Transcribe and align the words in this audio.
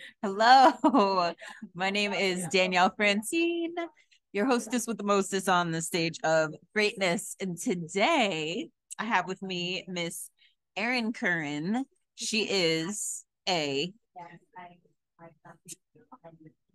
Hello, 0.22 1.32
my 1.74 1.90
name 1.90 2.12
is 2.12 2.46
Danielle 2.48 2.92
Francine, 2.96 3.74
your 4.32 4.46
hostess 4.46 4.86
with 4.86 4.98
the 4.98 5.04
mostest 5.04 5.48
on 5.48 5.70
the 5.70 5.82
stage 5.82 6.18
of 6.24 6.54
greatness. 6.74 7.36
And 7.40 7.58
today 7.58 8.68
I 8.98 9.04
have 9.04 9.26
with 9.26 9.42
me 9.42 9.84
Miss 9.88 10.30
Erin 10.76 11.12
Currin. 11.12 11.84
She 12.14 12.44
is 12.48 13.24
a. 13.48 13.92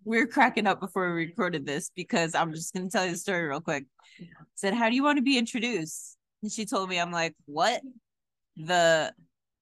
We 0.03 0.19
are 0.19 0.27
cracking 0.27 0.67
up 0.67 0.79
before 0.79 1.13
we 1.13 1.25
recorded 1.25 1.65
this 1.65 1.91
because 1.95 2.35
I'm 2.35 2.53
just 2.53 2.73
going 2.73 2.87
to 2.87 2.91
tell 2.91 3.05
you 3.05 3.13
the 3.13 3.17
story 3.17 3.47
real 3.47 3.61
quick. 3.61 3.85
said, 4.55 4.73
How 4.73 4.89
do 4.89 4.95
you 4.95 5.03
want 5.03 5.17
to 5.17 5.23
be 5.23 5.37
introduced? 5.37 6.17
And 6.43 6.51
she 6.51 6.65
told 6.65 6.89
me, 6.89 6.99
I'm 6.99 7.11
like, 7.11 7.33
What? 7.45 7.81
The, 8.57 9.13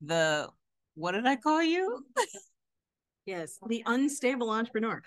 the, 0.02 0.50
what 0.95 1.14
did 1.14 1.25
I 1.25 1.36
call 1.38 1.64
you? 1.64 2.05
Yes, 3.26 3.58
the 3.68 3.84
unstable 3.86 4.50
entrepreneur. 4.50 5.02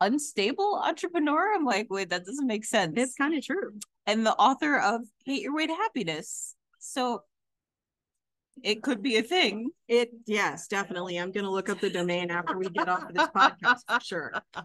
Unstable 0.00 0.80
entrepreneur? 0.82 1.54
I'm 1.54 1.64
like, 1.64 1.86
wait, 1.88 2.10
that 2.10 2.24
doesn't 2.24 2.46
make 2.46 2.64
sense. 2.64 2.94
It's 2.96 3.14
kind 3.14 3.36
of 3.36 3.44
true. 3.44 3.78
And 4.06 4.26
the 4.26 4.34
author 4.34 4.78
of 4.78 5.02
Hate 5.24 5.42
Your 5.42 5.54
Way 5.54 5.66
to 5.66 5.74
Happiness. 5.74 6.54
So 6.78 7.22
it 8.62 8.82
could 8.82 9.02
be 9.02 9.16
a 9.16 9.22
thing. 9.22 9.70
It 9.88 10.10
yes, 10.26 10.68
definitely. 10.68 11.18
I'm 11.18 11.32
gonna 11.32 11.50
look 11.50 11.68
up 11.68 11.80
the 11.80 11.90
domain 11.90 12.30
after 12.30 12.56
we 12.56 12.68
get 12.68 12.88
off 12.88 13.08
of 13.08 13.14
this 13.14 13.28
podcast 13.28 13.80
for 13.88 14.00
sure. 14.00 14.32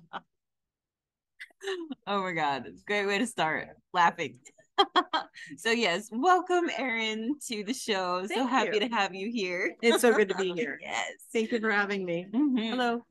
Oh 2.08 2.22
my 2.22 2.32
god, 2.32 2.68
it's 2.68 2.82
a 2.82 2.86
great 2.86 3.06
way 3.06 3.18
to 3.18 3.28
start 3.28 3.68
laughing. 3.94 4.40
so 5.58 5.72
yes, 5.72 6.10
welcome 6.12 6.70
Erin 6.78 7.36
to 7.48 7.64
the 7.64 7.74
show. 7.74 8.26
Thank 8.28 8.40
so 8.40 8.46
happy 8.48 8.78
you. 8.78 8.80
to 8.82 8.96
have 8.96 9.14
you 9.14 9.32
here. 9.32 9.76
It's 9.82 10.02
so 10.02 10.14
good 10.14 10.30
to 10.30 10.36
be 10.36 10.52
here. 10.56 10.80
yes. 10.82 11.12
Thank 11.34 11.52
you 11.52 11.60
for 11.60 11.72
having 11.72 12.06
me. 12.06 12.28
Mhm. 12.32 12.70
Hello. 12.70 13.06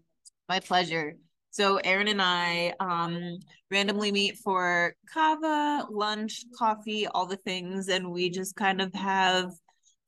My 0.48 0.60
pleasure. 0.60 1.16
So 1.50 1.76
Erin 1.78 2.08
and 2.08 2.22
I 2.22 2.74
um 2.80 3.38
randomly 3.70 4.12
meet 4.12 4.38
for 4.38 4.94
kava, 5.12 5.86
lunch, 5.90 6.44
coffee, 6.56 7.06
all 7.06 7.26
the 7.26 7.36
things, 7.36 7.88
and 7.88 8.10
we 8.10 8.30
just 8.30 8.54
kind 8.56 8.80
of 8.80 8.92
have 8.94 9.50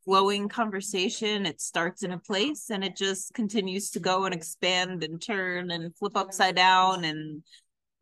flowing 0.04 0.48
conversation. 0.48 1.44
It 1.44 1.60
starts 1.60 2.02
in 2.02 2.12
a 2.12 2.18
place 2.18 2.70
and 2.70 2.82
it 2.82 2.96
just 2.96 3.34
continues 3.34 3.90
to 3.90 4.00
go 4.00 4.24
and 4.24 4.34
expand 4.34 5.04
and 5.04 5.20
turn 5.20 5.70
and 5.70 5.94
flip 5.94 6.16
upside 6.16 6.56
down 6.56 7.04
and 7.04 7.42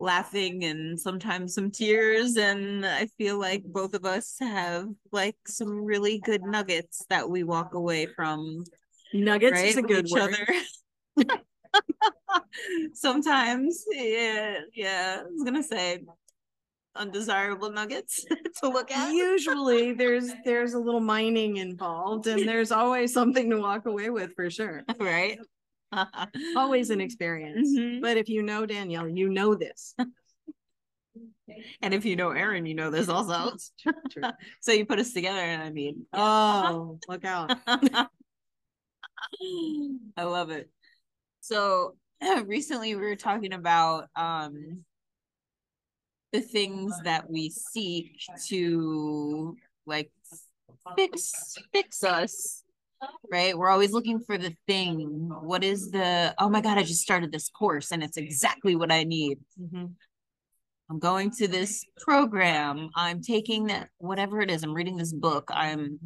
laughing 0.01 0.65
and 0.65 0.99
sometimes 0.99 1.55
some 1.55 1.71
tears. 1.71 2.37
And 2.37 2.87
I 2.87 3.07
feel 3.19 3.39
like 3.39 3.65
both 3.65 3.95
of 3.95 4.05
us 4.05 4.37
have 4.41 4.87
like 5.13 5.37
some 5.47 5.85
really 5.85 6.19
good 6.19 6.43
nuggets 6.43 7.05
that 7.11 7.29
we 7.29 7.43
walk 7.45 7.75
away 7.75 8.07
from 8.07 8.65
Nuggets 9.13 9.53
right? 9.53 9.69
is 9.69 9.77
a 9.77 9.83
good 9.83 10.07
each 10.07 10.13
word. 10.13 10.37
other. 11.17 11.35
Sometimes, 12.93 13.85
yeah, 13.91 14.59
yeah. 14.75 15.21
I 15.21 15.25
was 15.25 15.45
gonna 15.45 15.63
say 15.63 16.01
undesirable 16.95 17.71
nuggets 17.71 18.25
to 18.63 18.69
look 18.69 18.91
at. 18.91 19.13
Usually 19.13 19.93
there's 19.93 20.33
there's 20.45 20.75
a 20.75 20.79
little 20.79 21.01
mining 21.01 21.57
involved 21.57 22.27
and 22.27 22.47
there's 22.47 22.73
always 22.73 23.13
something 23.13 23.51
to 23.51 23.59
walk 23.59 23.87
away 23.87 24.11
with 24.11 24.35
for 24.35 24.51
sure. 24.51 24.83
right? 24.99 25.39
Always 26.57 26.91
an 26.91 27.01
experience. 27.01 27.69
Mhm. 27.77 28.03
But 28.03 28.17
if 28.17 28.29
you 28.29 28.43
know 28.43 28.67
Danielle, 28.67 29.09
you 29.09 29.29
know 29.29 29.55
this. 29.55 29.95
and 31.83 31.95
if 31.95 32.05
you 32.05 32.17
know 32.17 32.31
Erin, 32.31 32.67
you 32.67 32.75
know 32.75 32.91
this 32.91 33.09
also. 33.09 33.57
True. 34.11 34.23
so 34.61 34.73
you 34.73 34.85
put 34.87 34.99
us 34.99 35.13
together, 35.13 35.41
and 35.41 35.63
I 35.63 35.71
mean, 35.71 36.07
Oh, 36.13 36.99
look 37.09 37.25
out. 37.25 37.57
I 40.17 40.23
love 40.25 40.51
it. 40.51 40.71
So 41.41 41.97
recently 42.45 42.95
we 42.95 43.03
were 43.03 43.17
talking 43.17 43.53
about 43.53 44.09
um 44.17 44.85
the 46.33 46.41
things 46.41 46.95
that 47.05 47.31
we 47.31 47.49
seek 47.49 48.21
to 48.49 49.57
like 49.87 50.11
fix 50.97 51.57
fix 51.73 52.05
us. 52.05 52.63
Right? 53.31 53.57
We're 53.57 53.69
always 53.71 53.93
looking 53.93 54.21
for 54.21 54.39
the 54.39 54.55
thing. 54.67 55.31
What 55.43 55.63
is 55.65 55.91
the 55.91 56.35
oh 56.39 56.49
my 56.49 56.61
god, 56.61 56.79
I 56.79 56.83
just 56.83 57.03
started 57.03 57.31
this 57.33 57.49
course 57.49 57.91
and 57.93 58.03
it's 58.03 58.17
exactly 58.17 58.75
what 58.77 58.91
I 58.93 59.05
need. 59.05 59.39
Mhm. 59.61 59.95
I'm 60.91 60.99
going 60.99 61.31
to 61.33 61.47
this 61.49 61.85
program. 62.01 62.89
I'm 62.97 63.21
taking 63.23 63.67
that 63.67 63.91
whatever 63.99 64.41
it 64.41 64.51
is. 64.51 64.63
I'm 64.63 64.73
reading 64.75 64.97
this 64.97 65.13
book. 65.13 65.45
I'm 65.51 65.99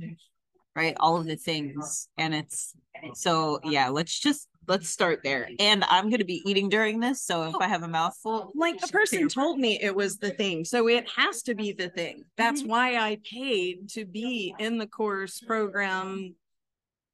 right 0.75 0.97
all 1.01 1.19
of 1.19 1.27
the 1.27 1.37
things 1.37 2.09
and 2.17 2.35
it's 2.35 2.75
so 3.13 3.61
yeah 3.63 3.89
let's 3.91 4.19
just 4.19 4.49
let's 4.69 4.89
start 4.89 5.21
there 5.23 5.47
and 5.59 5.85
i'm 5.91 6.05
going 6.09 6.21
to 6.21 6.25
be 6.25 6.41
eating 6.47 6.71
during 6.71 6.99
this 6.99 7.21
so 7.23 7.43
if 7.43 7.55
i 7.57 7.69
have 7.69 7.83
a 7.83 7.89
mouthful 7.89 8.51
like 8.55 8.81
the 8.81 8.89
person 8.89 9.29
told 9.29 9.59
me 9.59 9.79
it 9.83 9.95
was 9.95 10.17
the 10.17 10.31
thing 10.31 10.65
so 10.65 10.89
it 10.89 11.07
has 11.15 11.43
to 11.43 11.55
be 11.55 11.73
the 11.73 11.91
thing 11.91 12.25
that's 12.39 12.63
Mhm. 12.63 12.69
why 12.69 12.97
i 12.97 13.19
paid 13.31 13.91
to 13.91 14.07
be 14.07 14.55
in 14.59 14.79
the 14.79 14.87
course 14.87 15.41
program 15.41 16.35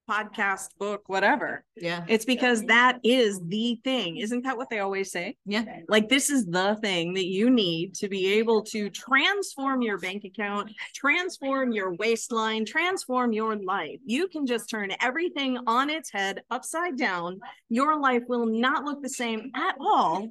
podcast 0.09 0.69
book 0.79 1.09
whatever. 1.09 1.65
Yeah. 1.77 2.05
It's 2.09 2.25
because 2.25 2.63
that 2.65 2.99
is 3.03 3.41
the 3.45 3.81
thing. 3.85 4.17
Isn't 4.17 4.43
that 4.45 4.57
what 4.57 4.71
they 4.71 4.79
always 4.81 5.11
say? 5.11 5.37
Yeah. 5.45 5.65
Like 5.89 6.09
this 6.09 6.31
is 6.31 6.47
the 6.47 6.77
thing 6.81 7.15
that 7.15 7.27
you 7.27 7.51
need 7.51 7.95
to 7.97 8.09
be 8.09 8.35
able 8.35 8.63
to 8.65 8.91
transform 8.91 9.83
your 9.83 9.99
bank 9.99 10.25
account 10.25 10.73
transform 10.95 11.73
your 11.73 11.95
waistline 11.95 12.65
transform 12.65 13.33
your 13.33 13.57
life. 13.57 13.99
You 14.05 14.29
can 14.29 14.47
just 14.47 14.71
turn 14.71 14.93
everything 15.01 15.59
on 15.67 15.91
its 15.91 16.11
head 16.11 16.43
upside 16.51 16.97
down. 16.97 17.41
Your 17.69 18.01
life 18.01 18.23
will 18.29 18.47
not 18.47 18.85
look 18.85 19.03
the 19.03 19.09
same 19.09 19.51
at 19.55 19.75
all 19.81 20.29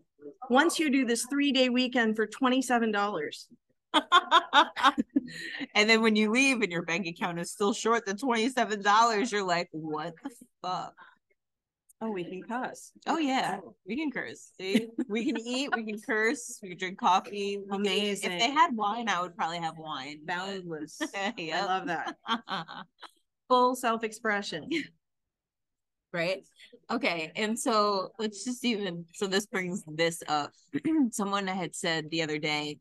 once 0.49 0.79
you 0.79 0.89
do 0.89 1.05
this 1.05 1.25
three 1.29 1.51
day 1.51 1.69
weekend 1.69 2.15
for 2.15 2.27
$27 2.27 3.47
and 5.75 5.89
then 5.89 6.01
when 6.01 6.15
you 6.15 6.31
leave 6.31 6.61
and 6.61 6.71
your 6.71 6.83
bank 6.83 7.07
account 7.07 7.39
is 7.39 7.51
still 7.51 7.73
short 7.73 8.05
the 8.05 8.13
$27 8.13 9.31
you're 9.31 9.43
like 9.43 9.69
what 9.71 10.13
the 10.23 10.29
fuck? 10.61 10.93
Oh 11.99 12.11
we 12.11 12.23
can 12.23 12.43
cuss. 12.43 12.91
Oh 13.07 13.17
yeah. 13.17 13.57
we 13.87 13.95
can 13.95 14.11
curse. 14.11 14.51
See? 14.59 14.87
We 15.09 15.25
can 15.25 15.39
eat 15.39 15.71
we 15.75 15.83
can 15.83 15.99
curse 15.99 16.59
we 16.61 16.69
can 16.69 16.77
drink 16.77 16.99
coffee 16.99 17.59
Amazing. 17.71 18.31
if 18.33 18.39
they 18.39 18.51
had 18.51 18.75
wine 18.75 19.09
i 19.09 19.19
would 19.21 19.35
probably 19.35 19.57
have 19.57 19.77
wine 19.77 20.19
boundless. 20.25 20.99
i 21.15 21.65
love 21.65 21.87
that. 21.87 22.15
Full 23.49 23.75
self-expression. 23.75 24.69
Right? 26.13 26.43
Okay 26.91 27.31
and 27.35 27.57
so 27.57 28.11
let's 28.19 28.45
just 28.45 28.63
even 28.63 29.05
so 29.13 29.25
this 29.25 29.47
brings 29.47 29.83
this 29.87 30.21
up. 30.27 30.51
Someone 31.11 31.47
had 31.47 31.75
said 31.75 32.11
the 32.11 32.21
other 32.21 32.37
day 32.37 32.77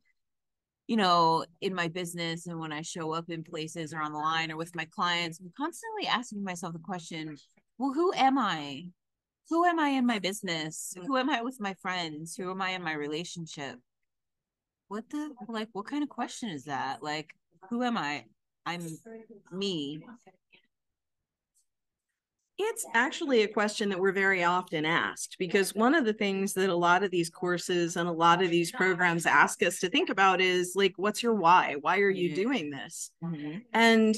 you 0.86 0.96
know 0.96 1.44
in 1.60 1.74
my 1.74 1.88
business 1.88 2.46
and 2.46 2.58
when 2.58 2.72
i 2.72 2.80
show 2.80 3.12
up 3.12 3.28
in 3.28 3.42
places 3.42 3.92
or 3.92 4.00
on 4.00 4.12
the 4.12 4.18
line 4.18 4.52
or 4.52 4.56
with 4.56 4.74
my 4.76 4.84
clients 4.86 5.40
i'm 5.40 5.52
constantly 5.56 6.06
asking 6.06 6.44
myself 6.44 6.72
the 6.72 6.78
question 6.78 7.36
well 7.78 7.92
who 7.92 8.12
am 8.14 8.38
i? 8.38 8.84
Who 9.50 9.64
am 9.64 9.78
i 9.78 9.90
in 9.90 10.06
my 10.06 10.18
business? 10.18 10.94
Mm. 10.98 11.06
Who 11.06 11.16
am 11.16 11.30
i 11.30 11.42
with 11.42 11.60
my 11.60 11.74
friends? 11.74 12.34
Who 12.36 12.50
am 12.50 12.62
i 12.62 12.70
in 12.70 12.82
my 12.82 12.94
relationship? 12.94 13.78
What 14.88 15.08
the 15.10 15.30
like 15.48 15.68
what 15.72 15.86
kind 15.86 16.02
of 16.02 16.08
question 16.08 16.50
is 16.50 16.64
that? 16.64 17.02
Like 17.02 17.34
who 17.70 17.82
am 17.82 17.98
i? 17.98 18.24
I'm 18.64 18.84
me 19.52 20.00
It's 22.58 22.86
actually 22.94 23.42
a 23.42 23.48
question 23.48 23.90
that 23.90 24.00
we're 24.00 24.12
very 24.12 24.42
often 24.42 24.86
asked 24.86 25.36
because 25.38 25.74
one 25.74 25.94
of 25.94 26.06
the 26.06 26.14
things 26.14 26.54
that 26.54 26.70
a 26.70 26.74
lot 26.74 27.02
of 27.02 27.10
these 27.10 27.28
courses 27.28 27.96
and 27.96 28.08
a 28.08 28.12
lot 28.12 28.42
of 28.42 28.50
these 28.50 28.72
programs 28.72 29.26
ask 29.26 29.62
us 29.62 29.78
to 29.80 29.90
think 29.90 30.08
about 30.08 30.40
is 30.40 30.72
like, 30.74 30.94
what's 30.96 31.22
your 31.22 31.34
why? 31.34 31.76
Why 31.80 31.98
are 31.98 32.10
you 32.10 32.30
Mhm. 32.30 32.34
doing 32.34 32.70
this? 32.70 33.10
Mhm. 33.22 33.62
And 33.74 34.16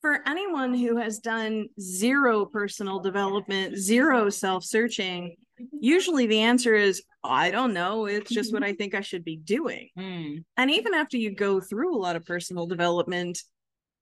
for 0.00 0.26
anyone 0.26 0.72
who 0.74 0.96
has 0.96 1.18
done 1.18 1.68
zero 1.78 2.46
personal 2.46 3.00
development, 3.00 3.76
zero 3.76 4.30
self 4.30 4.64
searching, 4.64 5.36
usually 5.78 6.26
the 6.26 6.40
answer 6.40 6.74
is, 6.74 7.02
I 7.22 7.50
don't 7.50 7.74
know. 7.74 8.06
It's 8.06 8.30
just 8.30 8.52
what 8.52 8.62
I 8.64 8.72
think 8.72 8.94
I 8.94 9.02
should 9.02 9.24
be 9.24 9.36
doing. 9.36 9.90
Mm. 9.98 10.44
And 10.56 10.70
even 10.70 10.94
after 10.94 11.18
you 11.18 11.34
go 11.34 11.60
through 11.60 11.94
a 11.94 12.00
lot 12.00 12.16
of 12.16 12.24
personal 12.24 12.66
development, 12.66 13.42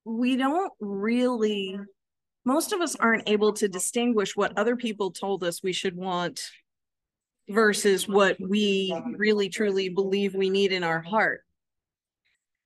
we 0.04 0.36
don't 0.36 0.72
really, 0.80 1.76
most 2.44 2.72
of 2.72 2.80
us 2.80 2.96
aren't 2.96 3.28
able 3.28 3.52
to 3.54 3.68
distinguish 3.68 4.36
what 4.36 4.56
other 4.56 4.76
people 4.76 5.10
told 5.10 5.44
us 5.44 5.62
we 5.62 5.72
should 5.72 5.96
want 5.96 6.42
versus 7.48 8.08
what 8.08 8.36
we 8.40 8.94
really 9.16 9.48
truly 9.48 9.88
believe 9.88 10.34
we 10.34 10.50
need 10.50 10.72
in 10.72 10.84
our 10.84 11.00
heart. 11.00 11.42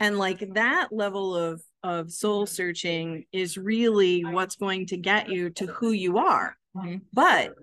And 0.00 0.18
like 0.18 0.54
that 0.54 0.88
level 0.92 1.36
of 1.36 1.62
of 1.84 2.10
soul 2.10 2.46
searching 2.46 3.26
is 3.30 3.58
really 3.58 4.24
what's 4.24 4.56
going 4.56 4.86
to 4.86 4.96
get 4.96 5.28
you 5.28 5.50
to 5.50 5.66
who 5.66 5.92
you 5.92 6.16
are. 6.18 6.56
But 7.12 7.54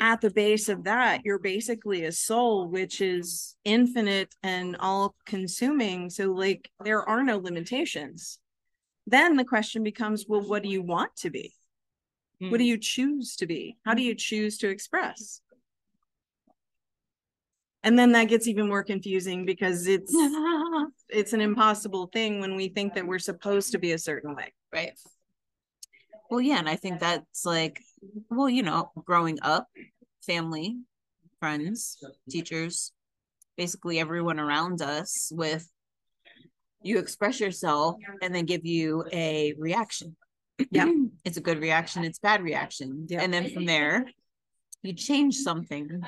at 0.00 0.20
the 0.20 0.30
base 0.30 0.68
of 0.68 0.84
that, 0.84 1.24
you're 1.24 1.38
basically 1.38 2.04
a 2.04 2.12
soul 2.12 2.68
which 2.68 3.00
is 3.00 3.56
infinite 3.64 4.34
and 4.42 4.76
all 4.80 5.14
consuming. 5.24 6.10
So, 6.10 6.32
like, 6.32 6.68
there 6.84 7.08
are 7.08 7.22
no 7.22 7.38
limitations. 7.38 8.38
Then 9.06 9.36
the 9.36 9.44
question 9.44 9.82
becomes 9.82 10.26
well, 10.28 10.42
what 10.42 10.62
do 10.62 10.68
you 10.68 10.82
want 10.82 11.16
to 11.16 11.30
be? 11.30 11.52
What 12.38 12.58
do 12.58 12.64
hmm. 12.64 12.68
you 12.68 12.78
choose 12.78 13.36
to 13.36 13.46
be? 13.46 13.76
How 13.84 13.94
do 13.94 14.02
you 14.02 14.16
choose 14.16 14.58
to 14.58 14.68
express? 14.68 15.40
And 17.84 17.98
then 17.98 18.12
that 18.12 18.28
gets 18.28 18.46
even 18.46 18.68
more 18.68 18.82
confusing 18.82 19.44
because 19.44 19.86
it's 19.86 20.12
it's 21.08 21.32
an 21.32 21.40
impossible 21.40 22.06
thing 22.12 22.40
when 22.40 22.56
we 22.56 22.68
think 22.68 22.94
that 22.94 23.06
we're 23.06 23.18
supposed 23.18 23.72
to 23.72 23.78
be 23.78 23.92
a 23.92 23.98
certain 23.98 24.34
way. 24.34 24.52
Right. 24.72 24.92
Well, 26.30 26.40
yeah, 26.40 26.58
and 26.58 26.68
I 26.68 26.76
think 26.76 27.00
that's 27.00 27.44
like, 27.44 27.80
well, 28.30 28.48
you 28.48 28.62
know, 28.62 28.90
growing 29.04 29.38
up, 29.42 29.68
family, 30.26 30.78
friends, 31.40 31.98
teachers, 32.30 32.92
basically 33.56 34.00
everyone 34.00 34.40
around 34.40 34.80
us 34.80 35.30
with 35.34 35.68
you 36.82 36.98
express 36.98 37.40
yourself 37.40 37.96
and 38.22 38.34
then 38.34 38.44
give 38.44 38.64
you 38.64 39.04
a 39.12 39.54
reaction. 39.58 40.16
Yeah. 40.70 40.90
it's 41.24 41.36
a 41.36 41.40
good 41.42 41.60
reaction, 41.60 42.04
it's 42.04 42.18
bad 42.18 42.42
reaction. 42.42 43.06
Yeah. 43.08 43.22
And 43.22 43.32
then 43.32 43.50
from 43.50 43.66
there, 43.66 44.06
you 44.82 44.92
change 44.92 45.36
something. 45.36 46.02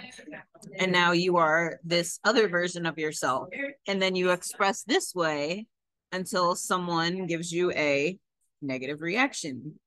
And 0.79 0.91
now 0.91 1.13
you 1.13 1.37
are 1.37 1.79
this 1.85 2.19
other 2.25 2.49
version 2.49 2.87
of 2.87 2.99
yourself. 2.99 3.49
And 3.87 4.03
then 4.03 4.17
you 4.17 4.31
express 4.31 4.83
this 4.83 5.15
way 5.15 5.67
until 6.13 6.57
someone 6.57 7.27
gives 7.27 7.53
you 7.53 7.71
a 7.73 8.19
negative 8.61 9.01
reaction. 9.01 9.79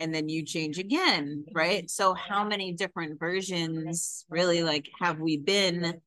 And 0.00 0.14
then 0.14 0.28
you 0.28 0.44
change 0.44 0.78
again, 0.78 1.44
right? 1.52 1.90
So 1.90 2.14
how 2.14 2.44
many 2.44 2.72
different 2.72 3.18
versions 3.18 4.24
really 4.30 4.62
like 4.62 4.88
have 5.00 5.18
we 5.18 5.36
been 5.36 6.00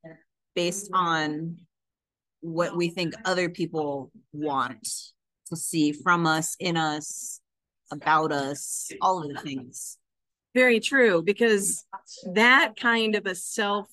based 0.55 0.89
on 0.93 1.57
what 2.41 2.75
we 2.75 2.89
think 2.89 3.13
other 3.25 3.49
people 3.49 4.11
want 4.33 4.87
to 5.47 5.55
see 5.55 5.91
from 5.91 6.25
us, 6.25 6.55
in 6.59 6.77
us, 6.77 7.39
about 7.91 8.31
us, 8.31 8.91
all 9.01 9.23
of 9.23 9.33
the 9.33 9.41
things. 9.41 9.97
Very 10.53 10.79
true, 10.79 11.21
because 11.21 11.85
that 12.33 12.75
kind 12.77 13.15
of 13.15 13.25
a 13.25 13.35
self 13.35 13.87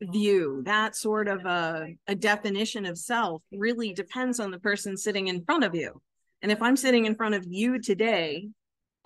view, 0.00 0.62
that 0.64 0.96
sort 0.96 1.28
of 1.28 1.44
a, 1.44 1.94
a 2.06 2.14
definition 2.14 2.86
of 2.86 2.96
self 2.96 3.42
really 3.52 3.92
depends 3.92 4.40
on 4.40 4.50
the 4.50 4.58
person 4.58 4.96
sitting 4.96 5.28
in 5.28 5.44
front 5.44 5.64
of 5.64 5.74
you. 5.74 6.00
And 6.40 6.52
if 6.52 6.62
I'm 6.62 6.76
sitting 6.76 7.04
in 7.04 7.14
front 7.14 7.34
of 7.34 7.44
you 7.46 7.80
today 7.80 8.48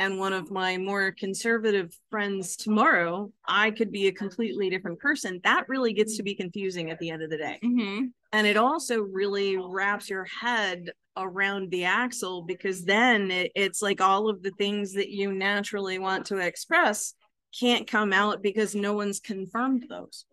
and 0.02 0.19
one 0.19 0.32
of 0.32 0.50
my 0.50 0.76
more 0.76 1.12
conservative 1.12 1.96
friends 2.10 2.56
tomorrow, 2.56 3.31
I 3.46 3.70
could 3.70 3.93
be 3.93 4.08
a 4.08 4.12
completely 4.12 4.69
different 4.69 4.99
person. 4.99 5.40
That 5.44 5.69
really 5.69 5.93
gets 5.93 6.16
to 6.16 6.25
be 6.25 6.34
confusing 6.34 6.90
at 6.90 6.99
the 6.99 7.10
end 7.10 7.22
of 7.22 7.31
the 7.31 7.37
day. 7.37 7.60
Mm-hmm. 7.62 8.06
And 8.32 8.46
it 8.46 8.56
also 8.56 9.00
really 9.00 9.56
wraps 9.56 10.10
your 10.10 10.25
head 10.25 10.90
around 11.16 11.70
the 11.70 11.84
axle 11.84 12.43
because 12.43 12.84
then 12.84 13.31
it, 13.31 13.52
it's 13.54 13.81
like 13.81 14.00
all 14.00 14.28
of 14.28 14.43
the 14.43 14.50
things 14.58 14.93
that 14.94 15.10
you 15.10 15.32
naturally 15.32 16.00
want 16.00 16.26
to 16.26 16.38
express 16.38 17.14
can't 17.56 17.87
come 17.87 18.12
out 18.12 18.43
because 18.43 18.75
no 18.75 18.94
one's 18.94 19.20
confirmed 19.20 19.87
those. 19.88 20.25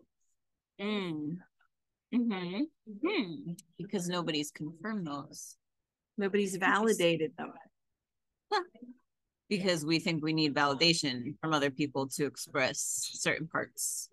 Mm. 0.80 1.36
Mm-hmm. 2.12 2.62
Hmm. 3.06 3.52
Because 3.78 4.08
nobody's 4.08 4.50
confirmed 4.50 5.06
those. 5.06 5.54
Nobody's 6.18 6.56
validated 6.56 7.34
them. 7.38 7.52
Because 9.50 9.84
we 9.84 9.98
think 9.98 10.22
we 10.24 10.32
need 10.32 10.54
validation 10.54 11.34
from 11.42 11.52
other 11.52 11.70
people 11.70 12.06
to 12.08 12.24
express 12.24 13.10
certain 13.14 13.46
parts. 13.48 14.08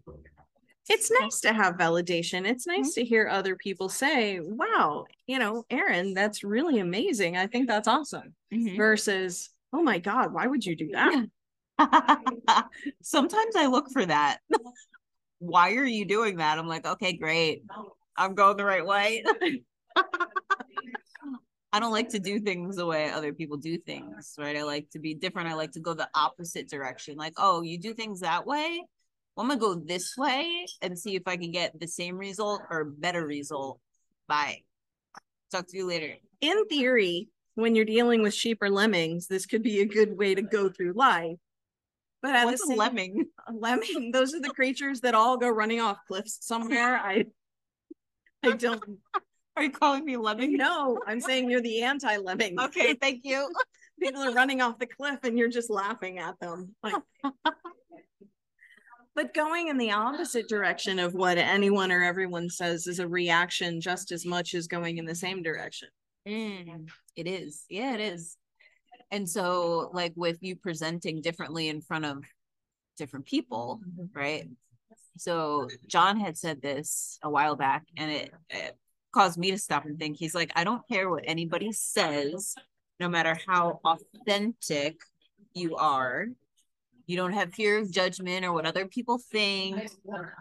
It's 0.90 1.12
nice 1.22 1.42
to 1.42 1.54
have 1.54 1.76
validation. 1.76 2.46
It's 2.46 2.66
nice 2.66 2.94
to 2.94 3.06
hear 3.06 3.28
other 3.28 3.56
people 3.56 3.88
say, 3.88 4.40
wow, 4.42 5.06
you 5.28 5.38
know, 5.38 5.64
Erin, 5.70 6.14
that's 6.14 6.44
really 6.44 6.80
amazing. 6.80 7.38
I 7.38 7.48
think 7.48 7.68
that's 7.68 7.88
awesome. 7.88 8.34
Mhm. 8.54 8.76
Versus, 8.78 9.50
oh 9.74 9.84
my 9.84 10.00
God, 10.00 10.34
why 10.34 10.48
would 10.48 10.66
you 10.66 10.76
do 10.76 10.90
that? 10.94 11.28
Sometimes 13.04 13.56
I 13.56 13.68
look 13.68 13.92
for 13.92 14.06
that. 14.06 14.40
Why 15.40 15.74
are 15.76 15.86
you 15.86 16.06
doing 16.06 16.38
that? 16.38 16.58
I'm 16.58 16.68
like, 16.68 16.88
okay, 16.88 17.14
great. 17.14 17.62
I'm 18.16 18.34
going 18.34 18.58
the 18.58 18.66
right 18.66 18.84
way. 18.84 19.24
I 21.78 21.80
don't 21.80 21.92
like 21.92 22.10
to 22.10 22.20
do 22.20 22.40
things 22.40 22.78
the 22.78 22.88
way 22.88 23.12
other 23.12 23.32
people 23.32 23.56
do 23.56 23.78
things, 23.78 24.34
right? 24.40 24.58
I 24.58 24.64
like 24.64 24.90
to 24.94 25.00
be 25.00 25.14
different. 25.14 25.48
I 25.48 25.54
like 25.54 25.74
to 25.74 25.80
go 25.80 25.94
the 25.94 26.10
opposite 26.16 26.68
direction. 26.68 27.18
Like, 27.18 27.34
oh, 27.38 27.62
you 27.62 27.78
do 27.78 27.94
things 27.94 28.22
that 28.22 28.48
way? 28.48 28.82
Well, 29.36 29.44
I'm 29.44 29.48
gonna 29.50 29.60
go 29.60 29.76
this 29.76 30.18
way 30.18 30.66
and 30.82 30.98
see 30.98 31.16
if 31.16 31.28
I 31.28 31.38
can 31.38 31.52
get 31.52 31.80
the 31.80 31.88
same 31.88 32.18
result 32.18 32.64
or 32.72 32.84
better 32.84 33.24
result. 33.24 33.80
Bye. 34.28 34.64
Talk 35.52 35.68
to 35.68 35.78
you 35.78 35.86
later. 35.86 36.16
In 36.42 36.66
theory, 36.66 37.30
when 37.54 37.76
you're 37.76 37.86
dealing 37.86 38.24
with 38.24 38.34
sheep 38.34 38.58
or 38.64 38.72
lemmings, 38.72 39.28
this 39.28 39.46
could 39.46 39.62
be 39.62 39.82
a 39.82 39.86
good 39.86 40.18
way 40.18 40.34
to 40.34 40.42
go 40.42 40.70
through 40.70 40.94
life. 40.94 41.38
But 42.24 42.36
at 42.36 42.46
What's 42.46 42.62
the 42.62 42.66
a 42.66 42.68
same 42.70 42.78
lemming? 42.80 43.26
a 43.48 43.54
lemming, 43.54 44.10
those 44.12 44.34
are 44.34 44.42
the 44.42 44.50
creatures 44.50 45.02
that 45.02 45.14
all 45.14 45.38
go 45.38 45.48
running 45.48 45.82
off 45.82 46.00
cliffs 46.08 46.40
somewhere. 46.42 46.98
I 46.98 47.26
I 48.42 48.54
don't 48.54 48.82
Are 49.58 49.64
you 49.64 49.72
calling 49.72 50.06
me 50.06 50.18
lemming? 50.18 50.56
No, 50.56 51.00
I'm 51.06 51.20
saying 51.20 51.50
you're 51.50 51.62
the 51.62 51.82
anti-lemming. 51.82 52.60
Okay, 52.60 52.94
thank 52.94 53.22
you. 53.24 53.50
people 54.00 54.22
are 54.22 54.34
running 54.34 54.62
off 54.62 54.78
the 54.78 54.86
cliff 54.86 55.20
and 55.24 55.38
you're 55.38 55.50
just 55.50 55.72
laughing 55.72 56.20
at 56.20 56.40
them 56.40 56.76
like 56.84 56.94
but 59.16 59.34
going 59.34 59.70
in 59.70 59.78
the 59.80 59.90
opposite 59.90 60.48
direction 60.48 61.00
of 61.00 61.16
what 61.16 61.40
anyone 61.40 61.92
or 61.92 62.04
everyone 62.04 62.48
says 62.48 62.86
is 62.86 63.00
a 63.00 63.08
reaction 63.08 63.82
just 63.82 64.12
as 64.12 64.24
much 64.24 64.54
as 64.54 64.68
going 64.68 65.00
in 65.00 65.06
the 65.06 65.16
same 65.16 65.42
direction 65.42 65.90
Mm, 66.28 66.90
it 67.16 67.28
is. 67.28 67.64
Yeah, 67.70 67.94
it 67.94 68.02
is. 68.02 68.38
And 69.12 69.30
so, 69.30 69.90
like, 69.94 70.12
with 70.16 70.38
you 70.42 70.58
presenting 70.58 71.22
differently 71.22 71.70
in 71.70 71.82
front 71.82 72.06
of 72.06 72.26
different 72.98 73.26
people, 73.26 73.80
right? 74.14 74.50
So, 75.18 75.70
John 75.88 76.20
had 76.20 76.38
said 76.38 76.62
this 76.62 77.18
a 77.24 77.30
while 77.30 77.56
back, 77.56 77.86
and 77.96 78.12
it, 78.12 78.34
it 78.50 78.78
caused 79.18 79.38
me 79.38 79.52
to 79.52 79.58
stop 79.58 79.86
and 79.86 79.98
think. 79.98 80.18
He's 80.18 80.36
like, 80.36 80.52
I 80.56 80.64
don't 80.64 80.88
care 80.88 81.10
what 81.10 81.24
anybody 81.26 81.72
says, 81.72 82.54
no 83.00 83.10
matter 83.10 83.38
how 83.48 83.80
authentic 83.84 85.00
you 85.54 85.76
are. 85.76 86.28
You 87.08 87.18
don't 87.18 87.34
have 87.34 87.54
fear 87.54 87.80
of 87.80 87.92
judgment 87.92 88.46
or 88.46 88.52
what 88.54 88.66
other 88.66 88.86
people 88.86 89.18
think. 89.18 89.90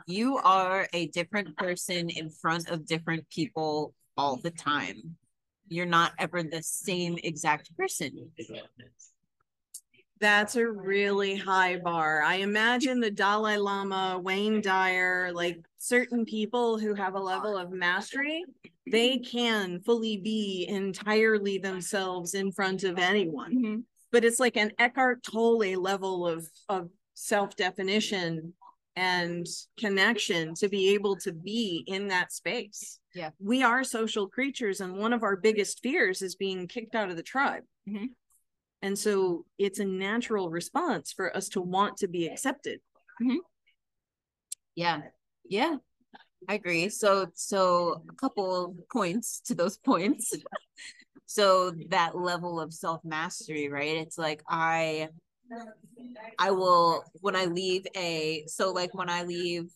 You 0.06 0.38
are 0.38 0.88
a 0.92 1.06
different 1.08 1.56
person 1.56 2.10
in 2.10 2.28
front 2.28 2.68
of 2.68 2.86
different 2.86 3.28
people 3.30 3.94
all 4.16 4.36
the 4.36 4.50
time 4.50 5.16
you're 5.68 5.86
not 5.86 6.12
ever 6.18 6.42
the 6.42 6.62
same 6.62 7.18
exact 7.22 7.76
person. 7.76 8.30
That's 10.20 10.56
a 10.56 10.66
really 10.66 11.36
high 11.36 11.76
bar 11.76 12.22
i 12.22 12.36
imagine 12.36 13.00
the 13.00 13.10
dalai 13.10 13.56
lama 13.56 14.18
wayne 14.22 14.60
dyer 14.60 15.30
like 15.32 15.58
certain 15.78 16.24
people 16.24 16.78
who 16.78 16.94
have 16.94 17.14
a 17.14 17.20
level 17.20 17.56
of 17.56 17.70
mastery 17.70 18.44
they 18.90 19.18
can 19.18 19.80
fully 19.80 20.16
be 20.16 20.66
entirely 20.68 21.58
themselves 21.58 22.34
in 22.34 22.50
front 22.50 22.82
of 22.84 22.98
anyone 22.98 23.84
but 24.12 24.24
it's 24.24 24.40
like 24.40 24.56
an 24.56 24.72
Eckhart 24.78 25.22
Tolle 25.22 25.76
level 25.76 26.26
of 26.26 26.48
of 26.68 26.88
self 27.14 27.56
definition 27.56 28.54
and 28.94 29.46
connection 29.78 30.54
to 30.54 30.68
be 30.68 30.94
able 30.94 31.16
to 31.16 31.32
be 31.32 31.84
in 31.86 32.08
that 32.08 32.32
space. 32.32 32.98
Yeah. 33.14 33.30
We 33.38 33.62
are 33.62 33.84
social 33.84 34.26
creatures 34.26 34.80
and 34.80 34.96
one 34.96 35.12
of 35.12 35.22
our 35.22 35.36
biggest 35.36 35.82
fears 35.82 36.22
is 36.22 36.34
being 36.34 36.66
kicked 36.66 36.94
out 36.94 37.10
of 37.10 37.16
the 37.16 37.22
tribe. 37.22 37.64
Mhm. 37.86 38.10
And 38.82 38.98
so 38.98 39.44
it's 39.58 39.78
a 39.78 39.84
natural 39.84 40.50
response 40.50 41.12
for 41.12 41.34
us 41.36 41.48
to 41.50 41.60
want 41.60 41.96
to 41.98 42.08
be 42.08 42.26
accepted. 42.28 42.80
Yeah. 44.74 45.00
Yeah. 45.48 45.76
I 46.48 46.54
agree. 46.54 46.88
So 46.90 47.28
so 47.34 48.02
a 48.08 48.14
couple 48.14 48.76
points 48.92 49.40
to 49.46 49.54
those 49.54 49.78
points. 49.78 50.32
so 51.26 51.72
that 51.88 52.16
level 52.16 52.60
of 52.60 52.72
self-mastery, 52.72 53.68
right? 53.68 53.96
It's 53.96 54.18
like 54.18 54.42
I 54.48 55.08
I 56.38 56.50
will 56.50 57.04
when 57.20 57.34
I 57.36 57.46
leave 57.46 57.86
a 57.96 58.44
so 58.46 58.72
like 58.72 58.94
when 58.94 59.08
I 59.08 59.22
leave 59.24 59.70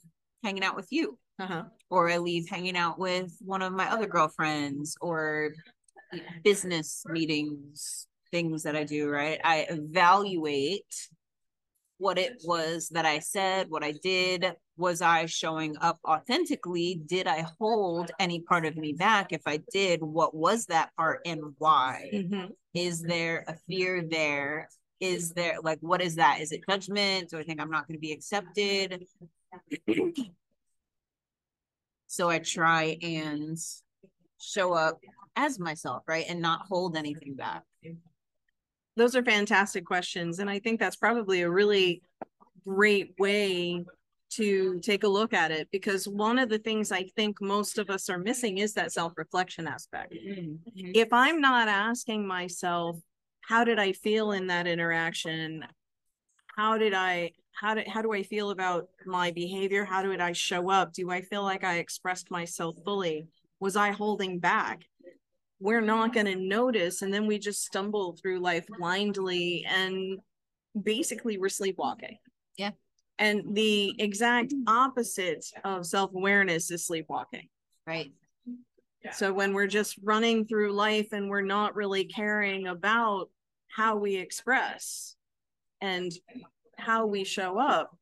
hanging 0.45 0.63
out 0.65 0.77
with 0.77 0.89
you 0.91 1.19
Uh-huh. 1.39 1.65
or 1.89 2.11
I 2.11 2.19
leave 2.19 2.49
hanging 2.49 2.77
out 2.77 2.99
with 2.99 3.33
one 3.41 3.63
of 3.63 3.73
my 3.73 3.91
other 3.91 4.07
girlfriends 4.07 4.97
or 5.01 5.53
business 6.45 7.03
meetings, 7.07 8.07
things 8.31 8.63
that 8.65 8.77
I 8.77 8.85
do, 8.85 9.09
right? 9.09 9.41
I 9.45 9.67
evaluate 9.69 11.09
what 11.99 12.19
it 12.19 12.41
was 12.45 12.89
that 12.91 13.05
I 13.05 13.19
said, 13.19 13.69
what 13.69 13.85
I 13.85 13.93
did. 13.93 14.55
Was 14.79 15.03
I 15.03 15.27
showing 15.27 15.77
up 15.83 15.99
authentically? 16.09 17.03
Did 17.05 17.27
I 17.27 17.45
hold 17.59 18.11
any 18.19 18.41
part 18.41 18.65
of 18.65 18.77
me 18.77 18.95
back? 18.95 19.33
If 19.33 19.43
I 19.47 19.59
did, 19.71 20.03
what 20.03 20.35
was 20.35 20.65
that 20.67 20.97
part 20.97 21.21
and 21.27 21.55
why? 21.59 22.09
Mhm. 22.15 22.53
Is 22.73 23.03
there 23.03 23.45
a 23.47 23.55
fear 23.69 24.03
there? 24.03 24.71
Is 25.01 25.33
there 25.33 25.57
like 25.63 25.79
what 25.81 26.01
is 26.01 26.15
that? 26.17 26.41
Is 26.41 26.53
it 26.53 26.63
judgment? 26.69 27.29
Do 27.29 27.39
I 27.39 27.43
think 27.43 27.61
I'm 27.61 27.71
not 27.71 27.87
going 27.87 27.97
to 27.97 28.01
be 28.01 28.13
accepted? 28.13 29.05
so 32.07 32.31
I 32.31 32.39
try 32.39 32.97
and 33.03 33.59
show 34.41 34.73
up 34.73 35.01
as 35.37 35.59
myself, 35.59 36.05
right? 36.07 36.25
And 36.29 36.41
not 36.41 36.67
hold 36.69 36.97
anything 36.97 37.35
back. 37.35 37.63
Those 38.97 39.17
are 39.17 39.23
fantastic 39.23 39.85
questions. 39.85 40.39
And 40.39 40.51
I 40.51 40.59
think 40.59 40.81
that's 40.81 40.97
probably 40.97 41.43
a 41.43 41.51
really 41.51 42.03
great 42.65 43.15
way 43.19 43.85
to 44.31 44.79
take 44.81 45.03
a 45.03 45.09
look 45.09 45.33
at 45.33 45.51
it 45.51 45.69
because 45.73 46.07
one 46.07 46.39
of 46.39 46.49
the 46.49 46.59
things 46.59 46.93
I 46.93 47.05
think 47.17 47.41
most 47.41 47.79
of 47.79 47.91
us 47.91 48.09
are 48.09 48.19
missing 48.19 48.59
is 48.59 48.75
that 48.75 48.93
self 48.93 49.13
reflection 49.17 49.67
aspect. 49.67 50.13
Mhm. 50.15 50.59
If 50.95 51.13
I'm 51.13 51.41
not 51.41 51.69
asking 51.69 52.27
myself, 52.27 53.01
how 53.41 53.65
did 53.65 53.79
I 53.81 53.93
feel 53.93 54.31
in 54.33 54.47
that 54.49 54.67
interaction? 54.67 55.65
How 56.57 56.79
did 56.79 56.95
I, 56.95 57.33
how 57.53 57.75
did, 57.75 57.89
how 57.89 58.03
do 58.03 58.13
I 58.13 58.23
feel 58.23 58.51
about 58.51 58.89
my 59.05 59.33
behavior? 59.33 59.85
How 59.85 60.03
did 60.03 60.21
I 60.21 60.33
show 60.33 60.71
up? 60.71 60.93
Do 60.93 61.11
I 61.11 61.23
feel 61.23 61.43
like 61.43 61.65
I 61.65 61.79
expressed 61.79 62.31
myself 62.31 62.77
fully? 62.85 63.27
Was 63.59 63.77
I 63.77 63.91
holding 63.91 64.39
back? 64.39 64.85
We're 65.61 65.83
not 65.83 66.15
going 66.15 66.27
to 66.27 66.37
notice. 66.37 67.03
And 67.03 67.13
then 67.13 67.27
we 67.27 67.39
just 67.39 67.65
stumble 67.65 68.17
through 68.21 68.41
life 68.41 68.67
blindly 68.79 69.67
and 69.69 70.19
basically 70.81 71.39
we're 71.39 71.49
sleepwalking. 71.49 72.19
Yeah. 72.57 72.71
And 73.19 73.55
the 73.55 73.95
exact 73.99 74.55
opposite 74.67 75.45
of 75.65 75.87
self 75.87 76.15
awareness 76.15 76.71
is 76.71 76.87
sleepwalking. 76.87 77.49
Right. 77.87 78.13
So 79.13 79.33
when 79.33 79.55
we're 79.55 79.67
just 79.67 79.99
running 80.03 80.47
through 80.47 80.73
life 80.73 81.09
and 81.13 81.29
we're 81.31 81.41
not 81.41 81.75
really 81.75 82.05
caring 82.05 82.67
about 82.67 83.31
how 83.69 83.97
we 83.97 84.17
express 84.17 85.17
and 85.81 86.13
how 86.77 87.07
we 87.07 87.25
show 87.25 87.59
up, 87.59 87.97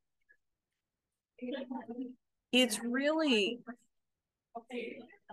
it's 2.52 2.80
really 2.82 3.60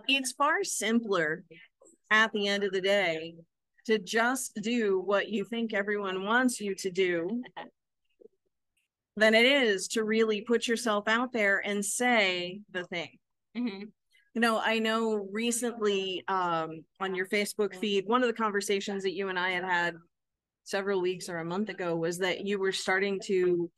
it's 0.06 0.32
far 0.32 0.62
simpler 0.62 1.44
at 2.10 2.32
the 2.32 2.46
end 2.46 2.64
of 2.64 2.72
the 2.72 2.80
day 2.80 3.34
to 3.86 3.98
just 3.98 4.54
do 4.62 5.00
what 5.00 5.28
you 5.28 5.44
think 5.44 5.72
everyone 5.72 6.24
wants 6.24 6.60
you 6.60 6.74
to 6.74 6.90
do 6.90 7.42
than 9.16 9.34
it 9.34 9.46
is 9.46 9.88
to 9.88 10.04
really 10.04 10.42
put 10.42 10.66
yourself 10.66 11.08
out 11.08 11.32
there 11.32 11.62
and 11.64 11.84
say 11.84 12.60
the 12.72 12.84
thing. 12.84 13.18
Mhm. 13.56 13.92
You 14.34 14.40
know, 14.40 14.58
I 14.58 14.80
know 14.80 15.14
recently 15.32 16.22
um, 16.28 16.84
on 17.00 17.14
your 17.14 17.26
Facebook 17.26 17.74
feed, 17.76 18.06
one 18.06 18.22
of 18.22 18.26
the 18.26 18.34
conversations 18.34 19.02
that 19.04 19.14
you 19.14 19.28
and 19.28 19.38
I 19.38 19.50
had 19.50 19.64
had 19.64 19.96
several 20.64 21.00
weeks 21.00 21.28
or 21.30 21.38
a 21.38 21.44
month 21.44 21.70
ago 21.70 21.96
was 21.96 22.18
that 22.18 22.44
you 22.44 22.58
were 22.58 22.72
starting 22.72 23.18
to 23.24 23.70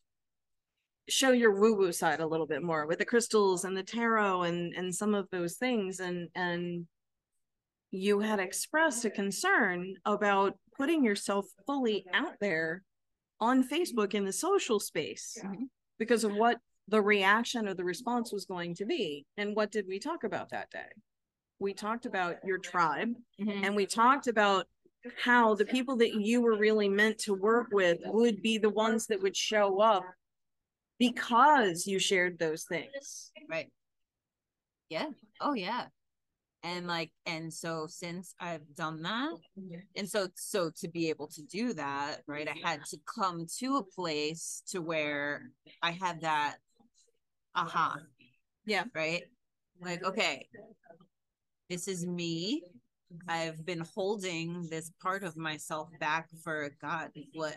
show 1.09 1.31
your 1.31 1.53
woo 1.53 1.75
woo 1.75 1.93
side 1.93 2.21
a 2.21 2.27
little 2.27 2.47
bit 2.47 2.63
more 2.63 2.87
with 2.87 2.99
the 2.99 3.05
crystals 3.05 3.65
and 3.65 3.77
the 3.77 3.83
tarot 3.83 4.43
and 4.43 4.75
and 4.75 4.95
some 4.95 5.15
of 5.15 5.29
those 5.31 5.57
things 5.57 6.01
and 6.01 6.29
and 6.35 6.87
you 7.91 8.21
had 8.21 8.39
expressed 8.41 9.05
a 9.05 9.11
concern 9.11 9.95
about 10.05 10.59
putting 10.77 11.05
yourself 11.05 11.47
fully 11.67 12.05
out 12.13 12.35
there 12.41 12.83
on 13.41 13.67
Facebook 13.67 14.15
in 14.15 14.25
the 14.25 14.33
social 14.33 14.79
space 14.81 15.39
because 15.99 16.25
of 16.25 16.35
what 16.35 16.59
the 16.89 17.01
reaction 17.01 17.69
or 17.69 17.75
the 17.75 17.85
response 17.85 18.33
was 18.33 18.45
going 18.47 18.75
to 18.75 18.85
be. 18.87 19.25
And 19.37 19.55
what 19.55 19.71
did 19.71 19.87
we 19.89 19.99
talk 19.99 20.25
about 20.25 20.51
that 20.51 20.71
day? 20.71 20.89
We 21.59 21.75
talked 21.75 22.07
about 22.07 22.37
your 22.45 22.59
tribe 22.59 23.15
Mhm. 23.41 23.65
and 23.65 23.77
we 23.77 23.87
talked 23.87 24.27
about 24.27 24.67
how 25.17 25.55
the 25.55 25.65
people 25.67 25.97
that 25.99 26.15
you 26.15 26.41
were 26.41 26.57
really 26.57 26.89
meant 26.89 27.19
to 27.21 27.35
work 27.35 27.69
with 27.73 27.99
would 28.05 28.43
be 28.43 28.59
the 28.59 28.71
ones 28.71 29.07
that 29.07 29.21
would 29.23 29.37
show 29.37 29.81
up 29.81 30.05
because 30.99 31.87
you 31.87 31.99
shared 31.99 32.39
those 32.39 32.65
things. 32.65 33.33
Right. 33.49 33.71
Yeah. 34.89 35.11
Oh 35.41 35.55
yeah. 35.55 35.87
And 36.65 36.87
like 36.87 37.13
and 37.25 37.53
so 37.53 37.87
since 37.89 38.35
I've 38.41 38.75
done 38.75 39.03
that 39.03 39.31
mm-hmm. 39.59 39.77
and 39.95 40.09
so 40.09 40.27
so 40.35 40.71
to 40.81 40.89
be 40.89 41.09
able 41.09 41.29
to 41.29 41.43
do 41.43 41.73
that, 41.75 42.23
right, 42.27 42.49
I 42.49 42.69
had 42.69 42.85
to 42.87 42.99
come 43.07 43.47
to 43.59 43.77
a 43.77 43.85
place 43.85 44.63
to 44.71 44.81
where 44.81 45.51
I 45.83 45.93
had 45.93 46.23
that 46.23 46.57
aha. 47.55 47.99
Yeah. 48.67 48.85
Right? 48.95 49.23
Like 49.81 50.05
okay. 50.05 50.49
This 51.71 51.87
is 51.87 52.05
me. 52.05 52.63
I've 53.29 53.65
been 53.65 53.85
holding 53.95 54.67
this 54.69 54.91
part 55.01 55.23
of 55.23 55.37
myself 55.37 55.89
back 56.01 56.29
for 56.43 56.71
God, 56.81 57.11
what 57.35 57.57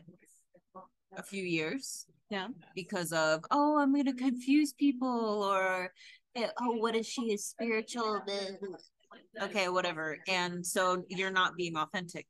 a 1.18 1.24
few 1.24 1.44
years 1.44 2.06
Yeah. 2.30 2.48
because 2.76 3.12
of 3.12 3.44
oh 3.52 3.78
i'm 3.80 3.94
going 3.94 4.06
to 4.06 4.14
confuse 4.14 4.74
people 4.74 5.44
or 5.44 5.92
eh, 6.36 6.48
oh 6.60 6.74
what 6.78 6.96
is 6.96 7.08
she 7.08 7.34
is 7.34 7.46
spiritual 7.46 8.22
the 8.26 8.58
okay 9.44 9.70
whatever. 9.70 10.18
And 10.28 10.66
so 10.66 11.04
you're 11.10 11.32
not 11.32 11.56
being 11.56 11.76
authentic. 11.78 12.28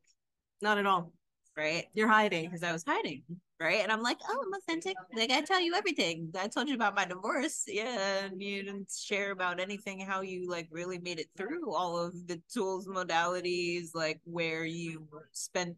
Not 0.61 0.77
at 0.77 0.85
all. 0.85 1.13
right? 1.57 1.85
You're 1.93 2.07
hiding. 2.07 2.45
because 2.45 2.63
i 2.63 2.71
was 2.71 2.83
hiding 2.85 3.23
right? 3.59 3.83
And 3.83 3.91
i'm 3.91 4.01
like 4.01 4.17
oh 4.27 4.43
i'm 4.45 4.53
authentic. 4.53 4.95
Like 5.15 5.31
i 5.31 5.41
tell 5.41 5.61
you 5.61 5.75
everything. 5.75 6.31
I 6.39 6.47
told 6.47 6.67
you 6.67 6.75
about 6.75 6.95
my 6.95 7.05
divorce 7.05 7.63
yeah 7.67 8.25
and 8.25 8.41
you 8.41 8.63
didn't 8.63 8.91
share 8.91 9.31
about 9.31 9.59
anything 9.59 9.99
how 9.99 10.21
you 10.21 10.49
like 10.49 10.67
really 10.71 10.97
made 10.99 11.19
it 11.19 11.27
through 11.37 11.73
all 11.73 11.97
of 11.97 12.13
the 12.27 12.41
tools 12.51 12.87
modalities 12.87 13.89
like 13.93 14.19
where 14.23 14.65
you 14.65 15.07
spent 15.31 15.75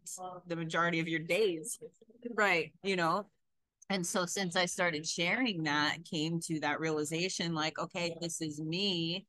the 0.47 0.55
majority 0.55 0.99
of 0.99 1.07
your 1.07 1.19
days. 1.19 1.79
Right. 2.35 2.71
you 2.83 2.95
know 2.95 3.25
and 3.93 4.05
so 4.05 4.25
since 4.25 4.55
i 4.55 4.65
started 4.65 5.05
sharing 5.07 5.63
that 5.63 5.97
came 6.09 6.39
to 6.39 6.59
that 6.59 6.79
realization 6.79 7.53
like 7.53 7.77
okay 7.79 8.15
this 8.21 8.41
is 8.41 8.59
me 8.59 9.25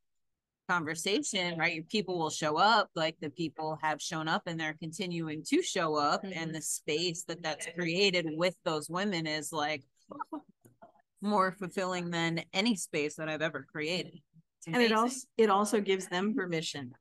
conversation 0.68 1.59
right 1.59 1.75
your 1.75 1.85
people 1.85 2.18
will 2.18 2.30
show 2.30 2.56
up 2.56 2.88
like 2.97 3.16
the 3.21 3.28
people 3.28 3.78
have 3.83 4.00
shown 4.00 4.26
up 4.26 4.42
and 4.47 4.59
they're 4.59 4.76
continuing 4.80 5.42
to 5.44 5.62
show 5.62 5.94
up 5.97 6.23
Mhm. 6.25 6.33
and 6.37 6.54
the 6.54 6.62
space 6.62 7.25
that 7.25 7.42
that's 7.42 7.66
created 7.78 8.26
with 8.42 8.56
those 8.64 8.88
women 8.88 9.26
is 9.26 9.52
like 9.52 9.85
more 11.21 11.52
fulfilling 11.52 12.11
than 12.11 12.42
any 12.54 12.75
space 12.76 13.14
that 13.16 13.28
i've 13.28 13.42
ever 13.42 13.66
created 13.71 14.18
And 14.66 14.83
it 14.83 14.92
also 14.92 15.18
it 15.37 15.50
also 15.50 15.80
gives 15.83 16.06
them 16.09 16.35
permission 16.35 16.94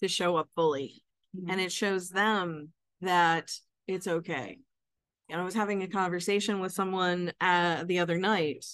to 0.00 0.08
show 0.08 0.36
up 0.36 0.48
fully. 0.54 1.04
Mhm. 1.36 1.50
and 1.52 1.60
it 1.60 1.72
shows 1.72 2.08
them 2.08 2.72
that 3.02 3.50
it's 3.86 4.06
okay. 4.06 4.58
And 5.32 5.40
I 5.40 5.44
was 5.44 5.54
having 5.54 5.82
a 5.82 5.88
conversation 5.88 6.60
with 6.60 6.72
someone 6.72 7.32
uh, 7.40 7.84
the 7.84 8.00
other 8.00 8.18
night, 8.18 8.66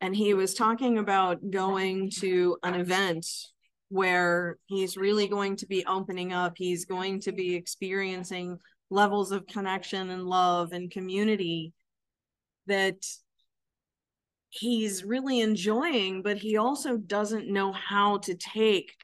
and 0.00 0.14
he 0.14 0.32
was 0.32 0.54
talking 0.54 0.96
about 0.96 1.50
going 1.50 2.10
to 2.20 2.56
an 2.62 2.74
event 2.74 3.26
where 3.88 4.58
he's 4.66 4.96
really 4.96 5.26
going 5.26 5.56
to 5.56 5.66
be 5.66 5.84
opening 5.86 6.32
up. 6.32 6.52
He's 6.56 6.84
going 6.84 7.20
to 7.22 7.32
be 7.32 7.56
experiencing 7.56 8.58
levels 8.90 9.32
of 9.32 9.48
connection 9.48 10.10
and 10.10 10.24
love 10.24 10.70
and 10.70 10.88
community 10.88 11.72
that 12.68 13.04
he's 14.50 15.02
really 15.02 15.40
enjoying, 15.40 16.22
but 16.22 16.38
he 16.38 16.58
also 16.58 16.96
doesn't 16.96 17.52
know 17.52 17.72
how 17.72 18.18
to 18.18 18.36
take 18.36 18.94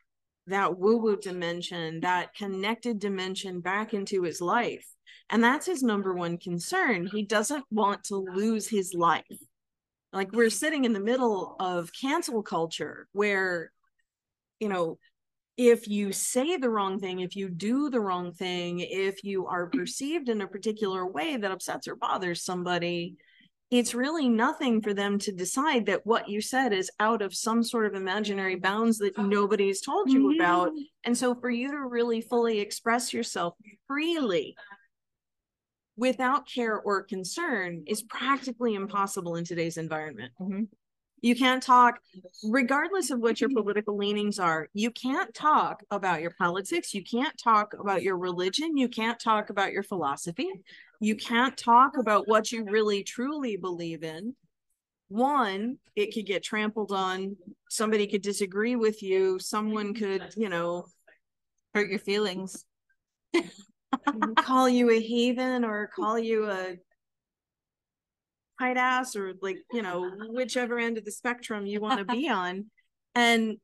that 0.46 0.78
woo 0.78 0.98
woo 0.98 1.16
dimension, 1.16 2.00
that 2.00 2.34
connected 2.34 2.98
dimension 2.98 3.60
back 3.60 3.94
into 3.94 4.22
his 4.22 4.40
life. 4.40 4.86
And 5.30 5.42
that's 5.42 5.66
his 5.66 5.82
number 5.82 6.12
one 6.14 6.36
concern. 6.38 7.06
He 7.06 7.22
doesn't 7.22 7.64
want 7.70 8.04
to 8.04 8.16
lose 8.16 8.68
his 8.68 8.92
life. 8.94 9.24
Like 10.12 10.32
we're 10.32 10.50
sitting 10.50 10.84
in 10.84 10.92
the 10.92 11.00
middle 11.00 11.56
of 11.58 11.90
cancel 11.98 12.42
culture 12.42 13.08
where, 13.12 13.72
you 14.60 14.68
know, 14.68 14.98
if 15.56 15.88
you 15.88 16.12
say 16.12 16.56
the 16.56 16.68
wrong 16.68 16.98
thing, 16.98 17.20
if 17.20 17.36
you 17.36 17.48
do 17.48 17.88
the 17.88 18.00
wrong 18.00 18.32
thing, 18.32 18.80
if 18.80 19.24
you 19.24 19.46
are 19.46 19.68
perceived 19.68 20.28
in 20.28 20.40
a 20.40 20.48
particular 20.48 21.06
way 21.06 21.36
that 21.36 21.50
upsets 21.50 21.88
or 21.88 21.96
bothers 21.96 22.44
somebody, 22.44 23.16
it's 23.71 23.94
really 23.94 24.28
nothing 24.28 24.80
for 24.80 24.94
them 24.94 25.18
to 25.18 25.33
decide 25.33 25.87
that 25.87 26.06
what 26.06 26.28
you 26.28 26.40
said 26.40 26.73
is 26.73 26.90
out 27.00 27.23
of 27.23 27.35
some 27.35 27.62
sort 27.62 27.87
of 27.87 27.94
imaginary 27.94 28.56
bounds 28.56 28.99
that 28.99 29.18
nobody's 29.18 29.80
told 29.80 30.11
you 30.11 30.35
about. 30.37 30.71
And 31.04 31.16
so 31.16 31.35
for 31.35 31.50
you 31.50 31.71
to 31.73 31.78
really 31.78 32.21
fully 32.21 32.61
express 32.61 33.12
yourself 33.12 33.54
freely 33.87 34.54
without 35.97 36.49
care 36.49 36.80
or 36.80 37.02
concern 37.02 37.85
is 37.87 38.02
practically 38.02 38.75
impossible 38.75 39.37
in 39.37 39.44
today's 39.44 39.76
environment. 39.76 40.33
Mhm. 40.40 40.68
You 41.24 41.34
can't 41.34 41.62
talk, 41.62 42.00
regardless 42.44 43.10
of 43.10 43.18
what 43.18 43.40
your 43.40 43.48
political 43.54 43.96
leanings 43.96 44.38
are, 44.38 44.68
you 44.74 44.90
can't 44.90 45.32
talk 45.32 45.82
about 45.90 46.20
your 46.20 46.32
politics. 46.38 46.92
You 46.92 47.02
can't 47.02 47.32
talk 47.42 47.72
about 47.72 48.02
your 48.02 48.18
religion. 48.18 48.76
You 48.76 48.88
can't 48.88 49.18
talk 49.18 49.48
about 49.48 49.72
your 49.72 49.82
philosophy. 49.82 50.50
You 51.00 51.16
can't 51.16 51.56
talk 51.56 51.96
about 51.96 52.28
what 52.28 52.52
you 52.52 52.66
really 52.66 53.02
truly 53.04 53.56
believe 53.56 54.04
in. 54.04 54.36
One, 55.08 55.78
it 55.96 56.12
could 56.12 56.26
get 56.26 56.44
trampled 56.44 56.92
on. 56.92 57.36
Somebody 57.70 58.06
could 58.06 58.22
disagree 58.22 58.76
with 58.76 59.02
you. 59.02 59.38
Someone 59.38 59.94
could, 59.94 60.34
you 60.36 60.50
know, 60.50 60.84
hurt 61.72 61.88
your 61.88 62.00
feelings 62.00 62.66
mm-hmm. 63.34 64.34
call 64.34 64.68
you 64.68 64.90
a 64.90 65.00
heathen 65.00 65.64
or 65.64 65.88
call 65.88 66.18
you 66.18 66.50
a 66.50 66.76
tight 68.58 68.76
ass 68.76 69.16
or 69.16 69.34
like 69.42 69.58
you 69.73 69.82
know 69.82 70.11
whichever 70.28 70.78
end 70.78 70.99
of 70.99 71.04
the 71.04 71.11
spectrum 71.11 71.66
you 71.66 71.80
want 71.80 71.99
to 71.99 72.04
be 72.04 72.28
on. 72.30 72.66
And 73.14 73.58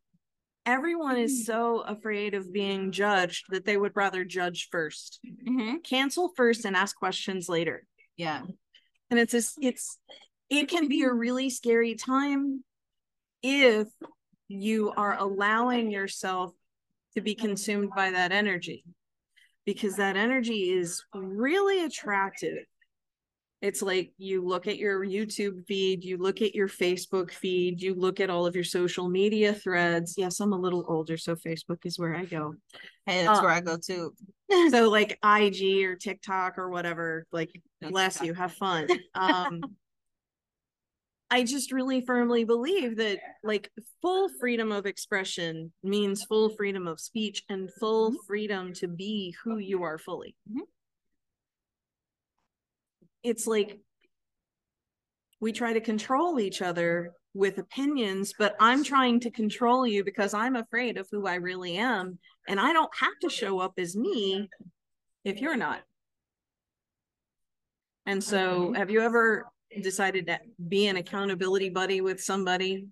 everyone 0.67 1.17
is 1.17 1.47
so 1.47 1.81
afraid 1.81 2.35
of 2.35 2.53
being 2.53 2.93
judged 2.93 3.47
that 3.51 3.65
they 3.65 3.77
would 3.77 3.93
rather 3.95 4.25
judge 4.25 4.69
1st 4.73 5.19
mm-hmm. 5.49 5.77
cancel 5.79 6.33
first 6.37 6.65
and 6.65 6.77
ask 6.77 6.97
questions 6.97 7.49
later. 7.49 7.87
Yeah. 8.17 8.43
And 9.11 9.19
it's 9.19 9.33
just 9.33 9.57
it's 9.61 9.99
it 10.49 10.69
can 10.69 10.89
be 10.89 11.03
a 11.03 11.13
really 11.13 11.51
scary 11.51 11.95
time 11.95 12.63
if 13.43 13.89
you 14.49 14.93
are 14.97 15.17
allowing 15.19 15.91
yourself 15.91 16.53
to 17.15 17.21
be 17.21 17.35
consumed 17.35 17.91
by 17.95 18.11
that 18.11 18.33
energy. 18.33 18.85
Because 19.67 19.97
that 19.97 20.17
energy 20.17 20.71
is 20.71 21.05
really 21.15 21.85
attractive 21.85 22.65
it's 23.63 23.83
like 23.83 24.13
you 24.17 24.43
look 24.43 24.67
at 24.67 24.79
your 24.79 25.05
YouTube 25.05 25.67
feed, 25.67 26.03
you 26.03 26.17
look 26.17 26.41
at 26.41 26.55
your 26.55 26.69
Facebook 26.69 27.31
feed, 27.31 27.83
you 27.83 27.95
look 27.95 28.19
at 28.19 28.31
all 28.31 28.47
of 28.47 28.55
your 28.55 28.65
social 28.65 29.09
media 29.09 29.53
threads. 29.53 30.15
Yes, 30.17 30.41
I'm 30.41 30.53
a 30.53 30.59
little 30.59 30.85
older, 30.89 31.19
so 31.19 31.37
Facebook 31.37 31.85
is 31.85 31.99
where 31.99 32.17
I 32.17 32.25
go. 32.25 32.55
Hey, 33.05 33.25
that's 33.25 33.39
uh, 33.39 33.43
where 33.43 33.53
I 33.53 33.61
go 33.61 33.77
too. 33.77 34.15
so 34.71 34.89
like 34.89 35.19
IG 35.23 35.85
or 35.85 35.95
TikTok 35.95 36.57
or 36.57 36.71
whatever, 36.71 37.27
like 37.33 37.51
bless 37.83 38.23
you, 38.23 38.33
have 38.35 38.53
fun. 38.53 38.89
Um 39.15 39.61
I 41.33 41.45
just 41.45 41.71
really 41.71 42.01
firmly 42.01 42.43
believe 42.43 42.97
that 42.97 43.21
like 43.45 43.71
full 44.03 44.29
freedom 44.41 44.73
of 44.73 44.85
expression 44.85 45.71
means 45.85 46.25
full 46.25 46.49
freedom 46.57 46.89
of 46.89 46.99
speech 46.99 47.45
and 47.49 47.71
full 47.79 48.11
mm-hmm. 48.11 48.17
freedom 48.27 48.73
to 48.75 48.89
be 48.89 49.37
who 49.45 49.59
you 49.59 49.85
are 49.85 49.97
fully. 49.97 50.35
Mm-hmm 50.51 50.63
it's 53.23 53.47
like 53.47 53.79
we 55.41 55.53
try 55.53 55.73
to 55.73 55.81
control 55.81 56.39
each 56.39 56.63
other 56.63 57.13
with 57.35 57.59
opinions, 57.59 58.35
but 58.39 58.57
I'm 58.61 58.85
trying 58.85 59.21
to 59.21 59.31
control 59.31 59.87
you 59.87 60.05
because 60.05 60.35
I'm 60.35 60.57
afraid 60.57 60.99
of 60.99 61.09
who 61.11 61.27
I 61.27 61.37
really 61.37 61.77
am. 61.77 62.19
And 62.49 62.61
I 62.61 62.73
don't 62.73 62.91
have 62.99 63.19
to 63.23 63.31
show 63.31 63.61
up 63.61 63.75
as 63.79 63.97
me 63.97 64.49
if 65.25 65.41
you're 65.41 65.57
not. 65.57 65.81
And 68.07 68.23
so, 68.23 68.73
have 68.75 68.91
you 68.91 69.03
ever 69.03 69.47
decided 69.83 70.27
to 70.27 70.41
be 70.69 70.89
an 70.89 70.97
accountability 70.97 71.69
buddy 71.69 72.01
with 72.01 72.21
somebody 72.21 72.89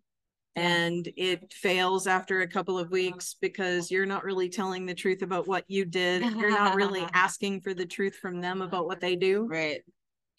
and 0.54 1.08
it 1.16 1.52
fails 1.52 2.06
after 2.06 2.42
a 2.42 2.48
couple 2.48 2.78
of 2.78 2.90
weeks 2.90 3.34
because 3.40 3.90
you're 3.90 4.06
not 4.06 4.22
really 4.22 4.48
telling 4.48 4.86
the 4.86 4.94
truth 4.94 5.22
about 5.22 5.48
what 5.48 5.64
you 5.66 5.84
did? 5.84 6.22
You're 6.22 6.50
not 6.50 6.76
really 6.76 7.04
asking 7.14 7.62
for 7.62 7.74
the 7.74 7.86
truth 7.86 8.14
from 8.14 8.40
them 8.40 8.62
about 8.62 8.86
what 8.86 9.00
they 9.00 9.16
do. 9.16 9.46
Right 9.50 9.82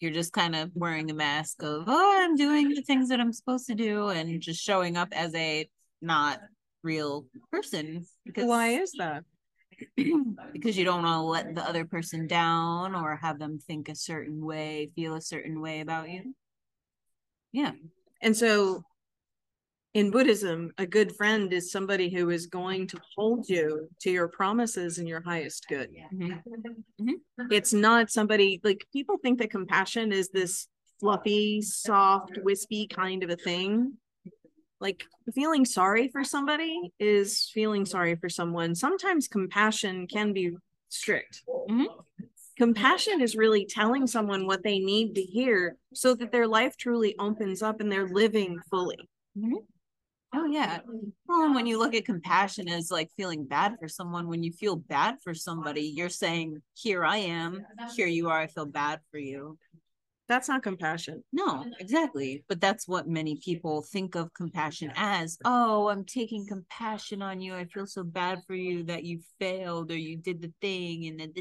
you're 0.00 0.10
just 0.10 0.32
kind 0.32 0.56
of 0.56 0.70
wearing 0.74 1.10
a 1.10 1.14
mask 1.14 1.62
of 1.62 1.84
oh 1.86 2.18
i'm 2.20 2.34
doing 2.36 2.70
the 2.70 2.82
things 2.82 3.08
that 3.08 3.20
i'm 3.20 3.32
supposed 3.32 3.66
to 3.66 3.74
do 3.74 4.08
and 4.08 4.40
just 4.40 4.62
showing 4.62 4.96
up 4.96 5.08
as 5.12 5.34
a 5.34 5.68
not 6.02 6.40
real 6.82 7.26
person 7.50 8.06
because 8.24 8.46
why 8.46 8.68
is 8.68 8.92
that? 8.98 9.24
because 10.52 10.76
you 10.76 10.84
don't 10.84 11.02
want 11.02 11.14
to 11.14 11.22
let 11.22 11.54
the 11.54 11.66
other 11.66 11.84
person 11.84 12.26
down 12.26 12.94
or 12.94 13.16
have 13.16 13.38
them 13.38 13.58
think 13.58 13.88
a 13.88 13.94
certain 13.94 14.44
way 14.44 14.90
feel 14.94 15.14
a 15.14 15.20
certain 15.20 15.60
way 15.60 15.80
about 15.80 16.10
you. 16.10 16.34
Yeah. 17.52 17.72
And 18.20 18.36
so 18.36 18.82
in 19.92 20.10
Buddhism, 20.10 20.70
a 20.78 20.86
good 20.86 21.16
friend 21.16 21.52
is 21.52 21.72
somebody 21.72 22.08
who 22.08 22.30
is 22.30 22.46
going 22.46 22.86
to 22.88 23.00
hold 23.16 23.48
you 23.48 23.88
to 24.00 24.10
your 24.10 24.28
promises 24.28 24.98
and 24.98 25.08
your 25.08 25.20
highest 25.22 25.66
good. 25.68 25.90
Mm-hmm. 26.14 26.32
Mm-hmm. 27.02 27.52
It's 27.52 27.72
not 27.72 28.10
somebody 28.10 28.60
like 28.62 28.86
people 28.92 29.18
think 29.18 29.40
that 29.40 29.50
compassion 29.50 30.12
is 30.12 30.28
this 30.28 30.68
fluffy, 31.00 31.60
soft, 31.60 32.38
wispy 32.44 32.86
kind 32.86 33.24
of 33.24 33.30
a 33.30 33.36
thing. 33.36 33.94
Like 34.80 35.04
feeling 35.34 35.64
sorry 35.64 36.08
for 36.08 36.22
somebody 36.22 36.92
is 37.00 37.50
feeling 37.52 37.84
sorry 37.84 38.14
for 38.14 38.28
someone. 38.28 38.74
Sometimes 38.76 39.26
compassion 39.26 40.06
can 40.06 40.32
be 40.32 40.52
strict. 40.88 41.42
Mm-hmm. 41.68 41.84
Compassion 42.56 43.20
is 43.20 43.34
really 43.34 43.66
telling 43.66 44.06
someone 44.06 44.46
what 44.46 44.62
they 44.62 44.78
need 44.78 45.14
to 45.16 45.22
hear 45.22 45.76
so 45.94 46.14
that 46.14 46.30
their 46.30 46.46
life 46.46 46.76
truly 46.76 47.16
opens 47.18 47.60
up 47.60 47.80
and 47.80 47.90
they're 47.90 48.08
living 48.08 48.58
fully. 48.70 49.08
Mm-hmm. 49.36 49.56
Oh 50.34 50.46
yeah. 50.46 50.80
Well, 51.26 51.42
and 51.44 51.54
when 51.54 51.66
you 51.66 51.78
look 51.78 51.94
at 51.94 52.04
compassion 52.04 52.68
as 52.68 52.90
like 52.90 53.10
feeling 53.16 53.44
bad 53.44 53.76
for 53.80 53.88
someone, 53.88 54.28
when 54.28 54.42
you 54.42 54.52
feel 54.52 54.76
bad 54.76 55.16
for 55.22 55.34
somebody, 55.34 55.82
you're 55.82 56.08
saying, 56.08 56.62
"Here 56.74 57.04
I 57.04 57.18
am. 57.18 57.66
Here 57.96 58.06
you 58.06 58.28
are. 58.28 58.38
I 58.38 58.46
feel 58.46 58.66
bad 58.66 59.00
for 59.10 59.18
you." 59.18 59.58
That's 60.28 60.48
not 60.48 60.62
compassion. 60.62 61.24
No, 61.32 61.66
exactly. 61.80 62.44
But 62.48 62.60
that's 62.60 62.86
what 62.86 63.08
many 63.08 63.36
people 63.36 63.82
think 63.82 64.14
of 64.14 64.32
compassion 64.32 64.92
as. 64.96 65.38
Oh, 65.44 65.88
I'm 65.88 66.04
taking 66.04 66.46
compassion 66.46 67.22
on 67.22 67.40
you. 67.40 67.54
I 67.54 67.64
feel 67.64 67.86
so 67.86 68.04
bad 68.04 68.40
for 68.46 68.54
you 68.54 68.84
that 68.84 69.04
you 69.04 69.20
failed 69.40 69.90
or 69.90 69.98
you 69.98 70.16
did 70.16 70.40
the 70.42 70.52
thing 70.60 71.06
and 71.06 71.18
then 71.20 71.32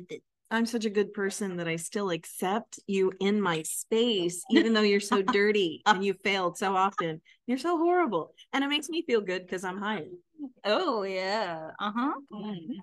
I'm 0.52 0.66
such 0.66 0.86
a 0.86 0.90
good 0.90 1.14
person 1.14 1.58
that 1.58 1.68
I 1.68 1.76
still 1.76 2.10
accept 2.10 2.80
you 2.88 3.12
in 3.20 3.40
my 3.40 3.62
space, 3.62 4.44
even 4.52 4.74
though 4.74 4.82
you're 4.82 5.00
so 5.00 5.22
dirty 5.22 5.82
and 5.86 6.04
you 6.04 6.14
failed 6.24 6.58
so 6.58 6.76
often. 6.76 7.22
You're 7.46 7.58
so 7.58 7.78
horrible. 7.78 8.34
And 8.54 8.64
it 8.64 8.68
makes 8.68 8.90
me 8.90 9.04
feel 9.04 9.22
good 9.22 9.46
because 9.46 9.64
I'm 9.64 9.80
higher. 9.80 10.08
Oh, 10.64 11.04
yeah. 11.04 11.72
Uh 11.80 11.92
huh. 11.96 12.14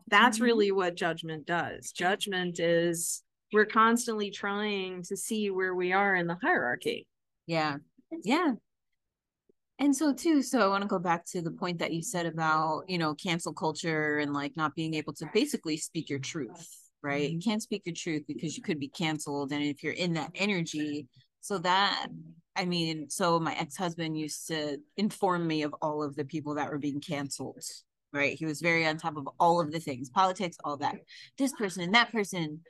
That's 0.08 0.36
mm-hmm. 0.36 0.44
really 0.44 0.72
what 0.72 0.94
judgment 0.94 1.46
does. 1.46 1.90
Judgment 1.92 2.60
is 2.60 3.22
we're 3.52 3.66
constantly 3.66 4.30
trying 4.30 5.02
to 5.04 5.16
see 5.16 5.50
where 5.50 5.74
we 5.74 5.92
are 5.92 6.14
in 6.14 6.26
the 6.26 6.36
hierarchy. 6.40 7.06
Yeah. 7.46 7.76
Yeah. 8.22 8.52
And 9.78 9.94
so 9.94 10.14
too, 10.14 10.42
so 10.42 10.60
I 10.60 10.68
want 10.68 10.82
to 10.82 10.88
go 10.88 10.98
back 10.98 11.26
to 11.26 11.42
the 11.42 11.50
point 11.50 11.80
that 11.80 11.92
you 11.92 12.02
said 12.02 12.26
about, 12.26 12.84
you 12.88 12.96
know, 12.96 13.14
cancel 13.14 13.52
culture 13.52 14.18
and 14.18 14.32
like 14.32 14.56
not 14.56 14.74
being 14.74 14.94
able 14.94 15.12
to 15.14 15.28
basically 15.34 15.76
speak 15.76 16.08
your 16.08 16.18
truth 16.18 16.85
right? 17.06 17.30
You 17.30 17.38
mm-hmm. 17.38 17.50
can't 17.50 17.62
speak 17.62 17.82
your 17.86 17.94
truth 17.94 18.24
because 18.26 18.56
you 18.56 18.62
could 18.62 18.80
be 18.80 18.88
canceled. 18.88 19.52
And 19.52 19.62
if 19.62 19.82
you're 19.82 19.92
in 19.92 20.14
that 20.14 20.32
energy, 20.34 21.06
so 21.40 21.58
that 21.58 22.08
I 22.56 22.64
mean, 22.64 23.08
so 23.10 23.38
my 23.38 23.54
ex-husband 23.54 24.18
used 24.18 24.48
to 24.48 24.78
inform 24.96 25.46
me 25.46 25.62
of 25.62 25.74
all 25.80 26.02
of 26.02 26.16
the 26.16 26.24
people 26.24 26.54
that 26.54 26.70
were 26.70 26.78
being 26.78 27.00
canceled. 27.00 27.62
Right. 28.12 28.38
He 28.38 28.46
was 28.46 28.62
very 28.62 28.86
on 28.86 28.96
top 28.96 29.18
of 29.18 29.28
all 29.38 29.60
of 29.60 29.70
the 29.70 29.80
things, 29.80 30.08
politics, 30.08 30.56
all 30.64 30.78
that. 30.78 30.94
This 31.36 31.52
person 31.52 31.82
and 31.82 31.94
that 31.94 32.10
person. 32.12 32.60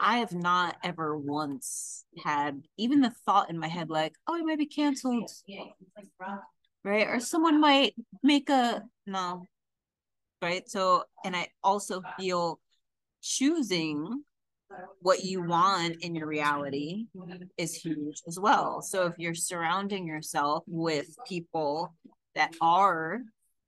I 0.00 0.18
have 0.18 0.32
not 0.32 0.76
ever 0.82 1.16
once 1.16 2.04
had 2.24 2.62
even 2.78 3.00
the 3.00 3.12
thought 3.24 3.48
in 3.48 3.58
my 3.58 3.68
head, 3.68 3.90
like, 3.90 4.14
oh, 4.26 4.34
he 4.34 4.42
might 4.42 4.58
be 4.58 4.66
canceled. 4.66 5.30
Right. 6.84 7.06
Or 7.06 7.20
someone 7.20 7.60
might 7.60 7.94
make 8.24 8.50
a 8.50 8.82
no. 9.06 9.46
Right. 10.40 10.68
So, 10.68 11.04
and 11.24 11.36
I 11.36 11.48
also 11.62 12.02
feel 12.18 12.58
choosing 13.22 14.22
what 15.00 15.24
you 15.24 15.42
want 15.42 15.96
in 16.00 16.14
your 16.14 16.26
reality 16.26 17.06
is 17.58 17.74
huge 17.74 18.22
as 18.26 18.38
well. 18.38 18.80
So 18.80 19.06
if 19.06 19.14
you're 19.18 19.34
surrounding 19.34 20.06
yourself 20.06 20.64
with 20.66 21.14
people 21.28 21.94
that 22.34 22.54
are 22.60 23.20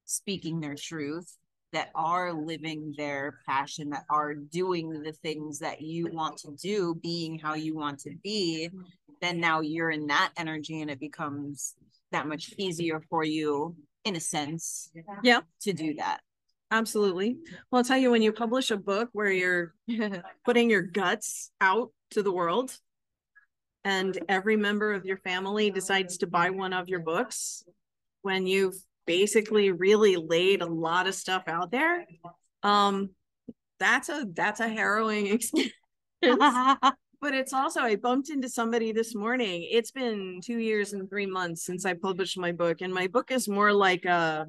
speaking 0.07 0.61
their 0.61 0.75
truth, 0.75 1.37
that 1.73 1.91
are 1.95 2.33
living 2.33 2.95
their 2.97 3.39
passion, 3.47 3.91
that 3.91 4.05
are 4.09 4.35
doing 4.35 5.03
the 5.03 5.13
things 5.13 5.59
that 5.59 5.83
you 5.83 6.09
want 6.13 6.39
to 6.39 6.53
do, 6.53 6.95
being 7.03 7.39
how 7.39 7.55
you 7.55 7.75
want 7.75 7.99
to 8.01 8.15
be, 8.23 8.71
then 9.21 9.41
now 9.41 9.61
you're 9.61 9.91
in 9.91 10.07
that 10.07 10.31
energy 10.37 10.81
and 10.81 10.91
it 10.91 11.01
becomes 11.01 11.75
that 12.13 12.29
much 12.29 12.55
easier 12.59 13.03
for 13.11 13.25
you 13.25 13.75
in 14.05 14.17
a 14.17 14.21
sense 14.21 14.91
yeah 15.23 15.41
to 15.61 15.73
do 15.73 15.95
that 15.95 16.21
Absolutely. 16.75 17.37
Well, 17.71 17.79
I'll 17.79 17.85
tell 17.85 17.99
you 17.99 18.11
when 18.11 18.21
you 18.21 18.33
publish 18.33 18.73
a 18.73 18.77
book 18.77 19.09
where 19.13 19.31
you're 19.31 19.75
putting 20.45 20.69
your 20.69 20.83
guts 20.83 21.53
out 21.61 21.93
to 22.11 22.23
the 22.23 22.33
world 22.33 22.77
and 23.85 24.19
every 24.29 24.57
member 24.57 24.93
of 24.93 25.05
your 25.05 25.19
family 25.19 25.71
decides 25.71 26.19
to 26.19 26.27
buy 26.27 26.51
one 26.51 26.73
of 26.73 26.89
your 26.89 26.99
books 26.99 27.63
when 28.23 28.49
you've 28.49 28.75
basically 29.07 29.71
really 29.71 30.17
laid 30.17 30.63
a 30.63 30.67
lot 30.67 31.07
of 31.07 31.15
stuff 31.15 31.45
out 31.47 31.71
there 31.71 32.05
um 32.63 33.11
that's 33.79 34.09
a 34.09 34.27
that's 34.33 34.61
a 34.61 34.69
harrowing 34.69 35.27
experience 35.35 35.75
but 36.23 37.35
it's 37.35 37.53
also 37.53 37.81
i 37.81 37.95
bumped 37.95 38.31
into 38.31 38.49
somebody 38.49 38.93
this 38.93 39.15
morning 39.15 39.69
it's 39.71 39.91
been 39.91 40.41
two 40.43 40.59
years 40.59 40.95
and 40.95 41.11
three 41.11 41.27
months 41.27 41.65
since 41.67 41.85
i 41.85 41.93
published 41.93 42.39
my 42.39 42.51
book 42.51 42.81
and 42.81 42.95
my 42.95 43.07
book 43.07 43.31
is 43.31 43.47
more 43.47 43.73
like 43.73 44.07
a 44.07 44.47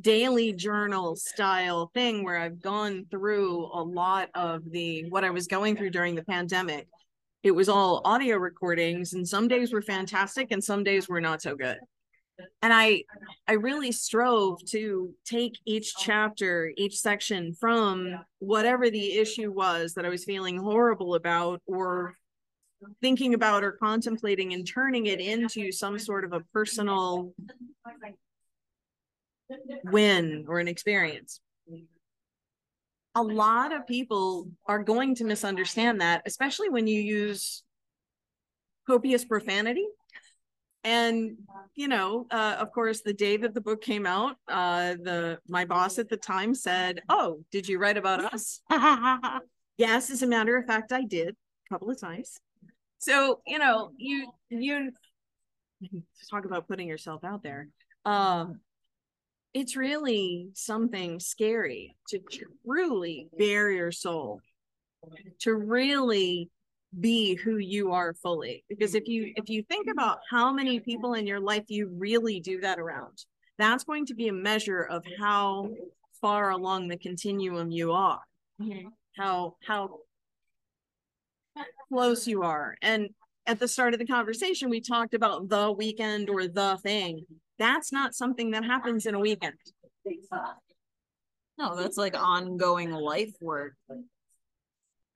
daily 0.00 0.52
journal 0.52 1.14
style 1.16 1.90
thing 1.94 2.24
where 2.24 2.38
I've 2.38 2.60
gone 2.60 3.06
through 3.10 3.70
a 3.72 3.82
lot 3.82 4.28
of 4.34 4.68
the 4.70 5.08
what 5.08 5.24
I 5.24 5.30
was 5.30 5.46
going 5.46 5.76
through 5.76 5.90
during 5.90 6.14
the 6.14 6.24
pandemic. 6.24 6.88
It 7.42 7.52
was 7.52 7.68
all 7.68 8.00
audio 8.04 8.36
recordings 8.36 9.12
and 9.12 9.26
some 9.26 9.48
days 9.48 9.72
were 9.72 9.82
fantastic 9.82 10.48
and 10.50 10.62
some 10.62 10.82
days 10.82 11.08
were 11.08 11.20
not 11.20 11.42
so 11.42 11.54
good. 11.54 11.78
And 12.62 12.72
I 12.72 13.04
I 13.46 13.52
really 13.52 13.92
strove 13.92 14.64
to 14.70 15.14
take 15.24 15.58
each 15.64 15.94
chapter, 15.96 16.72
each 16.76 16.98
section 16.98 17.54
from 17.54 18.18
whatever 18.40 18.90
the 18.90 19.18
issue 19.18 19.52
was 19.52 19.94
that 19.94 20.04
I 20.04 20.08
was 20.08 20.24
feeling 20.24 20.58
horrible 20.58 21.14
about 21.14 21.62
or 21.66 22.16
thinking 23.00 23.34
about 23.34 23.62
or 23.62 23.72
contemplating 23.72 24.52
and 24.52 24.66
turning 24.66 25.06
it 25.06 25.20
into 25.20 25.70
some 25.70 25.98
sort 25.98 26.24
of 26.24 26.32
a 26.32 26.40
personal 26.52 27.32
win 29.84 30.44
or 30.48 30.58
an 30.58 30.68
experience. 30.68 31.40
A 33.16 33.22
lot 33.22 33.72
of 33.72 33.86
people 33.86 34.48
are 34.66 34.82
going 34.82 35.14
to 35.16 35.24
misunderstand 35.24 36.00
that, 36.00 36.22
especially 36.26 36.68
when 36.68 36.86
you 36.86 37.00
use 37.00 37.62
copious 38.86 39.24
profanity. 39.24 39.86
and 40.84 41.38
you 41.74 41.88
know 41.88 42.26
uh, 42.30 42.56
of 42.58 42.70
course 42.72 43.00
the 43.00 43.12
day 43.14 43.36
that 43.38 43.54
the 43.54 43.60
book 43.60 43.80
came 43.82 44.04
out 44.06 44.36
uh 44.48 44.94
the 45.02 45.38
my 45.48 45.64
boss 45.64 45.98
at 45.98 46.08
the 46.08 46.16
time 46.16 46.54
said 46.54 47.00
oh 47.08 47.40
did 47.50 47.66
you 47.66 47.78
write 47.78 47.96
about 47.96 48.20
us 48.34 48.60
yes 49.78 50.10
as 50.10 50.22
a 50.22 50.26
matter 50.26 50.56
of 50.58 50.66
fact 50.66 50.92
i 50.92 51.02
did 51.02 51.30
a 51.30 51.68
couple 51.72 51.88
of 51.90 51.98
times 51.98 52.38
so 52.98 53.40
you 53.46 53.58
know 53.58 53.90
you 53.96 54.30
you 54.50 54.90
talk 56.30 56.44
about 56.44 56.68
putting 56.68 56.86
yourself 56.88 57.24
out 57.24 57.42
there 57.42 57.68
um 58.04 58.60
it's 59.54 59.76
really 59.76 60.48
something 60.54 61.20
scary 61.20 61.96
to 62.08 62.20
truly 62.64 63.28
bare 63.38 63.70
your 63.70 63.92
soul 63.92 64.40
to 65.38 65.54
really 65.54 66.50
be 66.98 67.34
who 67.34 67.58
you 67.58 67.92
are 67.92 68.14
fully. 68.14 68.64
Because 68.68 68.94
if 68.94 69.08
you 69.08 69.32
if 69.36 69.48
you 69.48 69.62
think 69.62 69.88
about 69.90 70.18
how 70.30 70.52
many 70.52 70.80
people 70.80 71.14
in 71.14 71.26
your 71.26 71.40
life 71.40 71.64
you 71.68 71.88
really 71.96 72.40
do 72.40 72.60
that 72.60 72.78
around 72.78 73.24
that's 73.56 73.84
going 73.84 74.06
to 74.06 74.14
be 74.14 74.28
a 74.28 74.32
measure 74.32 74.82
of 74.82 75.04
how 75.18 75.70
far 76.20 76.50
along 76.50 76.88
the 76.88 76.96
continuum 76.96 77.70
you 77.70 77.92
are 77.92 78.20
mm-hmm. 78.60 78.88
how 79.16 79.54
how 79.64 80.00
close 81.88 82.26
you 82.26 82.42
are. 82.42 82.76
And 82.82 83.10
at 83.46 83.58
the 83.58 83.68
start 83.68 83.92
of 83.92 84.00
the 84.00 84.06
conversation 84.06 84.70
we 84.70 84.80
talked 84.80 85.14
about 85.14 85.48
the 85.48 85.70
weekend 85.70 86.30
or 86.30 86.48
the 86.48 86.78
thing 86.82 87.24
that's 87.58 87.92
not 87.92 88.14
something 88.14 88.50
that 88.52 88.64
happens 88.64 89.06
in 89.06 89.14
a 89.14 89.20
weekend. 89.20 89.54
No 91.58 91.76
that's 91.76 91.96
like 91.96 92.16
ongoing 92.16 92.90
life 92.90 93.34
work. 93.40 93.74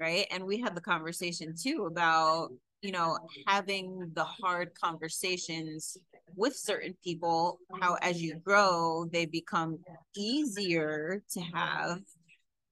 Right? 0.00 0.26
And 0.30 0.44
we 0.44 0.60
had 0.60 0.76
the 0.76 0.80
conversation 0.80 1.54
too 1.60 1.88
about 1.90 2.50
you 2.82 2.92
know 2.92 3.18
having 3.46 4.10
the 4.14 4.24
hard 4.24 4.70
conversations 4.80 5.96
with 6.36 6.54
certain 6.54 6.96
people 7.02 7.58
how 7.80 7.94
as 8.02 8.22
you 8.22 8.36
grow 8.36 9.06
they 9.12 9.26
become 9.26 9.78
easier 10.16 11.22
to 11.30 11.40
have 11.40 11.98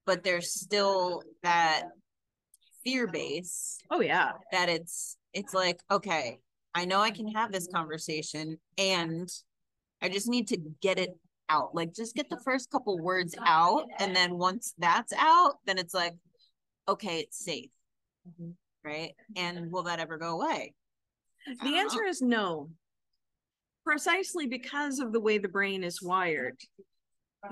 but 0.05 0.23
there's 0.23 0.53
still 0.53 1.23
that 1.43 1.85
fear 2.85 3.07
base 3.09 3.79
oh 3.91 4.01
yeah. 4.01 4.33
that 4.53 4.69
it's 4.69 5.17
it's 5.33 5.55
like 5.55 5.81
okay 5.91 6.39
i 6.75 6.85
know 6.85 7.01
i 7.01 7.11
can 7.11 7.27
have 7.27 7.51
this 7.51 7.67
conversation 7.75 8.57
and 8.79 9.29
i 10.03 10.09
just 10.09 10.29
need 10.29 10.49
to 10.49 10.59
get 10.81 10.99
it 10.99 11.17
out 11.49 11.75
like 11.75 11.95
just 11.95 12.15
get 12.15 12.29
the 12.29 12.41
first 12.45 12.71
couple 12.71 12.99
words 12.99 13.35
out 13.47 13.85
and 14.01 14.17
then 14.17 14.37
once 14.37 14.75
that's 14.79 15.13
out 15.13 15.55
then 15.65 15.79
it's 15.79 15.95
like 15.95 16.15
okay, 16.89 17.21
it's 17.21 17.45
safe. 17.45 17.71
Mm-hmm. 18.29 18.51
Right. 18.85 19.15
And 19.37 19.71
will 19.73 19.85
that 19.85 19.99
ever 19.99 20.17
go 20.17 20.41
away? 20.41 20.75
The 21.63 21.77
answer 21.77 22.05
know. 22.05 22.09
is 22.09 22.23
no. 22.23 22.71
Precisely 23.85 24.47
because 24.47 24.99
of 24.99 25.13
the 25.13 25.21
way 25.21 25.39
the 25.39 25.49
brain 25.49 25.85
is 25.85 26.03
wired. 26.03 26.57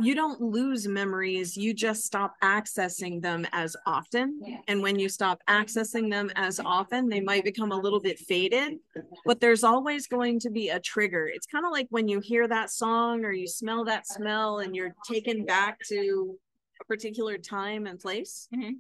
You 0.01 0.15
don't 0.15 0.41
lose 0.41 0.89
memories, 0.89 1.57
you 1.57 1.73
just 1.73 2.05
stop 2.05 2.35
accessing 2.43 3.23
them 3.23 3.47
as 3.53 3.77
often. 3.87 4.41
And 4.67 4.83
when 4.83 4.99
you 4.99 5.09
stop 5.09 5.41
accessing 5.49 6.11
them 6.11 6.33
as 6.35 6.59
often, 6.59 7.09
they 7.09 7.21
might 7.21 7.45
become 7.45 7.71
a 7.71 7.77
little 7.77 8.01
bit 8.01 8.19
faded, 8.19 8.79
but 9.25 9.41
there's 9.41 9.63
always 9.63 10.09
going 10.09 10.41
to 10.41 10.51
be 10.51 10.71
a 10.71 10.81
trigger. 10.81 11.31
It's 11.33 11.47
kind 11.47 11.65
of 11.65 11.71
like 11.71 11.87
when 11.91 12.09
you 12.09 12.21
hear 12.21 12.49
that 12.49 12.71
song 12.71 13.25
or 13.25 13.33
you 13.33 13.47
smell 13.47 13.85
that 13.85 14.09
smell 14.09 14.59
and 14.59 14.75
you're 14.75 14.95
taken 15.07 15.45
back 15.45 15.79
to 15.89 16.37
a 16.81 16.85
particular 16.87 17.39
time 17.39 17.87
and 17.87 18.01
place. 18.01 18.49
Mm-hmm 18.55 18.73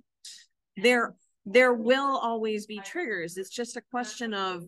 there 0.76 1.14
there 1.46 1.74
will 1.74 2.16
always 2.16 2.66
be 2.66 2.80
triggers 2.80 3.36
it's 3.36 3.50
just 3.50 3.76
a 3.76 3.82
question 3.90 4.34
of 4.34 4.64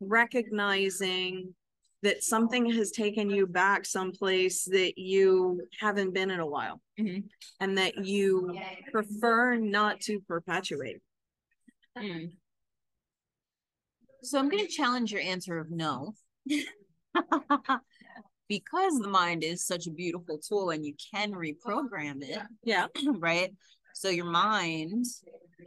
recognizing 0.00 1.54
that 2.04 2.22
something 2.22 2.70
has 2.70 2.90
taken 2.90 3.28
you 3.30 3.46
back 3.46 3.84
someplace 3.84 4.64
that 4.64 4.96
you 4.96 5.60
haven't 5.80 6.14
been 6.14 6.30
in 6.30 6.38
a 6.40 6.46
while. 6.46 6.80
Mm-hmm. 7.00 7.26
and 7.58 7.78
that 7.78 8.04
you 8.04 8.56
prefer 8.92 9.56
not 9.56 10.00
to 10.02 10.20
perpetuate. 10.28 10.98
Mm. 11.98 12.30
so 14.22 14.38
i'm 14.38 14.48
going 14.48 14.64
to 14.64 14.70
challenge 14.70 15.12
your 15.12 15.20
answer 15.20 15.58
of 15.58 15.70
no. 15.70 16.14
Because 18.48 18.98
the 18.98 19.08
mind 19.08 19.42
is 19.42 19.66
such 19.66 19.86
a 19.86 19.90
beautiful 19.90 20.38
tool 20.38 20.70
and 20.70 20.84
you 20.84 20.94
can 21.12 21.32
reprogram 21.32 22.22
it. 22.22 22.40
Yeah. 22.62 22.86
Right? 23.18 23.52
So 23.94 24.10
your 24.10 24.26
mind 24.26 25.06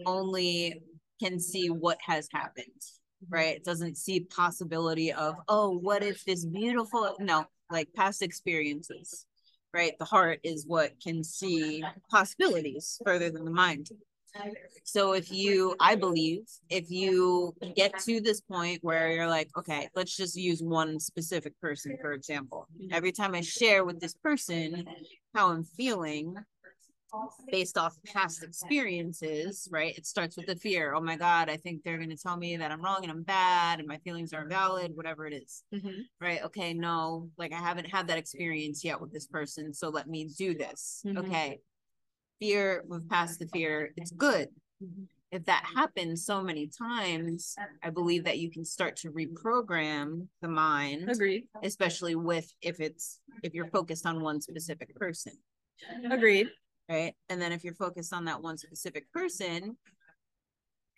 only 0.06 0.82
can 1.22 1.40
see 1.40 1.70
what 1.70 1.98
has 2.06 2.28
happened, 2.32 2.82
right? 3.30 3.48
Mm-hmm. 3.48 3.58
It 3.58 3.64
doesn't 3.64 3.98
see 3.98 4.22
possibility 4.22 5.12
of, 5.12 5.36
oh, 5.48 5.78
what 5.78 6.04
if 6.04 6.24
this 6.26 6.46
beautiful 6.46 7.16
no, 7.20 7.46
like 7.72 7.90
past 7.96 8.22
experiences, 8.22 9.26
right? 9.74 9.98
The 10.00 10.06
heart 10.06 10.40
is 10.44 10.66
what 10.66 11.00
can 11.02 11.24
see 11.24 11.84
possibilities 12.10 13.00
further 13.04 13.30
than 13.30 13.46
the 13.46 13.52
mind. 13.52 13.90
So 14.84 15.14
if 15.14 15.32
you, 15.32 15.76
I 15.80 15.96
believe, 15.96 16.42
if 16.70 16.92
you 16.92 17.56
get 17.76 17.98
to 18.02 18.22
this 18.22 18.40
point 18.40 18.84
where 18.84 19.12
you're 19.12 19.28
like, 19.28 19.50
okay, 19.58 19.90
let's 19.96 20.16
just 20.16 20.36
use 20.36 20.62
one 20.62 21.00
specific 21.00 21.60
person, 21.60 21.98
for 22.00 22.14
example. 22.14 22.68
Mm-hmm. 22.80 22.94
Every 22.94 23.12
time 23.12 23.34
I 23.34 23.42
share 23.42 23.84
with 23.84 24.00
this 24.00 24.14
person 24.14 24.86
how 25.34 25.50
I'm 25.50 25.64
feeling, 25.64 26.36
based 27.52 27.78
off 27.78 27.96
past 28.06 28.44
experiences, 28.44 29.68
right? 29.72 29.98
It 29.98 30.06
starts 30.06 30.38
with 30.38 30.48
the 30.48 30.56
fear. 30.56 30.94
Oh 30.94 31.02
my 31.02 31.16
God, 31.16 31.50
I 31.50 31.58
think 31.58 31.84
they're 31.84 31.98
going 31.98 32.10
to 32.10 32.18
tell 32.18 32.38
me 32.38 32.58
that 32.58 32.72
I'm 32.72 32.82
wrong 32.82 33.00
and 33.04 33.12
I'm 33.12 33.24
bad 33.24 33.80
and 33.80 33.88
my 33.88 33.98
feelings 34.00 34.34
are 34.34 34.48
valid, 34.48 34.92
whatever 34.96 35.26
it 35.26 35.34
is. 35.34 35.64
Mm-hmm. 35.74 36.02
Right. 36.20 36.44
Okay. 36.44 36.74
No, 36.74 37.30
like 37.38 37.54
I 37.54 37.60
haven't 37.60 37.86
had 37.86 38.08
that 38.08 38.18
experience 38.18 38.84
yet 38.84 39.00
with 39.00 39.12
this 39.14 39.28
person. 39.28 39.74
So 39.74 39.90
let 39.90 40.08
me 40.08 40.30
do 40.38 40.54
this. 40.54 41.02
Mm-hmm. 41.06 41.18
Okay. 41.18 41.60
Fear, 42.40 42.84
we've 42.88 43.08
passed 43.10 43.40
the 43.40 43.48
fear. 43.48 43.92
It's 43.98 44.12
good. 44.12 44.50
Mm-hmm. 44.84 45.04
If 45.30 45.44
that 45.46 45.66
happens 45.76 46.26
so 46.26 46.42
many 46.42 46.68
times, 46.68 47.56
I 47.84 47.90
believe 47.90 48.24
that 48.24 48.38
you 48.38 48.50
can 48.50 48.64
start 48.64 48.96
to 48.98 49.12
reprogram 49.12 50.28
the 50.42 50.48
mind. 50.48 51.10
Agreed. 51.10 51.46
Especially 51.64 52.16
with 52.16 52.50
if 52.62 52.80
it's 52.80 53.20
if 53.44 53.54
you're 53.54 53.68
focused 53.68 54.06
on 54.06 54.22
one 54.22 54.40
specific 54.40 54.96
person. 54.96 55.34
Agreed 56.10 56.48
right? 56.90 57.14
And 57.30 57.42
then 57.42 57.52
if 57.52 57.64
you're 57.64 57.74
focused 57.74 58.14
on 58.14 58.26
that 58.26 58.42
one 58.42 58.58
specific 58.58 59.12
person 59.12 59.78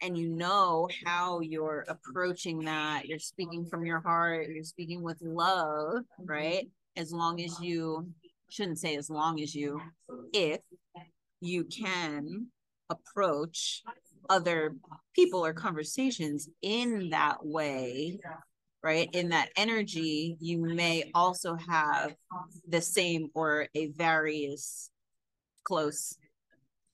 and 0.02 0.18
you 0.18 0.30
know 0.30 0.88
how 1.06 1.42
you're 1.42 1.86
approaching 1.88 2.60
that, 2.66 3.06
you're 3.06 3.20
speaking 3.20 3.66
from 3.66 3.86
your 3.86 4.00
heart, 4.00 4.48
you're 4.50 4.64
speaking 4.64 5.02
with 5.02 5.18
love, 5.22 6.04
right? 6.20 6.70
As 6.96 7.12
long 7.12 7.42
as 7.42 7.60
you 7.60 8.08
shouldn't 8.50 8.80
say 8.80 8.96
as 8.96 9.10
long 9.10 9.42
as 9.42 9.54
you, 9.54 9.82
if 10.34 10.60
you 11.42 11.64
can 11.66 12.48
approach 12.90 13.84
other 14.30 14.76
people 15.16 15.46
or 15.46 15.54
conversations 15.54 16.50
in 16.62 17.10
that 17.10 17.46
way 17.46 18.20
right 18.84 19.10
in 19.14 19.30
that 19.30 19.50
energy 19.56 20.38
you 20.40 20.58
may 20.60 21.10
also 21.14 21.58
have 21.68 22.14
the 22.68 22.82
same 22.82 23.30
or 23.34 23.68
a 23.76 23.88
various 23.92 24.90
close 25.70 26.18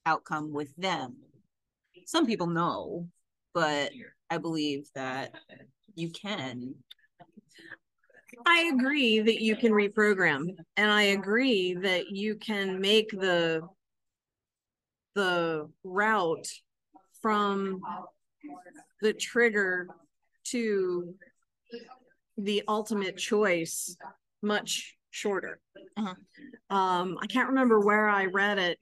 outcome 0.06 0.52
with 0.52 0.76
them. 0.76 1.16
Some 2.06 2.26
people 2.26 2.48
know, 2.48 3.08
but 3.54 3.92
I 4.30 4.38
believe 4.38 4.90
that 4.96 5.34
you 5.96 6.10
can. 6.10 6.76
I 8.46 8.70
agree 8.76 9.22
that 9.22 9.42
you 9.42 9.56
can 9.56 9.72
reprogram 9.72 10.58
and 10.76 10.92
I 10.92 11.04
agree 11.04 11.74
that 11.76 12.10
you 12.10 12.36
can 12.36 12.82
make 12.82 13.12
the 13.12 13.62
the 15.16 15.70
route 15.86 16.50
from 17.22 17.80
the 19.02 19.14
trigger 19.14 19.88
to 20.48 21.16
the 22.38 22.62
ultimate 22.68 23.18
choice 23.18 23.96
much 24.42 24.98
shorter. 25.16 25.60
Uh-huh. 25.98 26.76
Um, 26.76 27.18
I 27.22 27.28
can't 27.28 27.50
remember 27.50 27.80
where 27.80 28.10
I 28.10 28.26
read 28.26 28.60
it, 28.60 28.78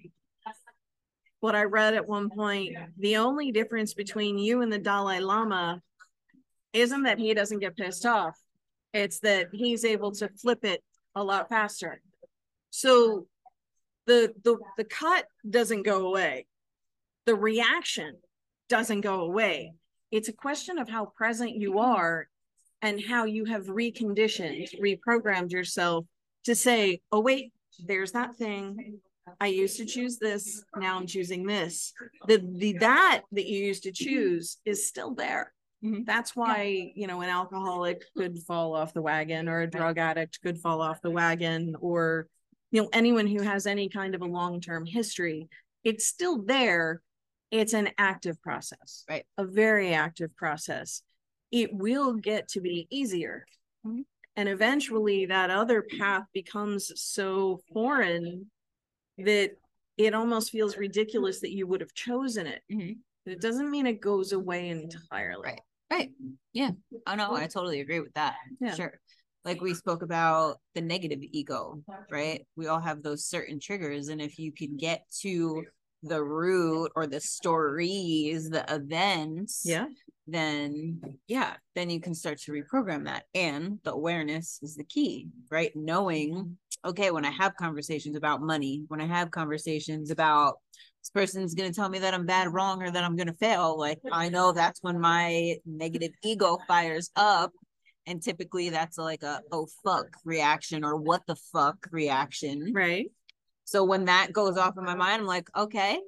but 1.41 1.55
I 1.55 1.63
read 1.63 1.93
at 1.93 2.07
one 2.07 2.29
point 2.29 2.75
the 2.97 3.17
only 3.17 3.51
difference 3.51 3.93
between 3.93 4.39
you 4.39 4.61
and 4.61 4.73
the 4.73 4.79
Dalai 4.79 5.19
Lama 5.19 5.81
isn't 6.73 7.03
that 7.03 7.19
he 7.19 7.33
doesn't 7.35 7.59
get 7.59 7.77
pissed 7.77 8.05
off, 8.05 8.35
it's 8.93 9.19
that 9.19 9.49
he's 9.53 9.85
able 9.85 10.11
to 10.13 10.27
flip 10.41 10.65
it 10.65 10.83
a 11.15 11.23
lot 11.23 11.49
faster. 11.49 12.01
So 12.71 13.27
the 14.07 14.33
the 14.43 14.57
the 14.77 14.83
cut 14.83 15.25
doesn't 15.47 15.83
go 15.83 16.07
away. 16.07 16.47
The 17.25 17.35
reaction 17.35 18.17
doesn't 18.69 19.01
go 19.01 19.21
away. 19.21 19.73
It's 20.11 20.29
a 20.29 20.33
question 20.33 20.79
of 20.79 20.89
how 20.89 21.05
present 21.05 21.51
you 21.55 21.77
are 21.79 22.27
and 22.81 23.01
how 23.01 23.25
you 23.25 23.45
have 23.45 23.65
reconditioned, 23.67 24.79
reprogrammed 24.81 25.51
yourself 25.51 26.05
to 26.45 26.55
say, 26.55 27.01
oh, 27.11 27.19
wait, 27.19 27.53
there's 27.85 28.11
that 28.11 28.35
thing. 28.35 28.99
I 29.39 29.47
used 29.47 29.77
to 29.77 29.85
choose 29.85 30.17
this. 30.17 30.63
Now 30.75 30.97
I'm 30.97 31.07
choosing 31.07 31.45
this. 31.45 31.93
The, 32.27 32.37
the 32.57 32.73
that 32.79 33.21
that 33.31 33.45
you 33.45 33.65
used 33.65 33.83
to 33.83 33.91
choose 33.91 34.57
is 34.65 34.87
still 34.87 35.15
there. 35.15 35.53
Mhm. 35.83 36.05
That's 36.05 36.35
why, 36.35 36.91
you 36.95 37.07
know, 37.07 37.21
an 37.21 37.29
alcoholic 37.29 38.03
could 38.15 38.39
fall 38.39 38.75
off 38.75 38.93
the 38.93 39.01
wagon 39.01 39.47
or 39.49 39.61
a 39.61 39.69
drug 39.69 39.97
addict 39.97 40.41
could 40.41 40.59
fall 40.59 40.81
off 40.81 41.01
the 41.01 41.11
wagon 41.11 41.75
or, 41.79 42.27
you 42.71 42.81
know, 42.81 42.89
anyone 42.93 43.27
who 43.27 43.41
has 43.41 43.65
any 43.65 43.89
kind 43.89 44.15
of 44.15 44.21
a 44.21 44.25
long-term 44.25 44.85
history. 44.85 45.47
It's 45.83 46.05
still 46.05 46.41
there. 46.43 47.01
It's 47.51 47.73
an 47.73 47.89
active 47.97 48.41
process. 48.41 49.05
Right. 49.09 49.25
A 49.37 49.45
very 49.45 49.93
active 49.93 50.35
process. 50.35 51.01
It 51.51 51.73
will 51.73 52.13
get 52.13 52.47
to 52.49 52.61
be 52.61 52.87
easier. 52.89 53.45
Mhm. 53.85 54.05
And 54.35 54.49
eventually 54.49 55.27
that 55.27 55.49
other 55.51 55.85
path 55.99 56.23
becomes 56.33 56.91
so 56.95 57.59
foreign 57.71 58.49
that 59.17 59.51
it 59.97 60.13
almost 60.13 60.49
feels 60.51 60.77
ridiculous 60.77 61.39
that 61.41 61.51
you 61.51 61.67
would 61.67 61.81
have 61.81 61.93
chosen 61.93 62.47
it. 62.47 62.63
Mhm. 62.71 62.97
It 63.25 63.41
doesn't 63.41 63.69
mean 63.69 63.85
it 63.85 64.01
goes 64.01 64.31
away 64.33 64.69
entirely. 64.69 65.43
Right. 65.45 65.61
Right. 65.91 66.11
Yeah. 66.51 66.71
Oh 67.05 67.15
no, 67.15 67.33
I 67.35 67.47
totally 67.47 67.79
agree 67.79 67.99
with 67.99 68.13
that. 68.15 68.35
Yeah. 68.59 68.73
Sure. 68.73 68.99
Like 69.45 69.61
we 69.61 69.73
spoke 69.73 70.01
about 70.01 70.59
the 70.73 70.81
negative 70.81 71.19
ego, 71.21 71.83
right? 72.09 72.45
We 72.55 72.67
all 72.67 72.79
have 72.79 73.03
those 73.03 73.25
certain 73.25 73.59
triggers. 73.59 74.07
And 74.07 74.21
if 74.21 74.39
you 74.39 74.51
can 74.51 74.77
get 74.77 75.05
to 75.21 75.65
the 76.03 76.23
root 76.23 76.91
or 76.95 77.07
the 77.07 77.19
stories, 77.21 78.49
the 78.49 78.65
events, 78.73 79.63
Yeah. 79.65 79.87
then 80.27 81.01
yeah, 81.27 81.55
then 81.75 81.89
you 81.89 81.99
can 81.99 82.13
start 82.13 82.39
to 82.41 82.51
reprogram 82.51 83.05
that. 83.05 83.23
And 83.33 83.79
the 83.83 83.93
awareness 83.93 84.59
is 84.61 84.75
the 84.75 84.83
key, 84.83 85.29
right? 85.49 85.71
Knowing, 85.75 86.57
okay, 86.85 87.11
when 87.11 87.25
I 87.25 87.31
have 87.31 87.55
conversations 87.55 88.15
about 88.15 88.41
money, 88.41 88.83
when 88.89 89.01
I 89.01 89.07
have 89.07 89.31
conversations 89.31 90.11
about 90.11 90.57
this 91.01 91.09
person's 91.09 91.55
gonna 91.55 91.73
tell 91.73 91.89
me 91.89 91.99
that 91.99 92.13
I'm 92.13 92.25
bad, 92.25 92.53
wrong, 92.53 92.81
or 92.83 92.91
that 92.91 93.03
I'm 93.03 93.15
gonna 93.15 93.33
fail, 93.33 93.77
like 93.77 93.99
I 94.11 94.29
know 94.29 94.51
that's 94.51 94.81
when 94.83 94.99
my 94.99 95.55
negative 95.65 96.11
ego 96.23 96.59
fires 96.67 97.09
up. 97.15 97.51
And 98.05 98.21
typically 98.21 98.69
that's 98.69 98.97
like 98.97 99.23
a 99.23 99.39
oh 99.53 99.67
fuck 99.81 100.07
reaction 100.25 100.83
or 100.83 100.97
what 100.97 101.21
the 101.25 101.37
fuck 101.53 101.87
reaction. 101.91 102.73
Right. 102.73 103.09
So 103.65 103.83
when 103.83 104.05
that 104.05 104.33
goes 104.33 104.57
off 104.57 104.77
in 104.77 104.83
my 104.83 104.95
mind, 104.95 105.21
I'm 105.21 105.27
like, 105.27 105.49
okay, 105.55 105.99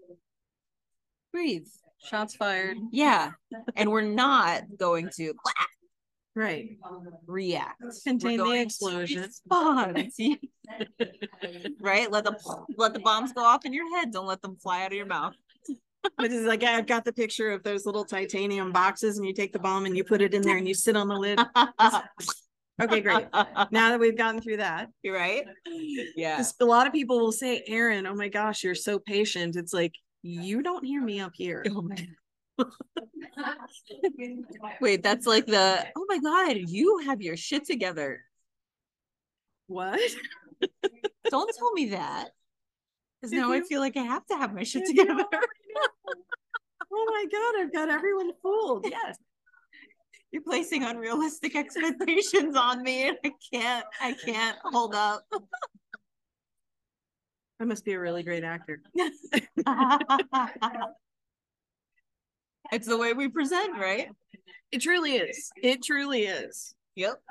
breathe. 1.31 1.67
Shots 2.03 2.35
fired. 2.35 2.77
Yeah. 2.91 3.31
And 3.75 3.91
we're 3.91 4.01
not 4.01 4.63
going 4.77 5.09
to 5.17 5.33
Right. 6.35 6.77
react. 7.27 7.81
Contain 8.05 8.37
the 8.39 8.51
explosion. 8.51 9.29
right? 11.79 12.11
Let 12.11 12.25
the 12.25 12.65
let 12.77 12.93
the 12.93 12.99
bombs 12.99 13.31
go 13.31 13.41
off 13.41 13.63
in 13.63 13.71
your 13.73 13.89
head. 13.97 14.11
Don't 14.11 14.25
let 14.27 14.41
them 14.41 14.57
fly 14.57 14.83
out 14.83 14.91
of 14.91 14.97
your 14.97 15.05
mouth. 15.05 15.33
But 16.17 16.31
it's 16.31 16.45
like 16.45 16.63
I've 16.63 16.87
got 16.87 17.05
the 17.05 17.13
picture 17.13 17.51
of 17.51 17.63
those 17.63 17.85
little 17.85 18.03
titanium 18.03 18.73
boxes, 18.73 19.17
and 19.17 19.25
you 19.25 19.33
take 19.33 19.53
the 19.53 19.59
bomb 19.59 19.85
and 19.85 19.95
you 19.95 20.03
put 20.03 20.21
it 20.21 20.33
in 20.33 20.41
there 20.41 20.57
and 20.57 20.67
you 20.67 20.73
sit 20.73 20.97
on 20.97 21.07
the 21.07 21.15
lid. 21.15 21.39
Okay, 22.81 22.99
great. 23.01 23.27
Now 23.71 23.89
that 23.89 23.99
we've 23.99 24.17
gotten 24.17 24.41
through 24.41 24.57
that, 24.57 24.89
You're 25.01 25.15
right. 25.15 25.45
Yeah. 26.15 26.43
a 26.59 26.65
lot 26.65 26.87
of 26.87 26.93
people 26.93 27.19
will 27.19 27.31
say, 27.31 27.63
Erin, 27.67 28.05
oh 28.05 28.15
my 28.15 28.27
gosh, 28.27 28.63
you're 28.63 28.75
so 28.75 28.99
patient. 28.99 29.55
It's 29.55 29.73
like, 29.73 29.93
you 30.23 30.61
don't 30.61 30.83
hear 30.83 31.01
me 31.01 31.19
up 31.19 31.31
here. 31.35 31.63
Oh 31.69 31.81
man. 31.81 32.15
Wait, 34.81 35.03
that's 35.03 35.27
like 35.27 35.45
the 35.45 35.85
oh 35.95 36.05
my 36.07 36.19
god, 36.19 36.57
you 36.67 36.99
have 37.05 37.21
your 37.21 37.37
shit 37.37 37.65
together. 37.65 38.21
What? 39.67 39.99
Don't 41.29 41.51
tell 41.57 41.71
me 41.73 41.89
that. 41.89 42.29
Because 43.21 43.33
now 43.33 43.51
I 43.51 43.61
feel 43.61 43.81
like 43.81 43.97
I 43.97 44.03
have 44.03 44.25
to 44.27 44.37
have 44.37 44.53
my 44.53 44.63
shit 44.63 44.87
You 44.87 44.95
together. 44.95 45.25
Oh 46.93 47.05
my 47.09 47.25
God, 47.31 47.61
I've 47.61 47.73
got 47.73 47.89
everyone 47.89 48.31
fooled. 48.41 48.85
Yes. 48.89 49.17
You're 50.35 50.43
placing 50.43 50.83
unrealistic 50.83 51.55
expectations 51.55 52.57
on 52.57 52.83
me 52.83 53.07
and 53.07 53.17
I 53.23 53.31
can't 53.53 53.85
I 54.01 54.11
can't 54.11 54.57
hold 54.65 54.93
up. 54.93 55.23
I 57.61 57.63
must 57.63 57.85
be 57.85 57.93
a 57.93 57.99
really 58.01 58.21
great 58.21 58.43
actor. 58.43 58.81
it's 62.73 62.85
the 62.85 62.97
way 62.97 63.13
we 63.13 63.29
present, 63.29 63.79
right? 63.79 64.09
It 64.73 64.79
truly 64.79 65.13
is. 65.13 65.49
It 65.63 65.81
truly 65.81 66.23
is. 66.23 66.75
Yep. 66.97 67.21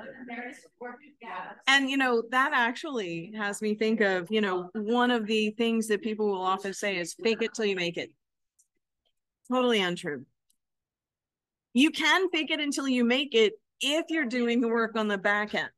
And 1.67 1.91
you 1.91 1.99
know, 1.99 2.23
that 2.31 2.53
actually 2.55 3.35
has 3.37 3.61
me 3.61 3.75
think 3.75 4.01
of, 4.01 4.31
you 4.31 4.41
know, 4.41 4.71
one 4.73 5.11
of 5.11 5.27
the 5.27 5.51
things 5.51 5.89
that 5.89 6.01
people 6.01 6.27
will 6.29 6.41
often 6.41 6.73
say 6.73 6.97
is 6.97 7.13
fake 7.23 7.43
it 7.43 7.53
till 7.53 7.67
you 7.67 7.77
make 7.77 7.99
it. 7.99 8.11
Totally 9.53 9.83
untrue. 9.83 10.25
You 11.75 11.91
can 11.91 12.31
fake 12.31 12.51
it 12.51 12.61
until 12.61 12.89
you 12.89 13.05
make 13.05 13.35
it 13.35 13.53
if 13.81 14.07
you're 14.09 14.25
doing 14.25 14.61
the 14.61 14.69
work 14.69 14.97
on 14.97 15.09
the 15.09 15.19
back 15.19 15.55
end. 15.55 15.69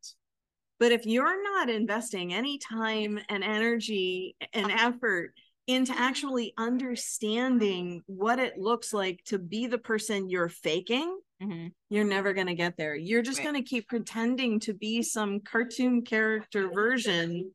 But 0.79 0.93
if 0.93 1.07
you're 1.07 1.43
not 1.43 1.71
investing 1.71 2.35
any 2.35 2.59
time 2.59 3.19
and 3.29 3.43
energy 3.43 4.37
and 4.53 4.71
effort 4.71 5.33
into 5.67 5.93
actually 5.97 6.53
understanding 6.59 8.03
what 8.07 8.39
it 8.39 8.59
looks 8.59 8.93
like 8.93 9.21
to 9.25 9.39
be 9.39 9.67
the 9.67 9.79
person 9.79 10.29
you're 10.29 10.51
faking, 10.51 11.19
Mhm. 11.43 11.73
you're 11.89 12.05
never 12.05 12.35
going 12.35 12.47
to 12.47 12.55
get 12.55 12.77
there. 12.77 12.95
You're 12.95 13.23
just 13.23 13.39
Right. 13.39 13.45
going 13.53 13.65
to 13.65 13.69
keep 13.69 13.89
pretending 13.89 14.61
to 14.61 14.75
be 14.75 15.03
some 15.03 15.41
cartoon 15.41 16.03
character 16.03 16.71
version 16.71 17.53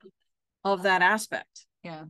of 0.64 0.84
that 0.84 1.02
aspect. 1.02 1.66
Yeah. 1.84 2.06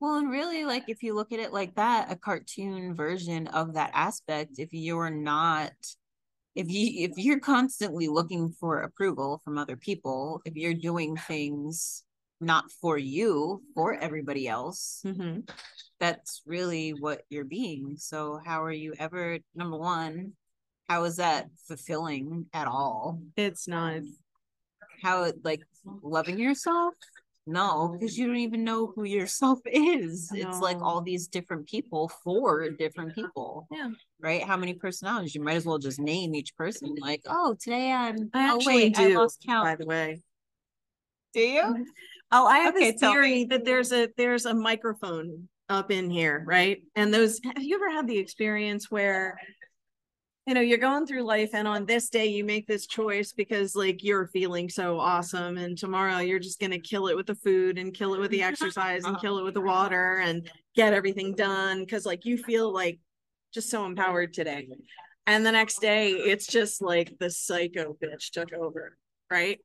Well, 0.00 0.16
and 0.16 0.30
really, 0.30 0.64
like 0.64 0.84
if 0.88 1.02
you 1.02 1.14
look 1.14 1.32
at 1.32 1.40
it 1.40 1.52
like 1.52 1.74
that, 1.76 2.12
a 2.12 2.16
cartoon 2.16 2.94
version 2.94 3.46
of 3.48 3.74
that 3.74 3.90
aspect, 3.94 4.58
if 4.58 4.68
you're 4.72 5.10
not, 5.10 5.72
if 6.54 6.70
you 6.70 7.08
if 7.08 7.16
you're 7.16 7.40
constantly 7.40 8.08
looking 8.08 8.50
for 8.50 8.80
approval 8.80 9.40
from 9.44 9.56
other 9.56 9.76
people, 9.76 10.42
if 10.44 10.54
you're 10.54 10.74
doing 10.74 11.16
things 11.16 12.02
not 12.40 12.70
for 12.82 12.98
you, 12.98 13.62
for 13.74 13.94
everybody 13.94 14.46
else, 14.46 15.00
mm-hmm. 15.06 15.40
that's 15.98 16.42
really 16.44 16.90
what 16.90 17.22
you're 17.30 17.44
being. 17.44 17.96
So 17.96 18.38
how 18.44 18.62
are 18.62 18.72
you 18.72 18.92
ever 18.98 19.38
number 19.54 19.78
one, 19.78 20.32
how 20.88 21.04
is 21.04 21.16
that 21.16 21.48
fulfilling 21.66 22.46
at 22.52 22.68
all? 22.68 23.20
It's 23.36 23.66
not. 23.66 24.02
How 25.02 25.30
like 25.44 25.62
loving 26.02 26.38
yourself? 26.38 26.94
No, 27.46 27.88
because 27.92 28.18
you 28.18 28.26
don't 28.26 28.36
even 28.36 28.64
know 28.64 28.92
who 28.94 29.04
yourself 29.04 29.60
is. 29.66 30.30
It's 30.34 30.58
like 30.58 30.78
all 30.82 31.00
these 31.00 31.28
different 31.28 31.66
people 31.66 32.08
for 32.24 32.68
different 32.70 33.14
people. 33.14 33.68
Yeah. 33.70 33.90
Right? 34.20 34.42
How 34.42 34.56
many 34.56 34.74
personalities? 34.74 35.34
You 35.34 35.42
might 35.42 35.54
as 35.54 35.64
well 35.64 35.78
just 35.78 36.00
name 36.00 36.34
each 36.34 36.56
person. 36.56 36.90
Mm-hmm. 36.90 37.02
Like, 37.04 37.22
oh, 37.26 37.56
today 37.60 37.92
I'm. 37.92 38.30
I 38.34 38.50
oh 38.50 38.56
actually 38.56 38.74
wait, 38.74 38.98
I 38.98 39.08
lost 39.08 39.44
count. 39.46 39.64
by 39.64 39.76
the 39.76 39.86
way. 39.86 40.22
Do 41.34 41.40
you? 41.40 41.62
Mm-hmm. 41.62 41.82
Oh, 42.32 42.46
I 42.46 42.58
have 42.58 42.74
Okay, 42.74 42.90
this 42.90 43.00
theory 43.00 43.44
that 43.44 43.64
there's 43.64 43.92
a 43.92 44.08
there's 44.16 44.46
a 44.46 44.54
microphone 44.54 45.48
up 45.68 45.90
in 45.92 46.10
here, 46.10 46.42
right? 46.46 46.82
And 46.96 47.14
those 47.14 47.40
have 47.44 47.62
you 47.62 47.76
ever 47.76 47.90
had 47.90 48.08
the 48.08 48.18
experience 48.18 48.90
where 48.90 49.36
you 50.46 50.54
know 50.54 50.60
you're 50.60 50.78
going 50.78 51.06
through 51.06 51.22
life 51.22 51.50
and 51.54 51.66
on 51.66 51.84
this 51.84 52.08
day 52.08 52.26
you 52.26 52.44
make 52.44 52.68
this 52.68 52.86
choice 52.86 53.32
because 53.32 53.74
like 53.74 54.04
you're 54.04 54.28
feeling 54.28 54.68
so 54.68 54.98
awesome 54.98 55.58
and 55.58 55.76
tomorrow 55.76 56.18
you're 56.18 56.38
just 56.38 56.60
going 56.60 56.70
to 56.70 56.78
kill 56.78 57.08
it 57.08 57.16
with 57.16 57.26
the 57.26 57.34
food 57.34 57.78
and 57.78 57.92
kill 57.92 58.14
it 58.14 58.20
with 58.20 58.30
the 58.30 58.42
exercise 58.42 59.04
and 59.04 59.18
kill 59.20 59.38
it 59.38 59.44
with 59.44 59.54
the 59.54 59.60
water 59.60 60.18
and 60.18 60.48
get 60.76 60.92
everything 60.92 61.34
done 61.34 61.84
cuz 61.84 62.06
like 62.06 62.24
you 62.24 62.38
feel 62.38 62.72
like 62.72 63.00
just 63.52 63.70
so 63.70 63.84
empowered 63.84 64.32
today. 64.32 64.68
And 65.26 65.44
the 65.44 65.52
next 65.52 65.80
day 65.80 66.10
it's 66.10 66.46
just 66.46 66.80
like 66.80 67.18
the 67.18 67.30
psycho 67.30 67.96
bitch 68.00 68.30
took 68.30 68.52
over, 68.52 68.96
right? 69.28 69.58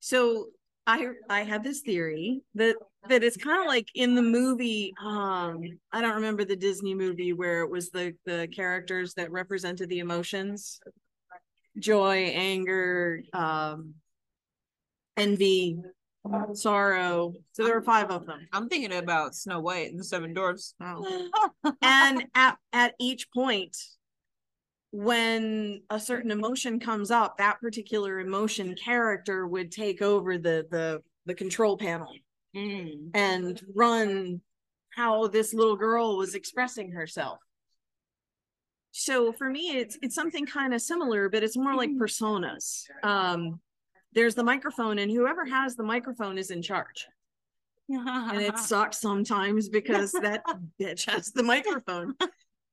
So 0.00 0.48
I 0.90 1.08
I 1.28 1.42
had 1.44 1.62
this 1.62 1.80
theory 1.80 2.42
that 2.56 2.74
that 3.08 3.22
it's 3.22 3.36
kind 3.36 3.60
of 3.60 3.66
like 3.66 3.86
in 3.94 4.16
the 4.16 4.22
movie 4.22 4.92
um 5.00 5.62
I 5.92 6.00
don't 6.00 6.16
remember 6.16 6.44
the 6.44 6.56
Disney 6.56 6.94
movie 6.94 7.32
where 7.32 7.60
it 7.60 7.70
was 7.70 7.90
the 7.90 8.14
the 8.26 8.48
characters 8.54 9.14
that 9.14 9.30
represented 9.30 9.88
the 9.88 10.00
emotions. 10.00 10.80
Joy 11.78 12.32
anger 12.34 13.22
um 13.32 13.94
envy 15.16 15.78
sorrow. 16.54 17.34
So 17.52 17.64
there 17.64 17.74
were 17.74 17.82
five 17.82 18.10
of 18.10 18.26
them. 18.26 18.48
I'm 18.52 18.68
thinking 18.68 18.92
about 18.92 19.36
Snow 19.36 19.60
White 19.60 19.90
and 19.90 19.98
the 19.98 20.04
Seven 20.04 20.34
Dwarfs. 20.34 20.74
and 21.82 22.26
at 22.34 22.58
at 22.72 22.94
each 22.98 23.30
point 23.30 23.76
when 24.92 25.82
a 25.90 26.00
certain 26.00 26.30
emotion 26.30 26.80
comes 26.80 27.10
up 27.10 27.38
that 27.38 27.60
particular 27.60 28.18
emotion 28.20 28.74
character 28.74 29.46
would 29.46 29.70
take 29.70 30.02
over 30.02 30.36
the 30.38 30.66
the 30.70 31.02
the 31.26 31.34
control 31.34 31.76
panel 31.76 32.12
Mm. 32.56 33.10
and 33.14 33.62
run 33.76 34.40
how 34.96 35.28
this 35.28 35.54
little 35.54 35.76
girl 35.76 36.16
was 36.16 36.34
expressing 36.34 36.90
herself. 36.90 37.38
So 38.90 39.32
for 39.32 39.48
me, 39.48 39.76
it's 39.76 39.96
it's 40.02 40.16
something 40.16 40.46
kind 40.46 40.74
of 40.74 40.82
similar, 40.82 41.28
but 41.28 41.44
it's 41.44 41.56
more 41.56 41.76
like 41.76 41.90
personas. 41.90 42.86
Um, 43.04 43.60
there's 44.12 44.34
the 44.34 44.42
microphone, 44.42 44.98
and 44.98 45.08
whoever 45.10 45.44
has 45.44 45.76
the 45.76 45.84
microphone 45.84 46.38
is 46.38 46.50
in 46.50 46.60
charge. 46.60 47.06
And 47.88 48.40
it 48.40 48.58
sucks 48.70 48.98
sometimes 49.00 49.68
because 49.68 50.10
that 50.12 50.42
bitch 50.80 51.08
has 51.08 51.30
the 51.30 51.42
microphone. 51.44 52.14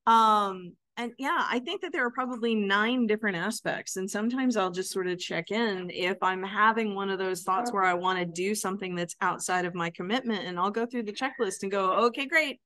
Um, 0.06 0.72
and 0.98 1.12
yeah, 1.16 1.46
I 1.48 1.60
think 1.60 1.80
that 1.82 1.92
there 1.92 2.04
are 2.04 2.10
probably 2.10 2.56
nine 2.56 3.06
different 3.06 3.36
aspects. 3.36 3.96
And 3.96 4.10
sometimes 4.10 4.56
I'll 4.56 4.72
just 4.72 4.90
sort 4.90 5.06
of 5.06 5.20
check 5.20 5.52
in 5.52 5.90
if 5.90 6.16
I'm 6.22 6.42
having 6.42 6.96
one 6.96 7.08
of 7.08 7.20
those 7.20 7.44
thoughts 7.44 7.72
where 7.72 7.84
I 7.84 7.94
want 7.94 8.18
to 8.18 8.24
do 8.24 8.52
something 8.52 8.96
that's 8.96 9.14
outside 9.20 9.64
of 9.64 9.76
my 9.76 9.90
commitment. 9.90 10.44
And 10.44 10.58
I'll 10.58 10.72
go 10.72 10.86
through 10.86 11.04
the 11.04 11.12
checklist 11.12 11.62
and 11.62 11.70
go, 11.70 12.06
okay, 12.06 12.26
great. 12.26 12.60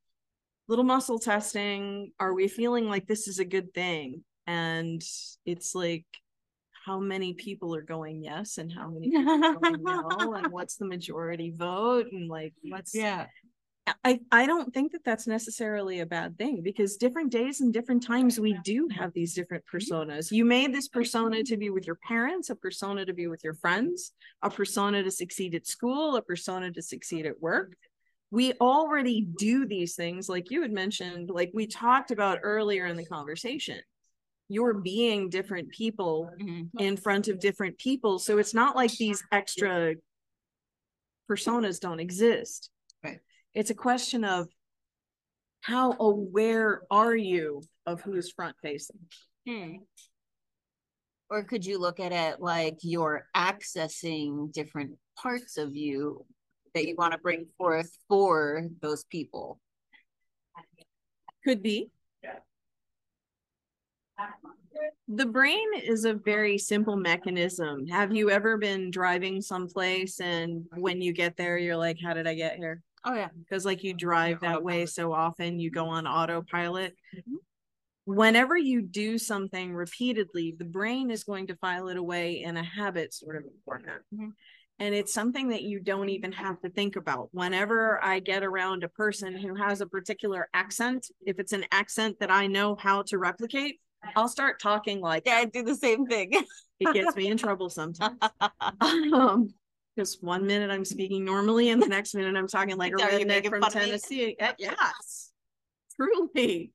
Little 0.67 0.85
muscle 0.85 1.19
testing. 1.19 2.13
Are 2.19 2.33
we 2.33 2.49
feeling 2.49 2.89
like 2.89 3.07
this 3.07 3.29
is 3.29 3.39
a 3.39 3.45
good 3.45 3.75
thing? 3.75 4.25
And 4.47 5.03
it's 5.45 5.75
like, 5.75 6.07
how 6.87 6.99
many 6.99 7.35
people 7.35 7.77
are 7.77 7.83
going 7.83 8.25
yes 8.25 8.59
and 8.59 8.73
how 8.73 8.89
many 8.89 9.09
people 9.09 9.31
are 9.31 9.53
going 9.53 9.83
no 9.85 10.35
and 10.35 10.47
what's 10.51 10.77
the 10.79 10.85
majority 10.85 11.53
vote 11.55 12.07
and 12.11 12.29
like 12.29 12.53
what's 12.65 12.93
yeah 12.93 13.27
I, 14.05 14.21
I 14.31 14.47
don't 14.47 14.73
think 14.73 14.93
that 14.93 15.05
that's 15.05 15.27
necessarily 15.27 16.01
a 16.01 16.07
bad 16.07 16.39
thing 16.39 16.63
because 16.63 16.97
different 16.97 17.33
days 17.33 17.61
and 17.61 17.73
different 17.73 18.07
times 18.07 18.39
we 18.39 18.57
do 18.65 18.89
have 18.97 19.13
these 19.13 19.35
different 19.35 19.65
personas. 19.73 20.31
You 20.31 20.45
made 20.45 20.73
this 20.73 20.87
persona 20.87 21.43
to 21.43 21.57
be 21.57 21.71
with 21.71 21.87
your 21.87 21.99
parents, 22.07 22.51
a 22.51 22.55
persona 22.55 23.05
to 23.05 23.13
be 23.13 23.27
with 23.27 23.43
your 23.43 23.55
friends, 23.55 24.13
a 24.41 24.51
persona 24.51 25.03
to 25.03 25.11
succeed 25.11 25.57
at 25.57 25.67
school, 25.67 26.15
a 26.15 26.23
persona 26.23 26.71
to 26.71 26.81
succeed 26.83 27.27
at 27.27 27.41
work. 27.41 27.75
We 28.31 28.53
already 28.55 29.27
do 29.37 29.67
these 29.67 29.97
things, 29.97 30.29
like 30.29 30.51
you 30.51 30.63
had 30.63 30.73
mentioned, 30.73 31.31
like 31.31 31.51
we 31.53 31.67
talked 31.67 32.13
about 32.13 32.39
earlier 32.43 32.87
in 32.87 32.97
the 32.97 33.05
conversation. 33.05 33.81
You're 34.49 34.75
being 34.75 35.29
different 35.29 35.71
people 35.71 36.31
mm-hmm. 36.41 36.79
in 36.79 36.97
front 36.97 37.27
of 37.27 37.41
different 37.41 37.79
people. 37.79 38.21
So 38.21 38.39
it's 38.39 38.55
not 38.55 38.77
like 38.77 38.93
these 38.93 39.25
extra 39.33 39.95
personas 41.29 41.81
don't 41.81 42.01
exist 42.01 42.71
it's 43.55 43.71
a 43.71 43.75
question 43.75 44.25
of 44.25 44.49
how 45.61 45.97
aware 45.99 46.83
are 46.91 47.15
you 47.15 47.63
of 47.87 48.01
who's 48.01 48.33
front 48.33 48.57
facing? 48.63 48.99
Hmm. 49.47 49.77
Or 51.31 51.45
could 51.45 51.65
you 51.65 51.79
look 51.79 52.01
at 52.01 52.13
it 52.13 52.41
like 52.41 52.79
you're 52.83 53.27
accessing 53.35 54.53
different 54.53 54.99
parts 55.17 55.57
of 55.57 55.75
you 55.75 56.27
that 56.75 56.87
you 56.87 56.95
want 56.97 57.13
to 57.13 57.19
bring 57.19 57.47
forth 57.57 57.91
for 58.09 58.67
those 58.81 59.05
people? 59.05 59.61
Could 61.45 61.63
be. 61.63 61.91
The 65.09 65.27
brain 65.27 65.69
is 65.83 66.05
a 66.05 66.15
very 66.15 66.59
simple 66.59 66.97
mechanism. 66.97 67.87
Have 67.87 68.15
you 68.15 68.31
ever 68.31 68.57
been 68.57 68.91
driving 68.91 69.41
someplace 69.41 70.21
and 70.21 70.65
when 70.75 71.01
you 71.01 71.13
get 71.13 71.37
there, 71.37 71.59
you're 71.59 71.77
like, 71.77 71.99
how 72.03 72.15
did 72.15 72.27
I 72.27 72.35
get 72.35 72.57
here? 72.57 72.83
Oh 73.05 73.15
yeah, 73.15 73.29
because 73.39 73.65
like 73.65 73.83
you 73.83 73.95
drive 73.95 74.41
that 74.41 74.63
way 74.63 74.87
so 74.87 75.13
often, 75.13 75.59
you 75.59 75.71
go 75.71 75.87
on 75.87 76.07
autopilot. 76.07 76.97
Mm-hmm. 77.15 77.37
Whenever 78.05 78.57
you 78.57 78.83
do 78.83 79.19
something 79.19 79.73
repeatedly, 79.73 80.55
the 80.57 80.65
brain 80.65 81.11
is 81.11 81.25
going 81.25 81.49
to 81.49 81.57
file 81.57 81.89
it 81.89 81.97
away 81.97 82.43
in 82.43 82.57
a 82.57 82.63
habit 82.63 83.15
sort 83.15 83.37
of 83.37 83.45
format. 83.65 84.01
Mm-hmm. 84.15 84.31
And 84.79 84.95
it's 84.95 85.15
something 85.15 85.51
that 85.51 85.63
you 85.63 85.79
don't 85.79 86.09
even 86.09 86.33
have 86.33 86.61
to 86.63 86.71
think 86.71 86.97
about. 86.97 87.29
Whenever 87.31 88.03
I 88.03 88.19
get 88.19 88.43
around 88.43 88.83
a 88.83 88.89
person 88.89 89.37
who 89.37 89.55
has 89.55 89.81
a 89.81 89.87
particular 89.87 90.49
accent, 90.55 91.07
if 91.25 91.39
it's 91.39 91.53
an 91.53 91.65
accent 91.71 92.19
that 92.19 92.33
I 92.33 92.49
know 92.49 92.75
how 92.75 93.03
to 93.03 93.19
replicate, 93.19 93.79
I'll 94.17 94.29
start 94.29 94.61
talking 94.61 95.01
like 95.01 95.25
yeah, 95.27 95.37
I 95.37 95.45
do 95.45 95.63
the 95.63 95.77
same 95.77 96.07
thing. 96.07 96.33
it 96.81 96.95
gets 96.95 97.15
me 97.17 97.29
in 97.29 97.37
trouble 97.37 97.71
sometimes. 97.71 98.19
um, 98.81 99.55
because 99.95 100.19
one 100.21 100.47
minute 100.47 100.71
I'm 100.71 100.85
speaking 100.85 101.25
normally 101.25 101.71
and 101.71 101.83
the 101.83 101.87
next 101.87 102.15
minute 102.15 102.37
I'm 102.37 102.49
talking 102.49 102.77
like 102.77 102.93
a 102.93 102.97
redneck 102.97 103.49
from 103.49 103.63
Tennessee. 103.63 104.37
Yes, 104.59 105.31
truly. 105.97 106.73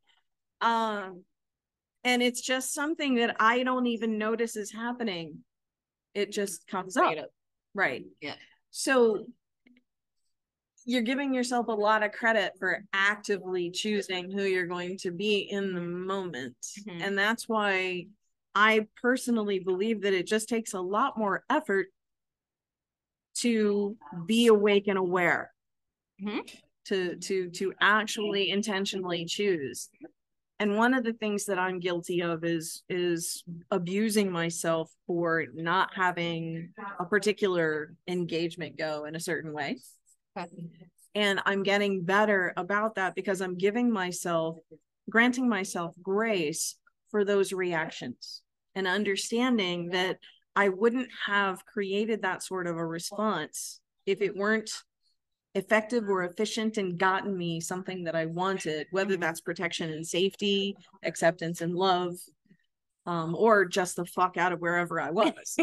Um, 0.62 1.23
and 2.03 2.21
it's 2.21 2.41
just 2.41 2.73
something 2.73 3.15
that 3.15 3.36
I 3.39 3.63
don't 3.63 3.88
even 3.88 4.17
notice 4.17 4.56
is 4.56 4.71
happening. 4.71 5.39
It 6.13 6.32
just 6.32 6.67
comes 6.67 6.97
up. 6.97 7.13
Right. 7.73 8.06
Yeah. 8.21 8.36
So 8.71 9.25
you're 10.86 11.01
giving 11.01 11.34
yourself 11.34 11.67
a 11.67 11.73
lot 11.73 12.01
of 12.01 12.13
credit 12.13 12.53
for 12.60 12.82
actively 12.93 13.71
choosing 13.71 14.32
who 14.32 14.43
you're 14.43 14.67
going 14.67 14.97
to 14.99 15.12
be 15.12 15.39
in 15.39 15.73
the 15.73 15.82
moment. 15.82 16.56
Mm-hmm. 16.88 17.01
And 17.01 17.17
that's 17.17 17.49
why 17.49 18.08
I 18.56 18.88
personally 19.01 19.60
believe 19.60 20.03
that 20.03 20.13
it 20.13 20.27
just 20.27 20.47
takes 20.47 20.73
a 20.73 20.80
lot 20.80 21.17
more 21.17 21.43
effort 21.49 21.88
to 23.41 23.95
be 24.26 24.47
awake 24.47 24.88
and 24.88 24.97
aware. 24.97 25.52
Mm-hmm. 26.23 26.39
to 26.86 27.15
to 27.17 27.50
to 27.52 27.73
actually 27.80 28.50
intentionally 28.50 29.26
choose. 29.26 29.89
And 30.60 30.76
one 30.76 30.95
of 30.95 31.04
the 31.04 31.13
things 31.13 31.45
that 31.45 31.60
i'm 31.60 31.80
guilty 31.80 32.23
of 32.23 32.43
is 32.43 32.82
is 32.89 33.43
abusing 33.69 34.32
myself 34.32 34.91
for 35.06 35.45
not 35.54 35.91
having 35.93 36.69
a 37.00 37.06
particular 37.06 37.93
engagement 38.08 38.78
go 38.78 39.06
in 39.06 39.15
a 39.15 39.19
certain 39.19 39.54
way. 39.54 39.78
And 41.13 41.39
i'm 41.45 41.62
getting 41.62 42.04
better 42.04 42.52
about 42.58 42.95
that 42.95 43.13
because 43.13 43.41
i'm 43.41 43.60
giving 43.60 43.91
myself 43.91 44.58
granting 45.08 45.47
myself 45.47 45.93
grace 46.02 46.78
for 47.12 47.23
those 47.23 47.54
reactions 47.54 48.41
and 48.73 48.88
understanding 48.88 49.89
that 49.89 50.17
I 50.58 50.70
wouldn't 50.70 51.10
have 51.28 51.63
created 51.67 52.24
that 52.24 52.41
sort 52.41 52.65
of 52.65 52.78
a 52.78 52.86
response 52.86 53.80
if 54.08 54.24
it 54.24 54.36
weren't 54.36 54.72
effective 55.54 56.10
or 56.10 56.24
efficient 56.24 56.78
and 56.78 56.98
gotten 56.98 57.38
me 57.38 57.62
something 57.62 58.06
that 58.06 58.15
I 58.15 58.26
wanted, 58.26 58.88
whether 58.89 59.13
mm-hmm. 59.13 59.22
that's 59.22 59.39
protection 59.39 59.91
and 59.91 60.06
safety, 60.06 60.76
acceptance 61.04 61.62
and 61.62 61.76
love, 61.76 62.15
um, 63.06 63.36
or 63.36 63.65
just 63.65 63.98
the 63.98 64.06
fuck 64.08 64.36
out 64.36 64.52
of 64.52 64.60
wherever 64.60 65.00
I 65.00 65.12
was. 65.12 65.58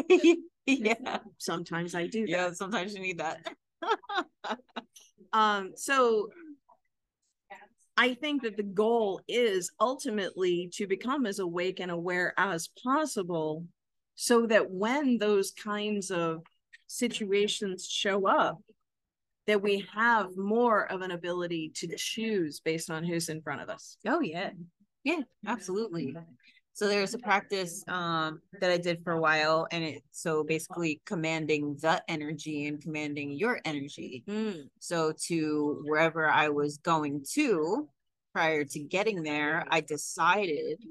yeah. 0.64 1.18
Sometimes 1.38 1.96
I 1.96 2.06
do. 2.06 2.20
That. 2.20 2.30
Yeah, 2.30 2.52
sometimes 2.52 2.94
you 2.94 3.00
need 3.00 3.18
that. 3.18 3.52
um, 5.32 5.72
so 5.74 6.28
I 7.96 8.14
think 8.14 8.42
that 8.42 8.56
the 8.56 8.62
goal 8.62 9.22
is 9.26 9.72
ultimately 9.80 10.70
to 10.74 10.86
become 10.86 11.26
as 11.26 11.40
awake 11.40 11.80
and 11.80 11.90
aware 11.90 12.32
as 12.38 12.68
possible 12.80 13.64
so 14.14 14.46
that 14.46 14.70
when 14.70 15.18
those 15.18 15.50
kinds 15.50 16.10
of 16.10 16.42
situations 16.86 17.86
show 17.88 18.26
up 18.28 18.58
that 19.46 19.60
we 19.60 19.84
have 19.94 20.36
more 20.36 20.90
of 20.90 21.02
an 21.02 21.10
ability 21.10 21.70
to 21.74 21.94
choose 21.96 22.60
based 22.60 22.90
on 22.90 23.04
who's 23.04 23.28
in 23.28 23.42
front 23.42 23.60
of 23.60 23.68
us 23.68 23.96
oh 24.06 24.20
yeah 24.20 24.50
yeah 25.02 25.20
absolutely 25.46 26.16
so 26.74 26.88
there's 26.88 27.14
a 27.14 27.18
practice 27.18 27.84
um, 27.86 28.40
that 28.60 28.72
I 28.72 28.78
did 28.78 29.04
for 29.04 29.12
a 29.12 29.20
while, 29.20 29.68
and 29.70 29.84
it 29.84 30.02
so 30.10 30.42
basically 30.42 31.00
commanding 31.06 31.76
the 31.80 32.02
energy 32.08 32.66
and 32.66 32.82
commanding 32.82 33.30
your 33.30 33.60
energy. 33.64 34.24
Mm. 34.28 34.64
So 34.80 35.12
to 35.28 35.82
wherever 35.84 36.28
I 36.28 36.48
was 36.48 36.78
going 36.78 37.24
to 37.34 37.88
prior 38.32 38.64
to 38.64 38.80
getting 38.80 39.22
there, 39.22 39.64
I 39.70 39.82
decided 39.82 40.82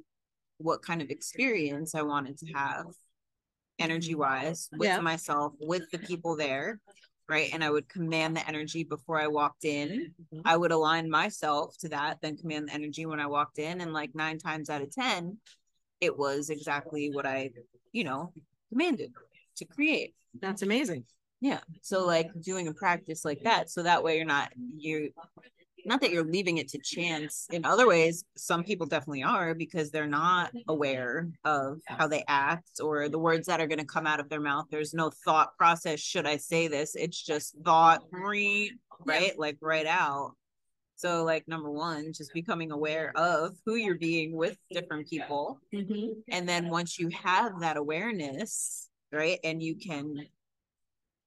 what 0.58 0.82
kind 0.82 1.02
of 1.02 1.10
experience 1.10 1.96
I 1.96 2.04
wanted 2.04 2.38
to 2.38 2.54
have 2.54 2.86
energy 3.80 4.16
wise 4.16 4.70
with 4.74 4.90
yeah. 4.90 5.00
myself, 5.00 5.54
with 5.60 5.90
the 5.92 6.00
people 6.00 6.36
there. 6.36 6.80
Right. 7.30 7.52
And 7.54 7.64
I 7.64 7.72
would 7.72 7.88
command 7.88 8.36
the 8.36 8.48
energy 8.48 8.84
before 8.84 9.20
I 9.20 9.28
walked 9.28 9.64
in. 9.64 10.14
Mm-hmm. 10.34 10.42
I 10.46 10.58
would 10.58 10.72
align 10.72 11.10
myself 11.10 11.76
to 11.80 11.90
that, 11.90 12.18
then 12.22 12.36
command 12.36 12.68
the 12.68 12.74
energy 12.74 13.06
when 13.06 13.22
I 13.22 13.28
walked 13.28 13.60
in. 13.60 13.80
And 13.80 13.94
like 13.94 14.14
nine 14.14 14.38
times 14.38 14.70
out 14.70 14.82
of 14.82 14.92
10, 14.92 15.38
it 16.02 16.18
was 16.18 16.50
exactly 16.50 17.12
what 17.12 17.26
I, 17.26 17.52
you 17.94 18.04
know, 18.04 18.34
commanded 18.70 19.14
to 19.56 19.66
create. 19.66 20.14
That's 20.42 20.64
amazing. 20.64 21.06
Yeah. 21.40 21.60
So 21.82 22.06
like 22.06 22.30
doing 22.42 22.68
a 22.68 22.74
practice 22.74 23.24
like 23.24 23.44
that. 23.44 23.70
So 23.70 23.84
that 23.84 24.04
way 24.04 24.18
you're 24.18 24.26
not, 24.26 24.52
you 24.76 25.12
not 25.86 26.02
that 26.02 26.12
you're 26.12 26.24
leaving 26.24 26.58
it 26.58 26.67
to 26.69 26.78
chance 26.80 27.48
in 27.52 27.65
other 27.65 27.88
ways 27.88 28.23
some 28.36 28.63
people 28.63 28.86
definitely 28.86 29.23
are 29.23 29.54
because 29.54 29.92
they're 29.92 30.08
not 30.08 30.52
aware 30.67 31.29
of 31.44 31.79
how 31.86 32.08
they 32.08 32.23
act 32.27 32.79
or 32.81 33.10
the 33.10 33.19
words 33.19 33.48
that 33.48 33.60
are 33.60 33.67
going 33.67 33.79
to 33.79 33.86
come 33.86 34.08
out 34.08 34.19
of 34.19 34.29
their 34.29 34.40
mouth. 34.40 34.65
There's 34.69 34.94
no 34.94 35.10
thought 35.10 35.58
process 35.58 36.00
should 36.00 36.25
i 36.25 36.38
say 36.38 36.67
this? 36.67 36.96
It's 36.96 37.21
just 37.21 37.56
thought 37.63 38.04
right? 39.06 39.38
Like 39.38 39.58
right 39.62 39.86
out. 39.86 40.34
So 40.96 41.23
like 41.23 41.48
number 41.48 41.69
one 41.69 42.13
just 42.13 42.34
becoming 42.34 42.71
aware 42.71 43.12
of 43.15 43.58
who 43.65 43.75
you're 43.75 43.96
being 43.96 44.36
with 44.36 44.58
different 44.71 45.10
people. 45.10 45.60
Mm-hmm. 45.73 46.19
and 46.29 46.48
then 46.48 46.69
once 46.69 47.00
you 47.00 47.10
have 47.10 47.60
that 47.62 47.77
awareness 47.77 48.90
right 49.12 49.40
and 49.44 49.62
you 49.62 49.75
can 49.75 50.27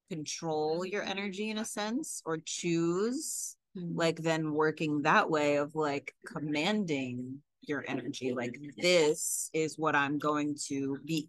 control 0.09 0.85
your 0.85 1.03
energy 1.03 1.51
in 1.51 1.59
a 1.59 1.65
sense 1.65 2.23
or 2.25 2.39
choose 2.39 3.57
Mm-hmm. 3.77 3.99
like 3.99 4.23
then 4.23 4.53
working 4.55 5.03
that 5.03 5.29
way 5.29 5.57
of 5.57 5.75
like 5.75 6.15
commanding 6.25 7.43
your 7.63 7.85
energy 7.89 8.33
like 8.33 8.57
this 8.79 9.51
is 9.53 9.77
what 9.77 9.95
i'm 9.95 10.19
going 10.19 10.57
to 10.69 10.99
be. 11.05 11.29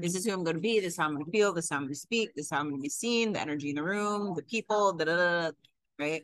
This 0.00 0.14
is 0.14 0.24
who 0.24 0.32
i'm 0.32 0.44
going 0.44 0.56
to 0.56 0.60
be. 0.60 0.78
This 0.78 0.92
is 0.92 0.98
how 0.98 1.06
i'm 1.06 1.14
going 1.14 1.24
to 1.24 1.30
feel. 1.30 1.52
This 1.52 1.64
is 1.64 1.70
how 1.70 1.76
i'm 1.76 1.84
going 1.84 1.94
to 1.94 1.98
speak. 1.98 2.34
This 2.36 2.46
is 2.46 2.50
how 2.50 2.58
i'm 2.58 2.68
going 2.68 2.78
to 2.78 2.82
be 2.82 2.88
seen. 2.88 3.32
The 3.32 3.40
energy 3.40 3.70
in 3.70 3.76
the 3.76 3.82
room 3.82 4.34
the 4.36 4.42
people 4.42 4.92
da, 4.92 5.06
da, 5.06 5.16
da, 5.16 5.50
right? 5.98 6.22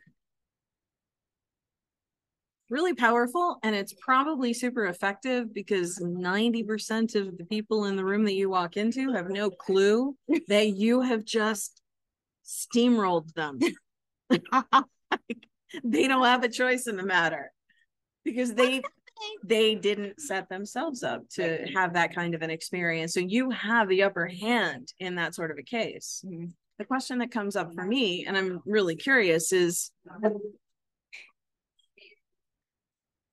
Really 2.70 2.94
powerful 2.94 3.58
and 3.64 3.74
it's 3.74 3.94
probably 4.00 4.52
super 4.52 4.86
effective 4.86 5.52
because 5.52 5.98
90% 5.98 7.16
of 7.16 7.36
the 7.36 7.44
people 7.46 7.86
in 7.86 7.96
the 7.96 8.04
room 8.04 8.24
that 8.24 8.34
you 8.34 8.48
walk 8.48 8.76
into 8.76 9.12
have 9.12 9.28
no 9.28 9.50
clue 9.50 10.14
that 10.48 10.68
you 10.68 11.00
have 11.00 11.24
just 11.24 11.82
steamrolled 12.46 13.32
them. 13.34 13.58
they 15.82 16.06
don't 16.06 16.24
have 16.24 16.44
a 16.44 16.48
choice 16.48 16.86
in 16.86 16.96
the 16.96 17.02
matter 17.02 17.52
because 18.24 18.54
they 18.54 18.82
they 19.44 19.74
didn't 19.74 20.20
set 20.20 20.48
themselves 20.48 21.02
up 21.02 21.28
to 21.30 21.66
have 21.74 21.94
that 21.94 22.14
kind 22.14 22.34
of 22.34 22.42
an 22.42 22.50
experience. 22.50 23.14
So 23.14 23.20
you 23.20 23.50
have 23.50 23.88
the 23.88 24.02
upper 24.02 24.26
hand 24.26 24.92
in 24.98 25.14
that 25.16 25.34
sort 25.34 25.50
of 25.50 25.58
a 25.58 25.62
case. 25.62 26.24
Mhm. 26.26 26.52
The 26.78 26.84
question 26.84 27.18
that 27.18 27.30
comes 27.30 27.54
up 27.54 27.72
for 27.72 27.84
me, 27.84 28.26
and 28.26 28.36
I'm 28.36 28.60
really 28.66 28.96
curious, 28.96 29.52
is 29.52 29.92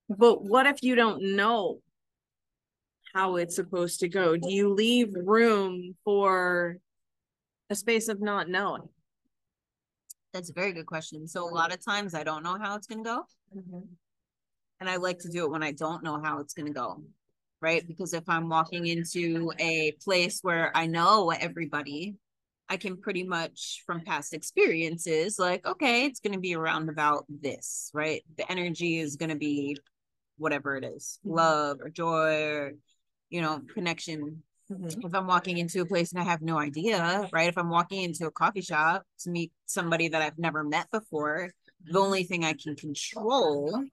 but 0.09 0.43
what 0.43 0.67
if 0.67 0.83
you 0.83 0.95
don't 0.95 1.35
know 1.35 1.81
how 3.13 3.37
it's 3.37 3.55
supposed 3.55 4.01
to 4.01 4.09
go? 4.09 4.37
Do 4.37 4.51
you 4.51 4.73
leave 4.73 5.13
room 5.15 5.95
for 6.03 6.77
a 7.69 7.75
space 7.75 8.07
of 8.07 8.21
not 8.21 8.49
knowing? 8.49 8.87
That's 10.33 10.49
a 10.49 10.53
very 10.53 10.71
good 10.71 10.85
question. 10.85 11.27
So 11.27 11.43
a 11.43 11.53
lot 11.53 11.73
of 11.73 11.83
times 11.83 12.13
I 12.13 12.23
don't 12.23 12.43
know 12.43 12.57
how 12.57 12.75
it's 12.75 12.87
gonna 12.87 13.03
go. 13.03 13.23
And 14.79 14.89
I 14.89 14.95
like 14.95 15.19
to 15.19 15.29
do 15.29 15.45
it 15.45 15.51
when 15.51 15.63
I 15.63 15.71
don't 15.71 16.03
know 16.03 16.21
how 16.21 16.39
it's 16.39 16.53
gonna 16.53 16.71
go. 16.71 17.03
Right? 17.61 17.85
Because 17.85 18.13
if 18.13 18.27
I'm 18.27 18.49
walking 18.49 18.87
into 18.87 19.51
a 19.59 19.91
place 20.03 20.39
where 20.41 20.75
I 20.75 20.87
know 20.87 21.29
everybody, 21.29 22.15
I 22.69 22.77
can 22.77 22.97
pretty 22.97 23.23
much 23.23 23.83
from 23.85 24.01
past 24.01 24.33
experiences, 24.33 25.37
like, 25.37 25.65
okay, 25.65 26.05
it's 26.05 26.21
gonna 26.21 26.39
be 26.39 26.55
around 26.55 26.89
about 26.89 27.25
this, 27.29 27.91
right? 27.93 28.23
The 28.37 28.49
energy 28.51 28.97
is 28.97 29.17
gonna 29.17 29.35
be 29.35 29.77
whatever 30.37 30.75
it 30.77 30.85
is, 30.85 31.19
Mhm. 31.23 31.35
love 31.35 31.81
or 31.81 31.89
joy 31.89 32.43
or 32.45 32.73
you 33.29 33.41
know, 33.41 33.61
connection 33.73 34.43
Mm-hmm. 34.71 35.05
if 35.05 35.13
I'm 35.13 35.27
walking 35.27 35.57
into 35.57 35.81
a 35.81 35.85
place 35.85 36.11
and 36.11 36.21
I 36.21 36.23
have 36.23 36.41
no 36.41 36.57
idea, 36.57 37.27
right? 37.33 37.49
If 37.49 37.57
I'm 37.57 37.69
walking 37.69 38.03
into 38.03 38.25
a 38.25 38.31
coffee 38.31 38.61
shop 38.61 39.03
to 39.21 39.29
meet 39.29 39.51
somebody 39.65 40.07
that 40.07 40.21
I've 40.21 40.37
never 40.37 40.63
met 40.63 40.89
before, 40.91 41.51
the 41.83 41.99
only 41.99 42.23
thing 42.23 42.45
I 42.45 42.53
can 42.53 42.75
control 42.75 43.83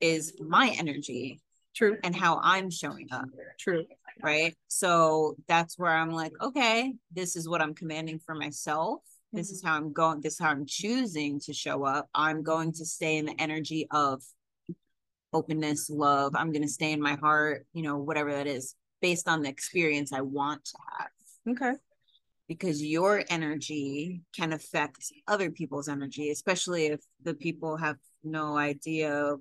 is 0.00 0.32
my 0.40 0.74
energy 0.78 1.40
True, 1.74 1.98
and 2.02 2.16
how 2.16 2.40
I'm 2.42 2.70
showing 2.70 3.08
up, 3.12 3.26
true. 3.60 3.84
right? 4.22 4.56
So 4.68 5.36
that's 5.46 5.78
where 5.78 5.92
I'm 5.92 6.10
like, 6.10 6.32
okay, 6.40 6.94
this 7.12 7.36
is 7.36 7.46
what 7.46 7.60
I'm 7.60 7.74
commanding 7.74 8.18
for 8.18 8.34
myself. 8.34 9.00
This 9.30 9.50
is 9.50 9.60
mm-hmm. 9.60 9.68
how 9.68 9.76
I'm 9.76 9.92
going, 9.92 10.22
this 10.22 10.34
is 10.34 10.38
how 10.38 10.50
I'm 10.50 10.64
choosing 10.64 11.38
to 11.40 11.52
show 11.52 11.84
up. 11.84 12.08
I'm 12.14 12.42
going 12.42 12.72
to 12.72 12.86
stay 12.86 13.18
in 13.18 13.26
the 13.26 13.34
energy 13.38 13.86
of 13.90 14.22
openness, 15.34 15.90
love. 15.90 16.34
I'm 16.34 16.50
going 16.50 16.62
to 16.62 16.68
stay 16.68 16.92
in 16.92 17.02
my 17.02 17.16
heart, 17.16 17.66
you 17.74 17.82
know, 17.82 17.98
whatever 17.98 18.32
that 18.32 18.46
is, 18.46 18.74
based 19.00 19.28
on 19.28 19.42
the 19.42 19.48
experience 19.48 20.12
I 20.12 20.22
want 20.22 20.64
to 20.64 20.78
have 20.98 21.10
Okay. 21.54 21.72
because 22.48 22.82
your 22.82 23.22
energy 23.28 24.22
can 24.34 24.52
affect 24.52 25.12
other 25.28 25.50
people's 25.50 25.88
energy, 25.88 26.30
especially 26.30 26.86
if 26.86 27.00
the 27.22 27.34
people 27.34 27.76
have 27.76 27.96
no 28.24 28.56
idea 28.56 29.36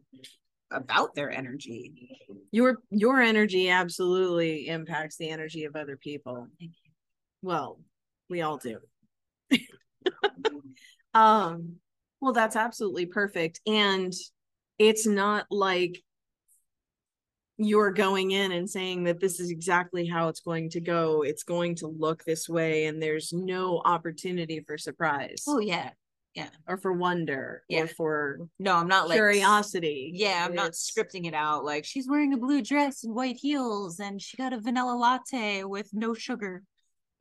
about 0.72 1.16
their 1.16 1.32
energy. 1.32 2.20
Your 2.52 2.78
your 2.90 3.22
energy 3.22 3.70
absolutely 3.70 4.68
impacts 4.68 5.18
the 5.18 5.30
energy 5.30 5.66
of 5.66 5.76
other 5.76 5.98
people. 5.98 6.48
Well, 7.42 7.80
we 8.30 8.42
all 8.42 8.58
do. 8.58 8.80
um, 11.14 11.76
well, 12.22 12.34
that's 12.34 12.56
absolutely 12.56 13.06
perfect. 13.06 13.62
And 13.68 14.14
it's 14.80 15.06
not 15.08 15.46
like 15.50 16.04
you're 17.58 17.92
going 17.92 18.32
in 18.32 18.52
and 18.52 18.70
saying 18.70 19.06
that 19.06 19.20
this 19.20 19.40
is 19.40 19.50
exactly 19.50 20.06
how 20.06 20.28
it's 20.28 20.42
going 20.42 20.70
to 20.72 20.82
go. 20.82 21.22
It's 21.22 21.44
going 21.44 21.76
to 21.76 21.88
look 21.88 22.24
this 22.24 22.50
way, 22.50 22.86
and 22.86 23.02
there's 23.02 23.32
no 23.32 23.82
opportunity 23.86 24.60
for 24.60 24.78
surprise 24.78 25.44
Oh 25.48 25.60
yeah. 25.60 25.92
Yeah. 26.34 26.50
Or 26.68 26.78
for 26.78 26.92
wonder 26.92 27.64
Yeah. 27.70 27.84
or 27.84 27.88
for 27.88 28.40
No, 28.60 28.76
I'm 28.76 28.90
not 28.90 29.08
like 29.08 29.16
curiosity. 29.16 30.12
Yeah, 30.14 30.46
I'm 30.46 30.54
not 30.54 30.74
scripting 30.74 31.26
it 31.26 31.34
out 31.34 31.64
like 31.64 31.86
she's 31.86 32.10
wearing 32.10 32.34
a 32.34 32.38
blue 32.38 32.62
dress 32.62 33.06
and 33.06 33.16
white 33.16 33.38
heels 33.38 34.00
and 34.02 34.22
she 34.22 34.36
got 34.36 34.52
a 34.52 34.60
vanilla 34.60 34.96
latte 34.96 35.64
with 35.64 35.90
no 35.94 36.14
sugar. 36.14 36.64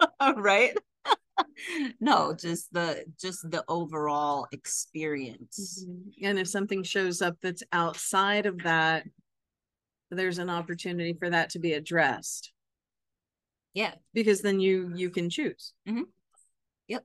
right? 0.37 0.77
no, 2.01 2.35
just 2.35 2.73
the 2.73 3.05
just 3.21 3.49
the 3.51 3.65
overall 3.69 4.47
experience. 4.53 5.87
Mm-hmm. 5.89 6.25
And 6.27 6.39
if 6.39 6.49
something 6.49 6.83
shows 6.83 7.23
up 7.23 7.37
that's 7.41 7.63
outside 7.73 8.47
of 8.47 8.59
that, 8.65 9.05
there's 10.15 10.39
an 10.39 10.51
opportunity 10.51 11.13
for 11.15 11.31
that 11.31 11.51
to 11.51 11.59
be 11.59 11.73
addressed 11.73 12.53
Yeah. 13.73 13.95
because 14.13 14.41
then 14.41 14.61
you 14.61 14.93
you 14.95 15.11
can 15.11 15.29
choose. 15.31 15.73
Mhm. 15.87 16.05
Yep. 16.89 17.05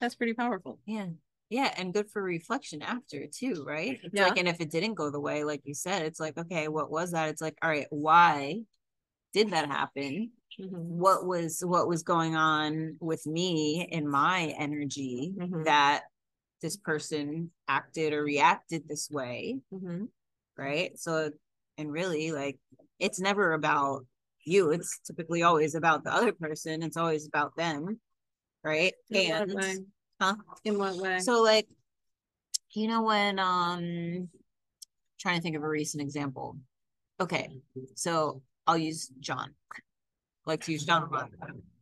That's 0.00 0.14
pretty 0.14 0.34
powerful. 0.34 0.80
Yeah. 0.86 1.08
Yeah, 1.48 1.72
and 1.76 1.94
good 1.94 2.10
for 2.10 2.22
reflection 2.22 2.82
after 2.82 3.26
too, 3.28 3.62
right? 3.64 4.00
It's 4.02 4.14
Yeah. 4.14 4.28
like, 4.28 4.38
and 4.38 4.48
if 4.48 4.60
it 4.60 4.70
didn't 4.70 4.94
go 4.94 5.10
the 5.10 5.20
way, 5.20 5.44
like 5.44 5.62
you 5.64 5.74
said, 5.74 6.02
it's 6.02 6.18
like, 6.18 6.36
okay, 6.36 6.66
what 6.68 6.90
was 6.90 7.12
that? 7.12 7.28
It's 7.28 7.40
like, 7.40 7.56
all 7.62 7.70
right, 7.70 7.86
why 7.90 8.62
did 9.32 9.50
that 9.50 9.68
happen? 9.68 10.32
What 10.58 11.26
was 11.26 11.62
what 11.64 11.86
was 11.86 12.02
going 12.02 12.34
on 12.34 12.96
with 12.98 13.26
me 13.26 13.86
in 13.90 14.08
my 14.08 14.54
energy 14.58 15.34
Mhm. 15.36 15.64
that 15.66 16.04
this 16.62 16.76
person 16.78 17.52
acted 17.68 18.14
or 18.14 18.24
reacted 18.24 18.88
this 18.88 19.10
way, 19.10 19.60
Mhm. 19.72 20.08
right? 20.56 20.98
So, 20.98 21.30
and 21.78 21.92
really, 21.92 22.32
like, 22.32 22.58
it's 22.98 23.20
never 23.20 23.52
about 23.52 24.06
you. 24.44 24.70
It's 24.70 25.00
typically 25.00 25.42
always 25.42 25.74
about 25.74 26.04
the 26.04 26.12
other 26.12 26.32
person. 26.32 26.82
It's 26.82 26.96
always 26.96 27.26
about 27.26 27.56
them, 27.56 28.00
right? 28.64 28.94
In 29.10 29.30
what 29.30 29.42
and 29.42 29.54
way? 29.54 29.76
huh? 30.20 30.34
In 30.64 30.78
what 30.78 30.96
way? 30.96 31.18
So 31.18 31.42
like, 31.42 31.68
you 32.72 32.88
know, 32.88 33.02
when 33.02 33.38
um 33.38 34.28
trying 35.18 35.36
to 35.36 35.42
think 35.42 35.56
of 35.56 35.62
a 35.62 35.68
recent 35.68 36.02
example. 36.02 36.56
Okay, 37.20 37.48
so 37.94 38.42
I'll 38.66 38.78
use 38.78 39.10
John. 39.20 39.54
Like 40.44 40.62
to 40.64 40.72
use 40.72 40.84
John 40.84 41.02
a. 41.02 41.28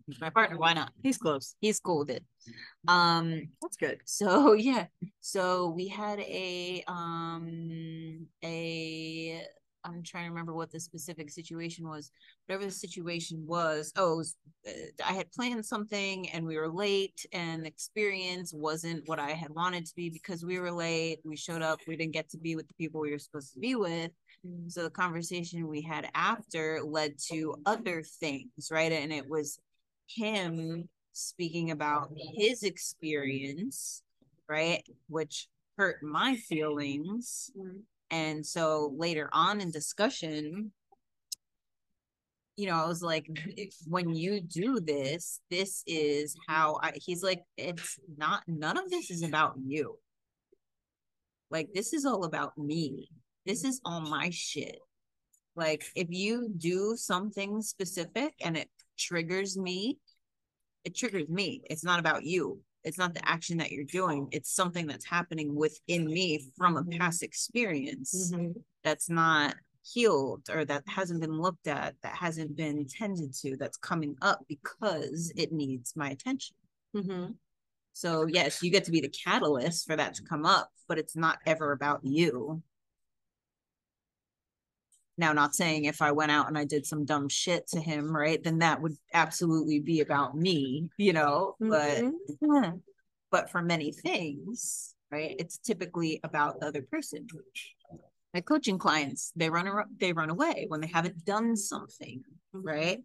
He's 0.07 0.21
my 0.21 0.31
partner. 0.31 0.59
Why 0.59 0.75
not? 0.75 0.93
He's 1.03 1.17
close. 1.17 1.57
He's 1.61 1.81
cool 1.81 2.01
with 2.01 2.11
it. 2.11 2.25
Um, 2.87 3.49
That's 3.63 3.77
good. 3.77 4.01
so 4.05 4.53
yeah, 4.53 4.87
so 5.21 5.69
we 5.71 5.89
had 5.89 6.21
a 6.21 6.85
um 6.87 8.27
a 8.45 9.43
I'm 9.85 10.03
trying 10.03 10.25
to 10.25 10.31
remember 10.31 10.55
what 10.55 10.71
the 10.71 10.81
specific 10.81 11.31
situation 11.31 11.89
was. 11.89 12.11
Whatever 12.47 12.65
the 12.67 12.71
situation 12.71 13.45
was, 13.47 13.93
oh, 13.97 14.17
was, 14.17 14.37
uh, 14.67 14.73
I 15.05 15.13
had 15.13 15.31
planned 15.33 15.65
something 15.65 16.29
and 16.31 16.47
we 16.47 16.57
were 16.57 16.73
late, 16.73 17.25
and 17.33 17.65
the 17.65 17.69
experience 17.69 18.53
wasn't 18.55 19.07
what 19.07 19.19
I 19.19 19.31
had 19.31 19.51
wanted 19.51 19.87
to 19.87 19.95
be 19.95 20.11
because 20.11 20.45
we 20.45 20.59
were 20.59 20.73
late. 20.73 21.19
We 21.25 21.37
showed 21.37 21.63
up, 21.63 21.81
we 21.87 21.97
didn't 21.97 22.15
get 22.15 22.31
to 22.31 22.39
be 22.39 22.57
with 22.57 22.69
the 22.69 22.75
people 22.75 23.01
we 23.01 23.11
were 23.11 23.19
supposed 23.19 23.53
to 23.55 23.61
be 23.61 23.75
with. 23.75 24.11
So 24.69 24.83
the 24.83 24.91
conversation 24.91 25.69
we 25.69 25.83
had 25.83 26.11
after 26.15 26.83
led 26.83 27.15
to 27.31 27.57
other 27.65 28.03
things, 28.03 28.69
right? 28.71 28.93
And 28.93 29.13
it 29.13 29.29
was 29.29 29.59
him 30.09 30.89
speaking 31.13 31.71
about 31.71 32.11
his 32.37 32.63
experience, 32.63 34.03
right? 34.49 34.83
Which 35.09 35.49
hurt 35.79 36.03
my 36.03 36.37
feelings. 36.37 37.51
And 38.11 38.45
so 38.45 38.95
later 38.97 39.29
on 39.33 39.61
in 39.61 39.71
discussion, 39.71 40.73
you 42.57 42.69
know, 42.69 42.77
I 42.77 42.87
was 42.87 43.03
like, 43.03 43.27
when 43.89 44.15
you 44.15 44.41
do 44.41 44.79
this, 44.81 45.41
this 45.51 45.83
is 45.87 46.37
how 46.47 46.79
I, 46.83 46.93
he's 46.95 47.23
like, 47.23 47.43
it's 47.57 47.99
not, 48.17 48.43
none 48.47 48.79
of 48.79 48.91
this 48.91 49.11
is 49.11 49.23
about 49.23 49.55
you. 49.65 49.99
Like, 51.51 51.69
this 51.75 51.93
is 51.93 52.05
all 52.05 52.25
about 52.25 52.57
me. 52.57 53.09
This 53.47 53.65
is 53.65 53.81
all 53.85 54.01
my 54.01 54.31
shit. 54.31 54.79
Like, 55.57 55.85
if 55.95 56.09
you 56.11 56.49
do 56.57 56.95
something 56.97 57.63
specific 57.63 58.35
and 58.41 58.57
it 58.57 58.69
triggers 58.99 59.57
me, 59.57 59.99
it 60.85 60.97
triggers 60.97 61.29
me. 61.29 61.63
It's 61.65 61.85
not 61.85 62.01
about 62.01 62.25
you. 62.25 62.61
It's 62.85 62.99
not 62.99 63.15
the 63.15 63.27
action 63.29 63.59
that 63.59 63.73
you're 63.73 63.85
doing. 63.85 64.29
It's 64.31 64.55
something 64.55 64.87
that's 64.87 65.05
happening 65.05 65.55
within 65.55 66.07
me 66.07 66.47
from 66.57 66.77
a 66.77 66.85
past 66.85 67.23
experience 67.23 68.33
that's 68.83 69.09
not 69.09 69.55
healed 69.83 70.49
or 70.51 70.65
that 70.65 70.83
hasn't 70.87 71.21
been 71.21 71.41
looked 71.41 71.67
at, 71.67 71.95
that 72.03 72.15
hasn't 72.15 72.57
been 72.57 72.87
tended 72.87 73.35
to, 73.35 73.57
that's 73.57 73.77
coming 73.77 74.17
up 74.23 74.41
because 74.49 75.33
it 75.37 75.53
needs 75.53 75.95
my 75.97 76.11
attention. 76.11 76.57
Mm-hmm. 76.95 77.33
So, 77.93 78.27
yes, 78.27 78.63
you 78.63 78.71
get 78.71 78.85
to 78.85 78.91
be 78.91 79.01
the 79.01 79.09
catalyst 79.09 79.87
for 79.87 79.97
that 79.97 80.15
to 80.15 80.23
come 80.23 80.45
up, 80.45 80.71
but 80.89 80.99
it's 80.99 81.17
not 81.17 81.39
ever 81.47 81.73
about 81.73 82.01
you. 82.03 82.63
Now, 85.17 85.33
not 85.33 85.55
saying 85.55 85.85
if 85.85 86.03
I 86.03 86.11
went 86.13 86.33
out 86.33 86.49
and 86.49 86.59
I 86.59 86.65
did 86.65 86.87
some 86.87 87.05
dumb 87.05 87.29
shit 87.29 87.69
to 87.69 87.81
him, 87.81 88.15
right, 88.15 88.43
then 88.43 88.59
that 88.59 88.81
would 88.83 88.97
absolutely 89.13 89.79
be 89.81 90.01
about 90.01 90.37
me, 90.37 90.89
you 90.99 91.13
know, 91.13 91.57
but 91.61 92.03
Mhm. 92.43 92.81
but 93.31 93.51
for 93.51 93.63
many 93.63 93.93
things, 93.93 94.95
right, 95.11 95.37
it's 95.39 95.59
typically 95.59 96.21
about 96.25 96.61
the 96.61 96.67
other 96.67 96.83
person. 96.83 97.27
my 98.35 98.41
coaching 98.41 98.79
clients 98.79 99.33
they 99.37 99.49
run 99.49 99.69
ar- 99.69 99.87
they 100.01 100.13
run 100.13 100.31
away 100.31 100.67
when 100.69 100.81
they 100.81 100.89
haven't 100.89 101.25
done 101.25 101.55
something 101.57 102.21
right 102.53 102.99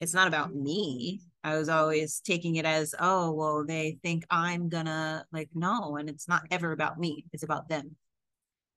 it's 0.00 0.12
not 0.12 0.28
about 0.28 0.54
me 0.54 1.20
i 1.42 1.56
was 1.56 1.70
always 1.70 2.20
taking 2.20 2.56
it 2.56 2.66
as 2.66 2.94
oh 3.00 3.32
well 3.32 3.64
they 3.64 3.96
think 4.02 4.26
i'm 4.30 4.68
gonna 4.68 5.24
like 5.32 5.48
no 5.54 5.96
and 5.96 6.10
it's 6.10 6.28
not 6.28 6.42
ever 6.50 6.72
about 6.72 6.98
me 6.98 7.24
it's 7.32 7.42
about 7.42 7.68
them 7.70 7.96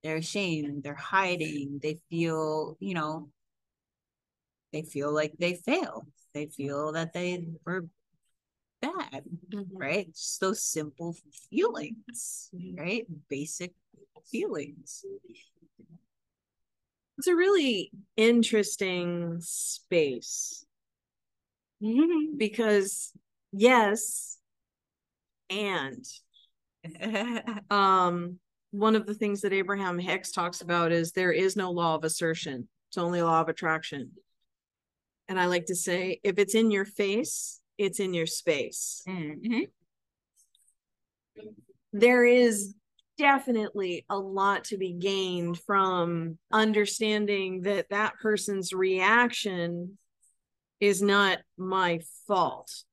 they're 0.03 0.17
ashamed 0.17 0.83
they're 0.83 0.93
hiding 0.93 1.79
they 1.81 1.99
feel 2.09 2.77
you 2.79 2.93
know 2.93 3.29
they 4.71 4.83
feel 4.83 5.13
like 5.13 5.33
they 5.37 5.55
failed. 5.55 6.05
They 6.33 6.45
feel 6.45 6.91
that 6.93 7.13
they 7.13 7.45
were 7.65 7.87
bad 8.81 9.23
mm-hmm. 9.49 9.77
right? 9.77 10.13
Just 10.13 10.39
those 10.39 10.63
simple 10.63 11.15
feelings 11.49 12.49
mm-hmm. 12.55 12.79
right? 12.79 13.05
Basic 13.29 13.73
feelings. 14.31 15.05
It's 17.17 17.27
a 17.27 17.35
really 17.35 17.91
interesting 18.15 19.37
space. 19.41 20.65
Mm-hmm. 21.83 22.37
Because 22.37 23.11
yes, 23.51 24.37
and 25.49 26.05
um 27.69 28.39
one 28.71 28.95
of 28.95 29.05
the 29.05 29.13
things 29.13 29.41
that 29.41 29.53
Abraham 29.53 29.97
Hicks 29.97 30.31
talks 30.31 30.61
about 30.61 30.91
is 30.91 31.11
there 31.11 31.31
is 31.31 31.55
no 31.55 31.71
law 31.71 31.95
of 31.95 32.03
assertion. 32.03 32.67
It's 32.89 32.97
only 32.97 33.21
law 33.21 33.41
of 33.41 33.49
attraction. 33.49 34.11
And 35.27 35.39
I 35.39 35.45
like 35.45 35.67
to 35.67 35.75
say 35.75 36.19
if 36.23 36.39
it's 36.39 36.55
in 36.55 36.71
your 36.71 36.85
face, 36.85 37.61
it's 37.77 37.99
in 37.99 38.13
your 38.13 38.25
space. 38.25 39.03
Mhm. 39.07 39.69
There 41.93 42.25
is 42.25 42.75
definitely 43.17 44.05
a 44.09 44.17
lot 44.17 44.63
to 44.65 44.77
be 44.77 44.93
gained 44.93 45.59
from 45.59 46.37
understanding 46.51 47.61
that 47.61 47.89
that 47.89 48.17
person's 48.19 48.73
reaction 48.73 49.97
is 50.79 51.01
not 51.01 51.39
my 51.57 51.99
fault. 52.27 52.85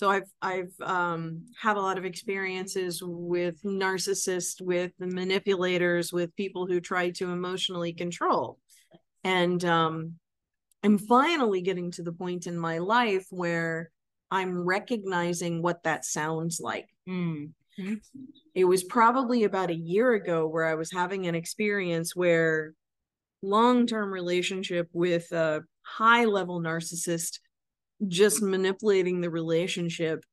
So 0.00 0.08
I've 0.08 0.32
I've 0.40 0.72
um 0.80 1.44
had 1.60 1.76
a 1.76 1.82
lot 1.82 1.98
of 1.98 2.06
experiences 2.06 3.02
with 3.04 3.62
narcissists, 3.64 4.58
with 4.58 4.92
manipulators, 4.98 6.10
with 6.10 6.34
people 6.36 6.66
who 6.66 6.80
try 6.80 7.10
to 7.10 7.30
emotionally 7.30 7.92
control. 7.92 8.58
And 9.24 9.62
um 9.62 10.14
I'm 10.82 10.96
finally 10.96 11.60
getting 11.60 11.90
to 11.90 12.02
the 12.02 12.14
point 12.14 12.46
in 12.46 12.56
my 12.58 12.78
life 12.78 13.26
where 13.28 13.90
I'm 14.30 14.64
recognizing 14.64 15.60
what 15.60 15.82
that 15.82 16.06
sounds 16.06 16.60
like. 16.62 16.88
Mm. 17.06 17.50
It 18.54 18.64
was 18.64 18.82
probably 18.82 19.44
about 19.44 19.68
a 19.68 19.76
year 19.76 20.14
ago 20.14 20.46
where 20.46 20.64
I 20.64 20.76
was 20.76 20.90
having 20.90 21.26
an 21.26 21.34
experience 21.34 22.16
where 22.16 22.72
long-term 23.42 24.10
relationship 24.10 24.88
with 24.94 25.30
a 25.32 25.60
high-level 25.82 26.62
narcissist 26.62 27.40
just 28.06 28.42
manipulating 28.42 29.20
the 29.20 29.30
relationship 29.30 30.24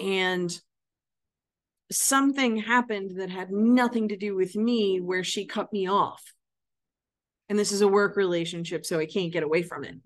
and 0.00 0.60
something 1.90 2.56
happened 2.56 3.20
that 3.20 3.30
had 3.30 3.50
nothing 3.50 4.08
to 4.08 4.16
do 4.16 4.34
with 4.34 4.56
me 4.56 5.00
where 5.00 5.24
she 5.24 5.46
cut 5.46 5.72
me 5.72 5.88
off. 5.88 6.22
And 7.48 7.58
this 7.58 7.72
is 7.72 7.82
a 7.82 7.88
work 7.88 8.16
relationship 8.16 8.86
so 8.86 8.98
I 8.98 9.06
can't 9.06 9.32
get 9.32 9.42
away 9.42 9.62
from 9.62 9.84
it. 9.84 9.96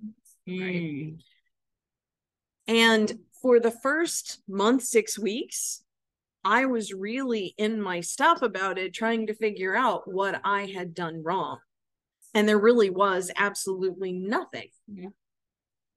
Mm. 0.48 1.18
And 2.66 3.18
for 3.40 3.60
the 3.60 3.70
first 3.70 4.42
month, 4.48 4.82
six 4.82 5.18
weeks, 5.18 5.82
I 6.44 6.66
was 6.66 6.92
really 6.92 7.54
in 7.56 7.80
my 7.80 8.00
stuff 8.00 8.42
about 8.42 8.78
it, 8.78 8.92
trying 8.92 9.26
to 9.28 9.34
figure 9.34 9.74
out 9.74 10.10
what 10.12 10.40
I 10.44 10.66
had 10.66 10.94
done 10.94 11.22
wrong. 11.22 11.58
And 12.34 12.48
there 12.48 12.58
really 12.58 12.90
was 12.90 13.30
absolutely 13.36 14.12
nothing. 14.12 14.68
Yeah. 14.92 15.08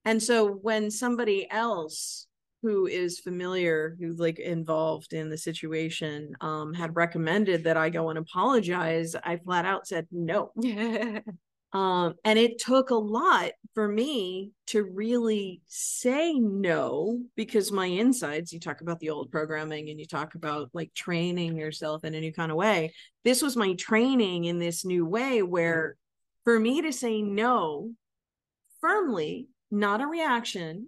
And 0.05 0.21
so 0.21 0.47
when 0.47 0.91
somebody 0.91 1.49
else 1.49 2.27
who 2.61 2.85
is 2.85 3.19
familiar, 3.19 3.95
who's 3.99 4.19
like 4.19 4.39
involved 4.39 5.13
in 5.13 5.29
the 5.29 5.37
situation, 5.37 6.33
um, 6.41 6.73
had 6.73 6.95
recommended 6.95 7.63
that 7.63 7.77
I 7.77 7.89
go 7.89 8.09
and 8.09 8.19
apologize, 8.19 9.15
I 9.15 9.37
flat 9.37 9.65
out 9.65 9.87
said 9.87 10.07
no. 10.11 10.51
Um, 11.73 12.15
and 12.25 12.37
it 12.37 12.59
took 12.59 12.89
a 12.89 12.95
lot 12.95 13.51
for 13.73 13.87
me 13.87 14.51
to 14.67 14.83
really 14.83 15.61
say 15.67 16.33
no 16.33 17.21
because 17.35 17.71
my 17.71 17.85
insides, 17.85 18.51
you 18.51 18.59
talk 18.59 18.81
about 18.81 18.99
the 18.99 19.09
old 19.09 19.31
programming 19.31 19.89
and 19.89 19.97
you 19.97 20.05
talk 20.05 20.35
about 20.35 20.69
like 20.73 20.93
training 20.93 21.55
yourself 21.55 22.03
in 22.03 22.13
a 22.13 22.19
new 22.19 22.33
kind 22.33 22.51
of 22.51 22.57
way. 22.57 22.93
This 23.23 23.41
was 23.41 23.55
my 23.55 23.73
training 23.75 24.45
in 24.45 24.59
this 24.59 24.83
new 24.83 25.05
way 25.05 25.43
where 25.43 25.95
for 26.43 26.59
me 26.59 26.81
to 26.81 26.91
say 26.91 27.21
no 27.21 27.91
firmly, 28.81 29.47
not 29.71 30.01
a 30.01 30.07
reaction, 30.07 30.87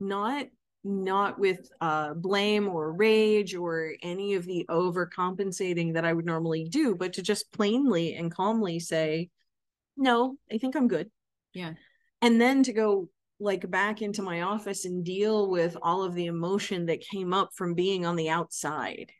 not 0.00 0.46
not 0.84 1.38
with 1.38 1.70
uh 1.80 2.12
blame 2.12 2.68
or 2.68 2.92
rage 2.92 3.54
or 3.54 3.92
any 4.02 4.34
of 4.34 4.44
the 4.46 4.66
overcompensating 4.68 5.94
that 5.94 6.04
I 6.04 6.12
would 6.12 6.26
normally 6.26 6.64
do, 6.68 6.96
but 6.96 7.12
to 7.14 7.22
just 7.22 7.52
plainly 7.52 8.14
and 8.14 8.34
calmly 8.34 8.80
say, 8.80 9.30
no, 9.96 10.36
I 10.50 10.58
think 10.58 10.74
I'm 10.74 10.88
good. 10.88 11.10
Yeah. 11.54 11.74
And 12.20 12.40
then 12.40 12.62
to 12.64 12.72
go 12.72 13.08
like 13.38 13.68
back 13.70 14.02
into 14.02 14.22
my 14.22 14.42
office 14.42 14.84
and 14.84 15.04
deal 15.04 15.50
with 15.50 15.76
all 15.82 16.04
of 16.04 16.14
the 16.14 16.26
emotion 16.26 16.86
that 16.86 17.00
came 17.00 17.34
up 17.34 17.50
from 17.54 17.74
being 17.74 18.06
on 18.06 18.16
the 18.16 18.30
outside. 18.30 19.10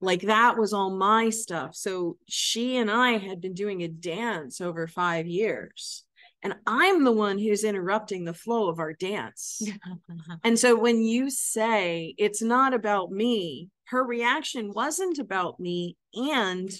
Like 0.00 0.22
that 0.22 0.58
was 0.58 0.74
all 0.74 0.90
my 0.90 1.30
stuff. 1.30 1.74
So 1.74 2.18
she 2.28 2.76
and 2.76 2.90
I 2.90 3.12
had 3.12 3.40
been 3.40 3.54
doing 3.54 3.82
a 3.82 3.88
dance 3.88 4.60
over 4.60 4.86
five 4.86 5.26
years. 5.26 6.04
And 6.44 6.54
I'm 6.66 7.04
the 7.04 7.12
one 7.12 7.38
who's 7.38 7.64
interrupting 7.64 8.24
the 8.24 8.34
flow 8.34 8.68
of 8.68 8.78
our 8.78 8.92
dance. 8.92 9.62
And 10.44 10.58
so 10.58 10.76
when 10.76 11.02
you 11.02 11.30
say 11.30 12.14
it's 12.18 12.42
not 12.42 12.74
about 12.74 13.10
me, 13.10 13.70
her 13.86 14.04
reaction 14.04 14.72
wasn't 14.72 15.18
about 15.18 15.58
me 15.58 15.96
and 16.12 16.70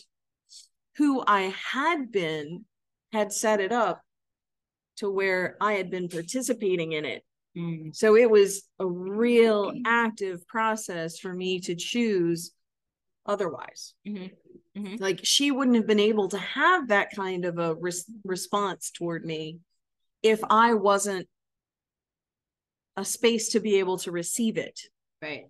who 0.97 1.25
I 1.27 1.55
had 1.73 2.12
been 2.12 2.67
had 3.12 3.33
set 3.33 3.61
it 3.61 3.73
up 3.73 4.03
to 4.97 5.11
where 5.11 5.57
I 5.61 5.75
had 5.75 5.91
been 5.91 6.09
participating 6.09 6.93
in 6.93 7.05
it. 7.05 7.25
Mm. 7.57 7.95
So 7.95 8.17
it 8.17 8.31
was 8.31 8.65
a 8.79 8.87
real 8.87 9.73
active 9.87 10.47
process 10.47 11.19
for 11.19 11.33
me 11.33 11.61
to 11.61 11.75
choose 11.75 12.53
otherwise. 13.27 13.95
Mhm. 14.07 14.31
Mhm. 14.77 15.01
Like 15.01 15.20
she 15.22 15.51
wouldn't 15.51 15.77
have 15.77 15.87
been 15.87 16.01
able 16.01 16.29
to 16.29 16.39
have 16.39 16.89
that 16.89 17.11
kind 17.14 17.45
of 17.45 17.59
a 17.59 17.75
res- 17.75 18.11
response 18.25 18.91
toward 18.91 19.25
me 19.25 19.61
if 20.22 20.41
I 20.51 20.75
wasn't 20.75 21.29
a 22.97 23.05
space 23.05 23.51
to 23.51 23.61
be 23.61 23.77
able 23.77 23.99
to 23.99 24.11
receive 24.11 24.57
it. 24.57 24.81
Right. 25.22 25.47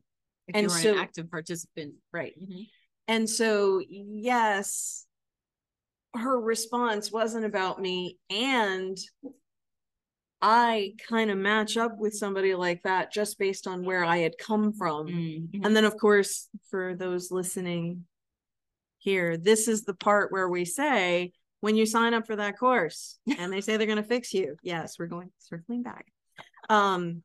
If 0.49 0.57
And 0.57 0.71
so- 0.71 0.93
an 0.93 0.99
active 0.99 1.31
participant. 1.31 1.95
Right. 2.13 2.35
Mhm. 2.41 2.69
And 3.09 3.29
so, 3.29 3.81
yes, 3.89 5.07
her 6.15 6.39
response 6.41 7.11
wasn't 7.11 7.45
about 7.45 7.81
me. 7.81 8.19
And 8.31 8.97
I 10.41 10.95
kind 11.09 11.31
of 11.31 11.39
match 11.39 11.77
up 11.77 11.99
with 11.99 12.15
somebody 12.15 12.55
like 12.55 12.83
that 12.83 13.13
just 13.13 13.39
based 13.39 13.67
on 13.67 13.85
where 13.85 14.05
I 14.05 14.19
had 14.19 14.37
come 14.39 14.73
from. 14.75 15.07
Mhm. 15.09 15.65
And 15.65 15.75
then, 15.77 15.85
of 15.85 15.97
course, 15.97 16.49
for 16.71 16.95
those 16.95 17.31
listening 17.31 18.07
here, 19.05 19.37
this 19.37 19.69
is 19.69 19.85
the 19.85 19.95
part 19.95 20.33
where 20.33 20.49
we 20.49 20.65
say, 20.65 21.33
when 21.61 21.77
you 21.77 21.85
sign 21.85 22.15
up 22.15 22.27
for 22.27 22.37
that 22.37 22.59
course 22.59 23.19
and 23.39 23.53
they 23.53 23.61
say 23.61 23.77
they're 23.77 23.87
going 23.87 24.03
to 24.03 24.03
fix 24.03 24.33
you, 24.33 24.57
yes, 24.63 24.99
we're 24.99 25.07
going 25.07 25.31
circling 25.39 25.83
back. 25.83 26.07
Um, 26.69 27.23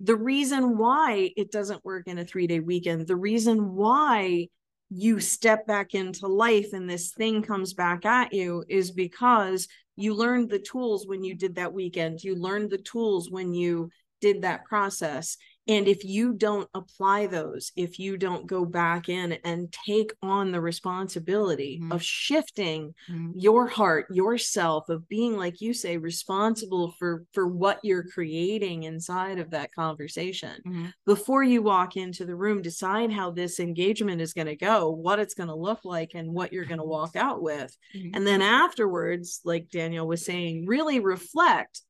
the 0.00 0.16
reason 0.16 0.78
why 0.78 1.30
it 1.36 1.50
doesn't 1.50 1.84
work 1.84 2.06
in 2.06 2.18
a 2.18 2.24
three 2.24 2.46
day 2.46 2.60
weekend, 2.60 3.06
the 3.06 3.16
reason 3.16 3.74
why 3.74 4.46
you 4.90 5.18
step 5.18 5.66
back 5.66 5.94
into 5.94 6.28
life 6.28 6.72
and 6.72 6.88
this 6.88 7.10
thing 7.10 7.42
comes 7.42 7.74
back 7.74 8.06
at 8.06 8.32
you 8.32 8.64
is 8.68 8.92
because 8.92 9.66
you 9.96 10.14
learned 10.14 10.50
the 10.50 10.60
tools 10.60 11.08
when 11.08 11.24
you 11.24 11.34
did 11.34 11.56
that 11.56 11.72
weekend. 11.72 12.22
You 12.22 12.36
learned 12.36 12.70
the 12.70 12.78
tools 12.78 13.28
when 13.28 13.52
you 13.52 13.90
did 14.20 14.42
that 14.42 14.64
process. 14.64 15.36
And 15.68 15.86
if 15.86 16.02
you 16.02 16.32
don't 16.32 16.68
apply 16.74 17.26
those, 17.26 17.72
if 17.76 17.98
you 17.98 18.16
don't 18.16 18.46
go 18.46 18.64
back 18.64 19.08
in 19.10 19.32
and 19.44 19.70
take 19.72 20.12
on 20.22 20.50
the 20.50 20.60
responsibility 20.62 21.78
Mhm. 21.82 21.92
of 21.92 22.02
shifting 22.02 22.94
Mhm. 23.08 23.36
your 23.38 23.66
heart 23.68 24.06
yourself 24.10 24.88
of 24.88 25.06
being 25.08 25.36
like 25.36 25.60
you 25.60 25.74
say 25.74 25.98
responsible 25.98 26.92
for 26.98 27.24
for 27.32 27.46
what 27.46 27.78
you're 27.84 28.08
creating 28.08 28.84
inside 28.84 29.38
of 29.38 29.50
that 29.50 29.72
conversation 29.74 30.64
Mhm. 30.64 30.92
before 31.06 31.42
you 31.42 31.62
walk 31.62 31.96
into 31.96 32.24
the 32.24 32.34
room 32.34 32.62
decide 32.62 33.12
how 33.12 33.30
this 33.30 33.60
engagement 33.60 34.20
is 34.22 34.32
going 34.32 34.46
to 34.46 34.56
go 34.56 34.90
what 34.90 35.18
it's 35.18 35.34
going 35.34 35.48
to 35.48 35.54
look 35.54 35.84
like 35.84 36.12
and 36.14 36.32
what 36.32 36.52
you're 36.52 36.64
going 36.64 36.78
to 36.80 36.84
walk 36.84 37.14
out 37.16 37.42
with 37.42 37.76
Mhm. 37.94 38.16
and 38.16 38.26
then 38.26 38.40
afterwards 38.42 39.40
like 39.44 39.68
daniel 39.68 40.06
was 40.06 40.24
saying 40.24 40.66
really 40.66 40.98
reflect 41.00 41.82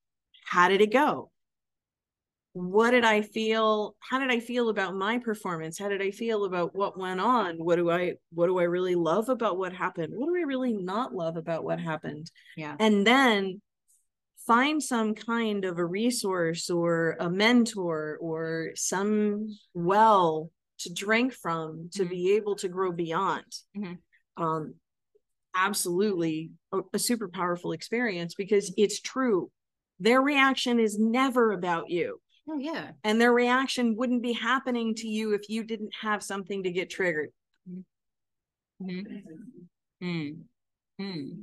how 0.45 0.69
did 0.69 0.81
it 0.81 0.93
go 0.93 1.31
what 2.53 2.91
did 2.91 3.05
I 3.05 3.23
feel? 3.23 3.95
How 4.01 4.19
did 4.19 4.31
I 4.31 4.41
feel 4.41 4.69
about 4.69 4.95
my 4.95 5.19
performance? 5.19 5.79
How 5.79 5.89
did 5.89 6.03
I 6.03 6.11
feel 6.11 6.45
about 6.45 6.75
what 6.75 6.99
went 6.99 7.21
on? 7.21 7.57
What 7.57 7.77
do 7.77 7.91
I 7.91 8.15
what 8.33 8.47
do 8.47 8.59
I 8.59 8.65
really 8.65 8.95
love 8.95 9.29
about 9.29 9.59
what 9.59 9.73
happened? 9.73 10.13
What 10.17 10.27
do 10.27 10.37
I 10.37 10.43
really 10.43 10.73
not 10.73 11.15
love 11.15 11.37
about 11.37 11.65
what 11.65 11.79
happened? 11.79 12.31
Yeah. 12.57 12.77
And 12.81 13.07
then 13.07 13.61
find 14.47 14.83
some 14.83 15.15
kind 15.15 15.65
of 15.65 15.79
a 15.79 15.85
resource 15.85 16.71
or 16.71 17.17
a 17.21 17.29
mentor 17.29 18.19
or 18.21 18.71
some 18.75 19.49
well 19.75 20.51
to 20.81 20.93
drink 20.93 21.35
from 21.35 21.91
to 21.93 22.05
Mhm. 22.05 22.11
be 22.11 22.33
able 22.37 22.57
to 22.57 22.69
grow 22.69 22.93
beyond. 22.93 23.45
Mhm. 23.77 23.99
Um 24.37 24.75
absolutely 25.55 26.51
a, 26.73 26.81
a 26.93 26.99
super 26.99 27.29
powerful 27.29 27.73
experience 27.73 28.35
because 28.35 28.73
it's 28.77 29.01
true. 29.01 29.51
Their 29.99 30.23
reaction 30.23 30.79
is 30.79 30.99
never 30.99 31.53
about 31.53 31.91
you 31.91 32.21
Oh 32.51 32.59
yeah. 32.59 32.93
and 33.05 33.21
their 33.21 33.33
reaction 33.33 33.95
wouldn't 33.97 34.23
be 34.23 34.33
happening 34.33 34.95
to 34.97 35.09
you 35.09 35.35
if 35.35 35.49
you 35.51 35.65
didn't 35.65 35.93
have 36.01 36.23
something 36.23 36.63
to 36.63 36.71
get 36.71 36.89
triggered. 36.89 37.31
Mhm. 38.83 39.23
Mm. 40.03 40.43
Mm. 41.01 41.37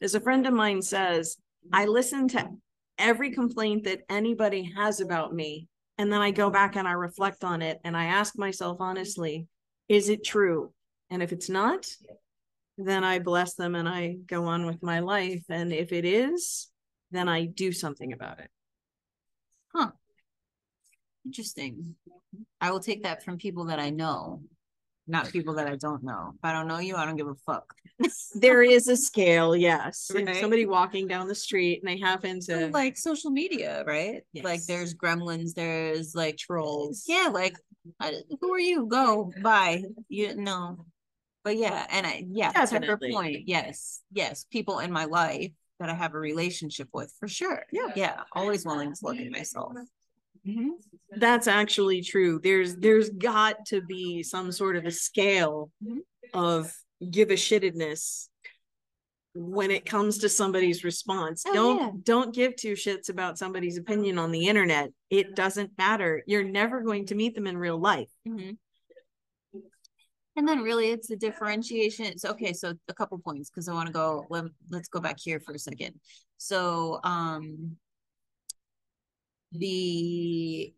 As 0.00 0.14
a 0.14 0.20
friend 0.20 0.46
of 0.46 0.54
mine 0.54 0.82
says, 0.82 1.36
I 1.72 1.84
listen 1.84 2.26
to 2.28 2.50
every 2.98 3.30
complaint 3.32 3.84
that 3.84 4.02
anybody 4.08 4.72
has 4.76 5.00
about 5.00 5.34
me, 5.34 5.68
and 5.98 6.12
then 6.12 6.20
I 6.20 6.30
go 6.30 6.50
back 6.50 6.76
and 6.76 6.88
I 6.88 6.92
reflect 6.92 7.44
on 7.44 7.62
it 7.62 7.78
and 7.84 7.96
I 7.96 8.06
ask 8.06 8.36
myself 8.38 8.78
honestly, 8.80 9.46
is 9.88 10.08
it 10.08 10.24
true? 10.24 10.72
And 11.10 11.22
if 11.22 11.32
it's 11.32 11.48
not, 11.50 11.86
then 12.78 13.04
I 13.04 13.18
bless 13.18 13.54
them 13.54 13.74
and 13.74 13.88
I 13.88 14.16
go 14.26 14.44
on 14.46 14.64
with 14.64 14.82
my 14.82 15.00
life. 15.00 15.44
And 15.50 15.72
if 15.72 15.92
it 15.92 16.04
is, 16.04 16.68
then 17.10 17.28
I 17.28 17.44
do 17.44 17.72
something 17.72 18.12
about 18.12 18.40
it. 18.40 18.50
Interesting. 21.30 21.94
I 22.60 22.72
will 22.72 22.80
take 22.80 23.04
that 23.04 23.22
from 23.22 23.38
people 23.38 23.66
that 23.66 23.78
I 23.78 23.90
know, 23.90 24.42
not 25.06 25.30
people 25.30 25.54
that 25.54 25.68
I 25.68 25.76
don't 25.76 26.02
know. 26.02 26.32
If 26.34 26.40
I 26.42 26.50
don't 26.52 26.66
know 26.66 26.80
you, 26.80 26.96
I 26.96 27.06
don't 27.06 27.14
give 27.14 27.28
a 27.28 27.36
fuck. 27.46 27.72
There 28.34 28.64
is 28.64 28.88
a 28.88 28.96
scale, 28.96 29.54
yes. 29.54 30.10
Right. 30.12 30.36
somebody 30.36 30.66
walking 30.66 31.06
down 31.06 31.28
the 31.28 31.36
street 31.36 31.82
and 31.82 31.88
they 31.88 32.00
happen 32.00 32.40
to 32.46 32.68
like 32.72 32.96
social 32.96 33.30
media, 33.30 33.84
right? 33.86 34.22
Like 34.42 34.64
there's 34.66 34.92
gremlins, 34.92 35.54
there's 35.54 36.16
like 36.16 36.36
trolls. 36.36 37.04
yeah, 37.06 37.28
like 37.32 37.54
I, 38.00 38.14
who 38.40 38.52
are 38.52 38.58
you? 38.58 38.86
Go 38.86 39.30
bye. 39.40 39.84
You 40.08 40.34
know, 40.34 40.84
but 41.44 41.56
yeah, 41.58 41.86
and 41.90 42.04
I 42.06 42.24
yeah, 42.28 42.50
to 42.50 42.80
her 42.84 42.98
point, 42.98 43.42
yes, 43.46 44.00
yes, 44.10 44.46
people 44.50 44.80
in 44.80 44.90
my 44.90 45.04
life 45.04 45.52
that 45.78 45.90
I 45.90 45.94
have 45.94 46.14
a 46.14 46.18
relationship 46.18 46.88
with 46.92 47.14
for 47.20 47.28
sure. 47.28 47.64
Yeah. 47.70 47.92
yeah, 47.94 48.22
always 48.32 48.64
willing 48.64 48.94
to 48.94 48.98
look 49.02 49.18
at 49.18 49.30
myself. 49.30 49.74
Mhm. 50.46 50.70
That's 51.16 51.46
actually 51.46 52.02
true. 52.02 52.40
There's 52.42 52.76
there's 52.76 53.10
got 53.10 53.66
to 53.66 53.82
be 53.82 54.22
some 54.22 54.52
sort 54.52 54.76
of 54.76 54.84
a 54.86 54.90
scale 54.90 55.70
Mhm. 55.84 55.98
of 56.34 56.72
give 57.10 57.30
a 57.30 57.34
shittedness 57.34 58.28
when 59.34 59.70
it 59.70 59.86
comes 59.86 60.18
to 60.18 60.28
somebody's 60.28 60.82
response. 60.82 61.44
Oh, 61.46 61.52
don't 61.54 61.76
yeah. 61.78 61.90
don't 62.02 62.34
give 62.34 62.56
two 62.56 62.72
shits 62.72 63.08
about 63.10 63.38
somebody's 63.38 63.76
opinion 63.78 64.18
on 64.18 64.32
the 64.32 64.48
internet. 64.48 64.90
It 65.08 65.34
doesn't 65.36 65.76
matter. 65.78 66.22
You're 66.26 66.44
never 66.44 66.80
going 66.82 67.06
to 67.06 67.14
meet 67.14 67.34
them 67.34 67.46
in 67.46 67.56
real 67.58 67.78
life. 67.78 68.10
Mhm. 68.26 68.56
And 70.36 70.48
then 70.48 70.62
really 70.62 70.90
it's 70.90 71.08
the 71.08 71.16
differentiation. 71.16 72.06
It's 72.06 72.24
okay. 72.24 72.52
So 72.52 72.72
a 72.88 72.94
couple 72.94 73.18
points 73.18 73.50
because 73.50 73.68
I 73.68 73.74
want 73.74 73.88
to 73.88 73.92
go, 73.92 74.26
let, 74.30 74.44
let's 74.70 74.88
go 74.88 75.00
back 75.00 75.18
here 75.20 75.38
for 75.40 75.52
a 75.52 75.58
second. 75.58 76.00
So, 76.38 77.00
um, 77.04 77.76
the, 79.52 80.72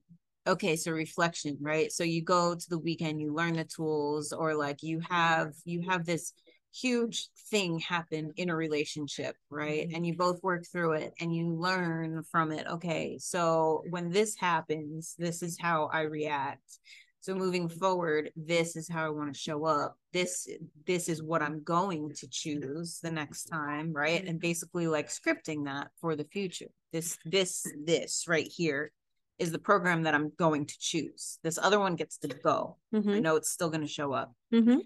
okay, 0.47 0.77
so 0.77 0.93
reflection, 0.93 1.59
right? 1.61 1.93
So 1.93 2.05
you 2.05 2.23
go 2.23 2.55
to 2.55 2.71
the 2.71 2.79
weekend, 2.79 3.21
you 3.21 3.35
learn 3.35 3.55
the 3.55 3.65
tools 3.65 4.33
or 4.33 4.55
like 4.55 4.83
you 4.83 5.01
have, 5.09 5.53
you 5.65 5.83
have 5.89 6.05
this 6.05 6.33
huge 6.75 7.29
thing 7.51 7.79
happen 7.79 8.33
in 8.37 8.51
a 8.51 8.57
relationship, 8.57 9.37
right? 9.51 9.87
Mm-hmm. 9.87 9.95
And 9.95 10.07
you 10.07 10.17
both 10.17 10.43
work 10.43 10.65
through 10.71 10.93
it 10.93 11.13
and 11.21 11.35
you 11.35 11.55
learn 11.55 12.23
from 12.31 12.51
it. 12.51 12.67
Okay. 12.67 13.19
So 13.21 13.85
when 13.91 14.11
this 14.11 14.37
happens, 14.37 15.15
this 15.19 15.43
is 15.43 15.59
how 15.61 15.91
I 15.93 16.03
react 16.03 16.79
so 17.23 17.35
moving 17.35 17.69
forward 17.69 18.31
this 18.37 18.77
is 18.77 18.89
how 18.89 19.07
i 19.07 19.09
want 19.09 19.33
to 19.33 19.39
show 19.39 19.65
up 19.65 19.97
this 20.13 20.47
this 20.87 21.09
is 21.09 21.23
what 21.23 21.41
i'm 21.41 21.63
going 21.63 22.11
to 22.15 22.27
choose 22.29 22.99
the 23.03 23.11
next 23.11 23.45
time 23.45 23.93
right 23.93 24.27
and 24.27 24.39
basically 24.41 24.87
like 24.87 25.09
scripting 25.09 25.65
that 25.65 25.89
for 26.01 26.15
the 26.17 26.25
future 26.25 26.67
this 26.93 27.17
this 27.25 27.65
this 27.85 28.25
right 28.29 28.49
here 28.49 28.93
is 29.39 29.51
the 29.53 29.59
program 29.59 30.03
that 30.03 30.15
i'm 30.15 30.31
going 30.37 30.67
to 30.67 30.75
choose 30.79 31.39
this 31.43 31.59
other 31.59 31.79
one 31.79 31.97
gets 31.97 32.19
to 32.19 32.29
go 32.29 32.77
i 32.93 32.97
Mhm, 32.99 33.23
know 33.23 33.37
it's 33.37 33.51
still 33.51 33.71
going 33.71 33.81
to 33.81 33.87
show 33.87 34.13
up 34.13 34.33
mhm. 34.53 34.81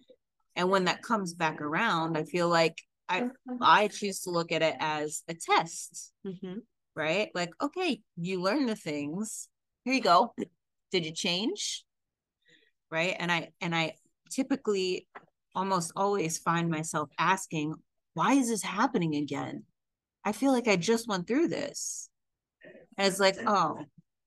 and 0.54 0.70
when 0.70 0.84
that 0.84 1.02
comes 1.02 1.34
back 1.34 1.60
around 1.60 2.16
i 2.16 2.24
feel 2.24 2.48
like 2.48 2.80
i 3.08 3.28
i 3.60 3.88
choose 3.88 4.20
to 4.22 4.30
look 4.30 4.52
at 4.52 4.62
it 4.62 4.76
as 4.78 5.22
a 5.28 5.34
test 5.34 6.12
Mhm. 6.26 6.62
right? 6.94 7.28
Like, 7.34 7.50
okay, 7.62 8.00
you 8.16 8.40
learn 8.40 8.64
the 8.66 8.74
things. 8.74 9.48
Here 9.84 9.92
you 9.94 10.00
go. 10.00 10.34
Did 10.90 11.04
you 11.04 11.12
change? 11.12 11.84
Right. 12.90 13.16
And 13.18 13.30
I 13.32 13.50
and 13.60 13.74
I 13.74 13.94
typically 14.30 15.08
almost 15.54 15.92
always 15.96 16.38
find 16.38 16.70
myself 16.70 17.10
asking, 17.18 17.74
why 18.14 18.34
is 18.34 18.48
this 18.48 18.62
happening 18.62 19.14
again? 19.16 19.64
I 20.24 20.32
feel 20.32 20.52
like 20.52 20.68
I 20.68 20.76
just 20.76 21.08
went 21.08 21.26
through 21.26 21.48
this. 21.48 22.08
And 22.98 23.06
it's 23.06 23.20
like, 23.20 23.36
oh, 23.46 23.78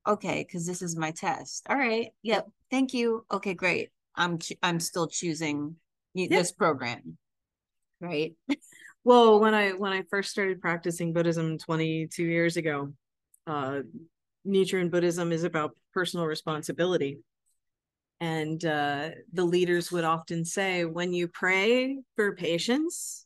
okay, 0.08 0.44
because 0.46 0.66
this 0.66 0.82
is 0.82 0.96
my 0.96 1.12
test. 1.12 1.66
All 1.70 1.78
right. 1.78 2.10
Yep. 2.24 2.48
Thank 2.72 2.94
you. 2.94 3.26
Okay, 3.32 3.54
great. 3.54 3.90
I'm 4.16 4.40
ch- 4.40 4.54
I'm 4.62 4.80
still 4.80 5.08
choosing 5.08 5.76
Yeah. 6.14 6.28
this 6.30 6.52
program. 6.52 7.18
Right. 8.02 8.36
Well, 9.06 9.40
when 9.40 9.54
I 9.54 9.70
when 9.72 9.94
I 9.94 10.04
first 10.10 10.30
started 10.30 10.60
practicing 10.62 11.14
Buddhism 11.14 11.58
22 11.58 12.22
years 12.24 12.58
ago, 12.58 12.94
uh 13.48 13.80
Nichiren 14.46 14.92
Buddhism 14.92 15.32
is 15.32 15.46
about 15.46 15.72
personal 15.94 16.26
responsibility. 16.28 17.20
And 18.22 18.64
uh 18.66 19.10
the 19.32 19.46
leaders 19.46 19.92
would 19.92 20.04
often 20.04 20.44
say 20.46 20.86
when 20.86 21.14
you 21.14 21.28
pray 21.28 22.00
for 22.16 22.36
patience, 22.36 23.26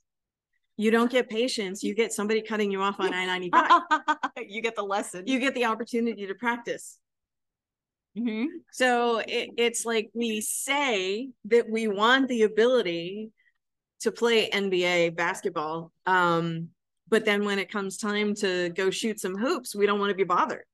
you 0.78 0.91
don't 0.91 1.12
get 1.12 1.30
patience, 1.30 1.84
you 1.84 1.94
get 1.96 2.14
somebody 2.14 2.41
cutting 2.41 2.72
you 2.72 2.82
off 2.82 3.00
on 3.00 3.14
I-95. 3.14 3.82
you 4.48 4.62
get 4.62 4.76
the 4.76 4.84
lesson. 4.84 5.24
you 5.26 5.39
get 5.39 5.56
the 5.56 5.66
opportunity 5.66 6.28
to 6.28 6.36
practice. 6.36 7.00
Mhm. 8.18 8.46
So 8.72 9.20
it, 9.28 9.50
it's 9.58 9.86
like 9.86 10.10
we 10.14 10.41
say 10.41 11.30
that 11.46 11.68
we 11.70 11.88
want 11.88 12.28
the 12.28 12.44
ability 12.44 13.32
to 14.02 14.12
play 14.12 14.50
NBA 14.52 15.16
basketball. 15.16 15.91
Um, 16.06 16.70
but 17.08 17.26
then 17.26 17.46
when 17.46 17.58
it 17.58 17.72
comes 17.72 17.98
time 17.98 18.36
to 18.36 18.70
go 18.70 18.89
shoot 18.91 19.20
some 19.20 19.36
hoops, 19.36 19.76
we 19.76 19.86
don't 19.88 20.00
want 20.00 20.12
to 20.12 20.16
be 20.16 20.24
bothered. 20.24 20.66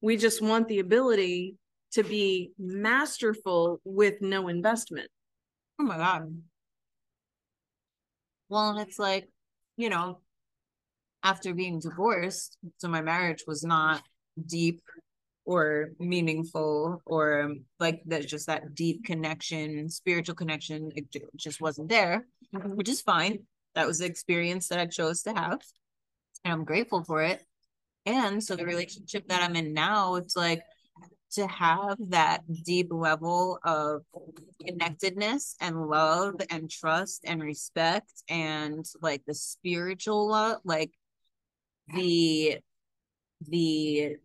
We 0.00 0.16
just 0.16 0.40
want 0.42 0.66
the 0.66 0.78
ability 0.80 1.56
to 1.92 2.02
be 2.02 2.52
masterful 2.58 3.80
with 3.84 4.20
no 4.20 4.48
investment. 4.48 5.08
Oh 5.78 5.84
my 5.84 5.96
God. 5.96 6.32
Well, 8.48 8.70
and 8.70 8.80
it's 8.80 8.98
like, 8.98 9.28
you 9.76 9.88
know, 9.88 10.20
after 11.22 11.54
being 11.54 11.80
divorced, 11.80 12.56
so 12.78 12.88
my 12.88 13.00
marriage 13.02 13.44
was 13.46 13.64
not 13.64 14.02
deep 14.46 14.80
or 15.44 15.90
meaningful 15.98 17.02
or 17.06 17.42
um, 17.42 17.64
like 17.78 18.02
there's 18.06 18.26
just 18.26 18.46
that 18.46 18.74
deep 18.74 19.04
connection, 19.04 19.88
spiritual 19.88 20.34
connection. 20.34 20.90
It 20.94 21.06
just 21.36 21.60
wasn't 21.60 21.88
there, 21.88 22.26
which 22.52 22.88
is 22.88 23.00
fine. 23.00 23.40
That 23.74 23.86
was 23.86 23.98
the 23.98 24.06
experience 24.06 24.68
that 24.68 24.78
I 24.80 24.86
chose 24.86 25.22
to 25.22 25.32
have. 25.32 25.60
And 26.44 26.52
I'm 26.52 26.64
grateful 26.64 27.04
for 27.04 27.22
it. 27.22 27.42
And 28.06 28.42
so 28.42 28.56
the 28.56 28.64
relationship 28.64 29.28
that 29.28 29.42
I'm 29.42 29.56
in 29.56 29.72
now, 29.72 30.16
it's 30.16 30.36
like 30.36 30.62
to 31.32 31.46
have 31.46 31.96
that 32.08 32.42
deep 32.64 32.88
level 32.90 33.58
of 33.62 34.02
connectedness 34.66 35.56
and 35.60 35.88
love 35.88 36.34
and 36.50 36.70
trust 36.70 37.22
and 37.24 37.42
respect 37.42 38.10
and 38.28 38.84
like 39.00 39.22
the 39.26 39.34
spiritual 39.34 40.28
love, 40.28 40.58
like 40.64 40.92
the 41.94 42.58
the 43.48 44.16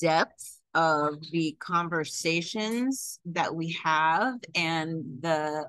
depth 0.00 0.60
of 0.74 1.20
the 1.30 1.56
conversations 1.58 3.18
that 3.24 3.54
we 3.54 3.76
have 3.82 4.34
and 4.54 5.04
the 5.20 5.68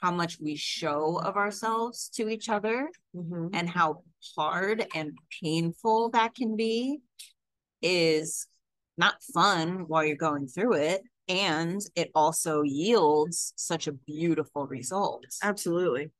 how 0.00 0.10
much 0.10 0.38
we 0.38 0.54
show 0.54 1.16
of 1.18 1.36
ourselves 1.36 2.10
to 2.10 2.28
each 2.28 2.48
other 2.48 2.90
Mhm. 3.16 3.50
and 3.54 3.68
how 3.70 4.04
hard 4.36 4.86
and 4.94 5.16
painful 5.42 6.10
that 6.10 6.34
can 6.34 6.56
be 6.56 7.00
is 7.80 8.46
not 8.96 9.22
fun 9.32 9.86
while 9.88 10.04
you're 10.04 10.16
going 10.16 10.46
through 10.46 10.74
it 10.74 11.02
and 11.28 11.80
it 11.94 12.10
also 12.14 12.62
yields 12.62 13.52
such 13.56 13.86
a 13.86 13.92
beautiful 13.92 14.66
result 14.66 15.26
Absolutely. 15.42 16.10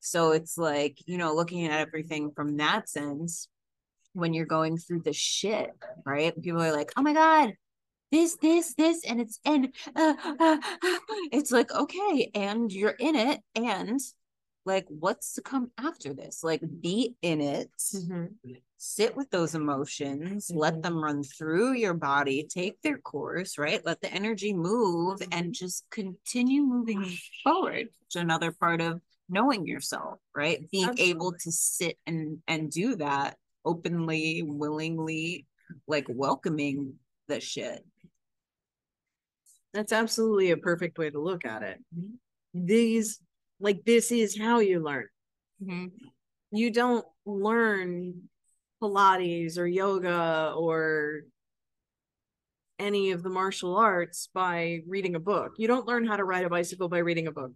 so 0.00 0.32
it's 0.32 0.58
like 0.58 0.98
you 1.06 1.18
know 1.18 1.34
looking 1.34 1.66
at 1.66 1.80
everything 1.80 2.32
from 2.34 2.56
that 2.56 2.88
sense 2.88 3.48
when 4.14 4.34
you're 4.34 4.46
going 4.46 4.76
through 4.76 5.00
the 5.00 5.12
shit, 5.12 5.70
right? 6.04 6.40
People 6.40 6.62
are 6.62 6.72
like, 6.72 6.92
oh 6.96 7.02
my 7.02 7.12
God, 7.12 7.54
this, 8.10 8.36
this, 8.36 8.74
this, 8.74 9.04
and 9.04 9.20
it's 9.20 9.40
and 9.44 9.72
uh, 9.96 10.14
uh, 10.22 10.34
uh, 10.40 10.56
it's 11.32 11.50
like, 11.50 11.72
okay, 11.72 12.30
and 12.34 12.70
you're 12.70 12.90
in 12.90 13.16
it, 13.16 13.40
and 13.54 13.98
like 14.64 14.86
what's 14.88 15.34
to 15.34 15.42
come 15.42 15.70
after 15.78 16.14
this? 16.14 16.44
Like 16.44 16.60
mm-hmm. 16.60 16.80
be 16.80 17.16
in 17.22 17.40
it, 17.40 17.70
Mm-hmm. 17.78 18.52
sit 18.78 19.16
with 19.16 19.30
those 19.30 19.54
emotions, 19.54 20.50
let 20.54 20.74
mm-hmm. 20.74 20.82
them 20.82 21.02
run 21.02 21.22
through 21.22 21.74
your 21.74 21.94
body, 21.94 22.46
take 22.48 22.80
their 22.82 22.98
course, 22.98 23.58
right? 23.58 23.84
Let 23.84 24.00
the 24.00 24.12
energy 24.12 24.52
move 24.52 25.20
and 25.32 25.46
mm-hmm. 25.46 25.52
just 25.52 25.84
continue 25.90 26.62
moving 26.62 27.04
forward. 27.44 27.88
It's 28.06 28.16
another 28.16 28.52
part 28.52 28.80
of 28.80 29.00
knowing 29.28 29.66
yourself, 29.66 30.18
right? 30.34 30.70
Being 30.70 30.98
able 30.98 31.32
to 31.32 31.52
sit 31.52 31.98
and 32.06 32.38
and 32.46 32.70
do 32.70 32.96
that 32.96 33.36
openly, 33.64 34.42
willingly, 34.44 35.46
like 35.86 36.06
welcoming 36.08 36.94
the 37.28 37.40
shit. 37.40 37.84
That's 39.72 39.92
absolutely 39.92 40.50
a 40.50 40.56
perfect 40.56 40.98
way 40.98 41.10
to 41.10 41.18
look 41.18 41.44
at 41.44 41.62
it. 41.62 41.78
These, 42.52 43.20
like, 43.62 43.84
this 43.84 44.12
is 44.12 44.38
how 44.38 44.58
you 44.58 44.80
learn. 44.80 45.06
Mm-hmm. 45.62 45.86
You 46.50 46.70
don't 46.70 47.06
learn 47.24 48.28
Pilates 48.82 49.58
or 49.58 49.66
yoga 49.66 50.52
or 50.56 51.22
any 52.78 53.12
of 53.12 53.22
the 53.22 53.30
martial 53.30 53.76
arts 53.76 54.28
by 54.34 54.80
reading 54.86 55.14
a 55.14 55.20
book. 55.20 55.52
You 55.56 55.68
don't 55.68 55.86
learn 55.86 56.04
how 56.04 56.16
to 56.16 56.24
ride 56.24 56.44
a 56.44 56.50
bicycle 56.50 56.88
by 56.88 56.98
reading 56.98 57.28
a 57.28 57.32
book. 57.32 57.52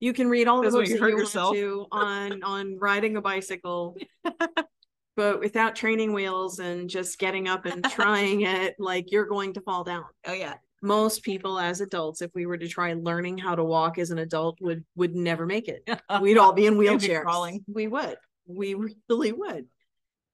You 0.00 0.12
can 0.12 0.28
read 0.28 0.48
all 0.48 0.58
the 0.58 0.64
That's 0.64 0.74
books 0.74 0.90
you 0.90 0.98
that 0.98 1.08
you 1.08 1.18
yourself. 1.18 1.56
want 1.56 1.58
to 1.58 1.86
on 1.92 2.42
on 2.42 2.78
riding 2.78 3.16
a 3.16 3.22
bicycle, 3.22 3.96
but 5.16 5.40
without 5.40 5.76
training 5.76 6.12
wheels 6.12 6.58
and 6.58 6.90
just 6.90 7.18
getting 7.18 7.48
up 7.48 7.64
and 7.66 7.84
trying 7.90 8.42
it, 8.42 8.74
like 8.78 9.10
you're 9.10 9.26
going 9.26 9.54
to 9.54 9.60
fall 9.60 9.84
down 9.84 10.04
Oh 10.26 10.32
yeah. 10.32 10.54
Most 10.82 11.22
people 11.22 11.58
as 11.58 11.80
adults 11.80 12.22
if 12.22 12.30
we 12.34 12.44
were 12.44 12.58
to 12.58 12.68
try 12.68 12.92
learning 12.94 13.38
how 13.38 13.54
to 13.54 13.64
walk 13.64 13.98
as 13.98 14.10
an 14.10 14.18
adult 14.18 14.58
would 14.60 14.84
would 14.96 15.14
never 15.14 15.46
make 15.46 15.68
it. 15.68 15.88
We'd 16.20 16.38
all 16.38 16.52
be 16.52 16.66
in 16.66 16.74
wheelchairs. 16.74 17.22
crawling. 17.22 17.64
we 17.66 17.86
would. 17.86 18.16
We 18.46 18.74
really 19.08 19.32
would. 19.32 19.66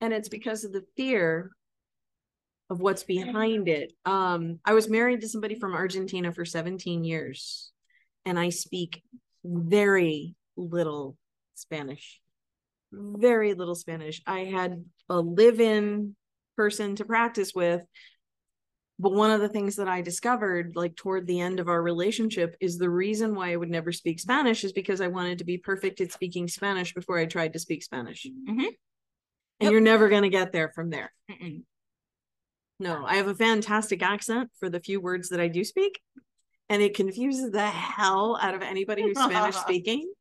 And 0.01 0.13
it's 0.13 0.29
because 0.29 0.65
of 0.65 0.73
the 0.73 0.85
fear 0.97 1.51
of 2.71 2.81
what's 2.81 3.05
behind 3.05 3.69
it. 3.69 3.93
Um 4.05 4.59
i 4.65 4.73
was 4.73 4.89
married 4.89 5.21
to 5.21 5.29
somebody 5.29 5.55
from 5.55 5.75
argentina 5.75 6.33
for 6.33 6.45
17 6.45 7.05
years 7.05 7.71
and 8.25 8.39
i 8.39 8.49
speak 8.49 9.03
very 9.45 10.35
little 10.57 11.17
spanish. 11.55 12.21
Very 12.93 13.55
little 13.55 13.75
spanish. 13.75 14.23
I 14.27 14.41
had 14.41 14.85
a 15.09 15.21
live-in 15.21 16.17
person 16.57 16.97
to 16.97 17.05
practice 17.05 17.53
with 17.55 17.83
but 18.99 19.13
one 19.13 19.31
of 19.31 19.41
the 19.41 19.49
things 19.49 19.77
that 19.77 19.89
I 19.89 20.01
discovered, 20.03 20.73
like 20.75 20.97
toward 20.97 21.27
the 21.27 21.41
end 21.41 21.61
of 21.61 21.69
our 21.69 21.81
relationship, 21.83 22.57
is 22.61 22.79
the 22.79 22.91
reason 22.91 23.35
why 23.35 23.53
I 23.53 23.57
would 23.57 23.71
never 23.71 23.93
speak 23.93 24.19
Spanish 24.19 24.65
is 24.65 24.73
because 24.73 25.01
I 25.01 25.07
wanted 25.09 25.39
to 25.39 25.45
be 25.45 25.59
perfect 25.59 26.01
at 26.01 26.13
speaking 26.13 26.49
Spanish 26.49 26.93
before 26.95 27.19
I 27.19 27.27
tried 27.27 27.53
to 27.53 27.59
speak 27.59 27.83
Spanish. 27.83 28.27
Mhm. 28.27 28.67
And 29.61 29.67
Yep. 29.67 29.73
you're 29.73 29.81
never 29.81 30.09
going 30.09 30.23
to 30.23 30.29
get 30.29 30.53
there 30.53 30.71
from 30.75 30.91
there. 30.91 31.13
Mm-mm. 31.31 31.63
No, 32.81 33.05
I 33.05 33.17
have 33.17 33.27
a 33.27 33.35
fantastic 33.35 34.03
accent 34.03 34.51
for 34.59 34.69
the 34.71 34.79
few 34.81 35.01
words 35.01 35.31
that 35.31 35.41
I 35.41 35.49
do 35.49 35.65
speak. 35.65 36.01
And 36.69 36.83
it 36.83 36.95
confuses 36.95 37.51
the 37.51 37.67
hell 37.67 38.39
out 38.41 38.55
of 38.55 38.63
anybody 38.63 39.03
who's 39.03 39.19
Spanish 39.19 39.57
speaking 39.67 40.13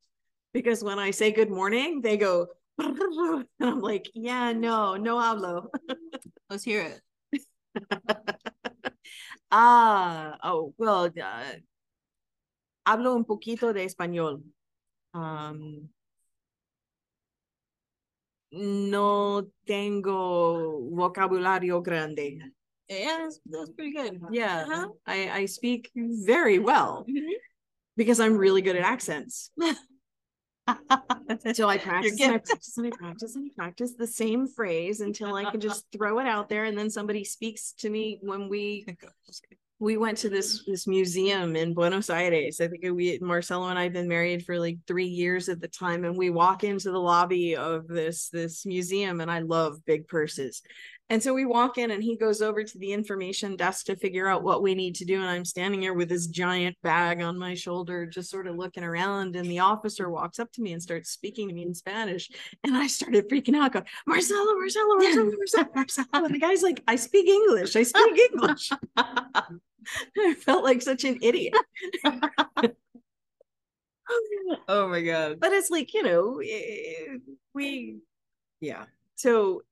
because 0.54 0.84
when 0.84 0.98
I 0.98 1.12
say 1.12 1.32
good 1.32 1.52
morning, 1.52 2.02
they 2.02 2.18
go, 2.18 2.48
and 2.80 3.46
I'm 3.60 3.82
like, 3.82 4.10
yeah, 4.14 4.54
no, 4.54 4.96
no 4.96 5.18
hablo. 5.18 5.68
Let's 6.50 6.64
hear 6.64 6.82
it. 6.82 7.02
Ah, 9.52 10.38
oh, 10.44 10.74
well, 10.78 11.06
uh, 11.06 11.54
hablo 12.86 13.16
un 13.16 13.24
poquito 13.26 13.74
de 13.74 13.84
español. 13.86 14.44
Um, 15.14 15.90
no 18.52 19.48
tengo 19.66 20.90
vocabulario 20.92 21.82
grande. 21.82 22.52
Yeah, 22.90 23.20
that's, 23.24 23.40
that's 23.46 23.70
pretty 23.72 23.92
good. 23.94 24.22
Yeah, 24.32 24.64
Uh-huh. 24.68 24.88
I, 25.06 25.30
I 25.30 25.46
speak 25.46 25.92
very 25.96 26.60
well 26.60 27.06
Mhm. 27.08 27.34
because 27.96 28.20
I'm 28.20 28.38
really 28.38 28.62
good 28.62 28.76
at 28.76 28.84
accents. 28.84 29.52
So 31.54 31.68
I 31.68 31.78
practice 31.78 32.20
and 32.22 32.34
I 32.34 32.38
practice 32.38 32.78
and 32.78 32.88
I 32.88 32.90
practice 32.98 33.36
and 33.36 33.52
I 33.52 33.64
practice 33.64 33.94
the 33.98 34.08
same 34.08 34.48
phrase 34.48 35.02
until 35.02 35.36
I 35.36 35.50
can 35.50 35.60
just 35.60 35.86
throw 35.92 36.20
it 36.20 36.28
out 36.28 36.50
there. 36.50 36.66
And 36.66 36.78
then 36.78 36.90
somebody 36.90 37.24
speaks 37.24 37.74
to 37.80 37.90
me 37.90 38.20
when 38.22 38.50
we 38.50 38.86
we 39.80 39.98
went 39.98 40.18
to 40.20 40.30
this 40.30 40.64
this 40.66 40.88
museum 40.88 41.56
in 41.56 41.74
Buenos 41.74 42.10
Aires. 42.10 42.60
I 42.60 42.68
think 42.68 42.84
we 42.92 43.20
Marcelo 43.22 43.68
and 43.68 43.78
I 43.78 43.84
had 43.84 43.94
been 43.94 44.08
married 44.08 44.46
for 44.46 44.60
like 44.60 44.80
three 44.88 45.06
years 45.06 45.50
at 45.50 45.62
the 45.62 45.68
time, 45.68 46.04
and 46.04 46.18
we 46.18 46.30
walk 46.30 46.64
into 46.64 46.92
the 46.92 47.00
lobby 47.00 47.56
of 47.56 47.88
this 47.88 48.30
this 48.30 48.66
museum, 48.66 49.22
and 49.22 49.30
I 49.30 49.40
love 49.40 49.86
big 49.86 50.08
purses. 50.08 50.64
And 51.10 51.24
so 51.24 51.34
we 51.34 51.46
walk 51.46 51.78
in, 51.78 51.92
and 51.92 52.04
he 52.04 52.18
goes 52.18 52.42
over 52.42 52.64
to 52.64 52.78
the 52.78 52.92
information 52.92 53.56
desk 53.56 53.86
to 53.86 53.96
figure 53.96 54.28
out 54.28 54.44
what 54.44 54.62
we 54.62 54.76
need 54.76 54.96
to 54.96 55.06
do. 55.06 55.22
And 55.22 55.30
I'm 55.30 55.46
standing 55.46 55.82
here 55.82 55.94
with 55.94 56.10
this 56.10 56.28
giant 56.28 56.76
bag 56.84 57.22
on 57.22 57.40
my 57.40 57.54
shoulder, 57.54 58.06
just 58.06 58.30
sort 58.30 58.46
of 58.46 58.58
looking 58.58 58.84
around. 58.84 59.38
And 59.38 59.50
the 59.50 59.60
officer 59.60 60.10
walks 60.10 60.38
up 60.38 60.52
to 60.54 60.62
me 60.62 60.74
and 60.74 60.84
starts 60.84 61.10
speaking 61.10 61.48
to 61.48 61.54
me 61.54 61.64
in 61.64 61.74
Spanish. 61.74 62.30
And 62.64 62.76
I 62.76 62.88
started 62.88 63.30
freaking 63.30 63.56
out, 63.56 63.72
going, 63.72 63.86
Marcelo, 64.06 64.54
Marcelo, 64.56 64.96
Marcelo, 64.96 65.32
Marcelo, 65.38 65.70
Marcelo. 65.74 66.08
And 66.14 66.36
the 66.36 66.40
guy's 66.40 66.62
like, 66.62 66.84
I 66.88 66.98
speak 66.98 67.28
English. 67.28 67.78
I 67.78 67.84
speak 67.84 68.20
English. 68.34 68.72
I 68.98 70.34
felt 70.34 70.66
like 70.66 70.82
such 70.82 71.06
an 71.06 71.20
idiot. 71.22 71.54
oh 74.68 74.88
my 74.90 75.02
god. 75.02 75.40
But 75.40 75.54
it's 75.54 75.70
like, 75.70 75.94
you 75.94 76.04
know, 76.04 76.42
eh, 76.42 77.18
we, 77.54 78.00
yeah. 78.60 78.86
So 79.16 79.64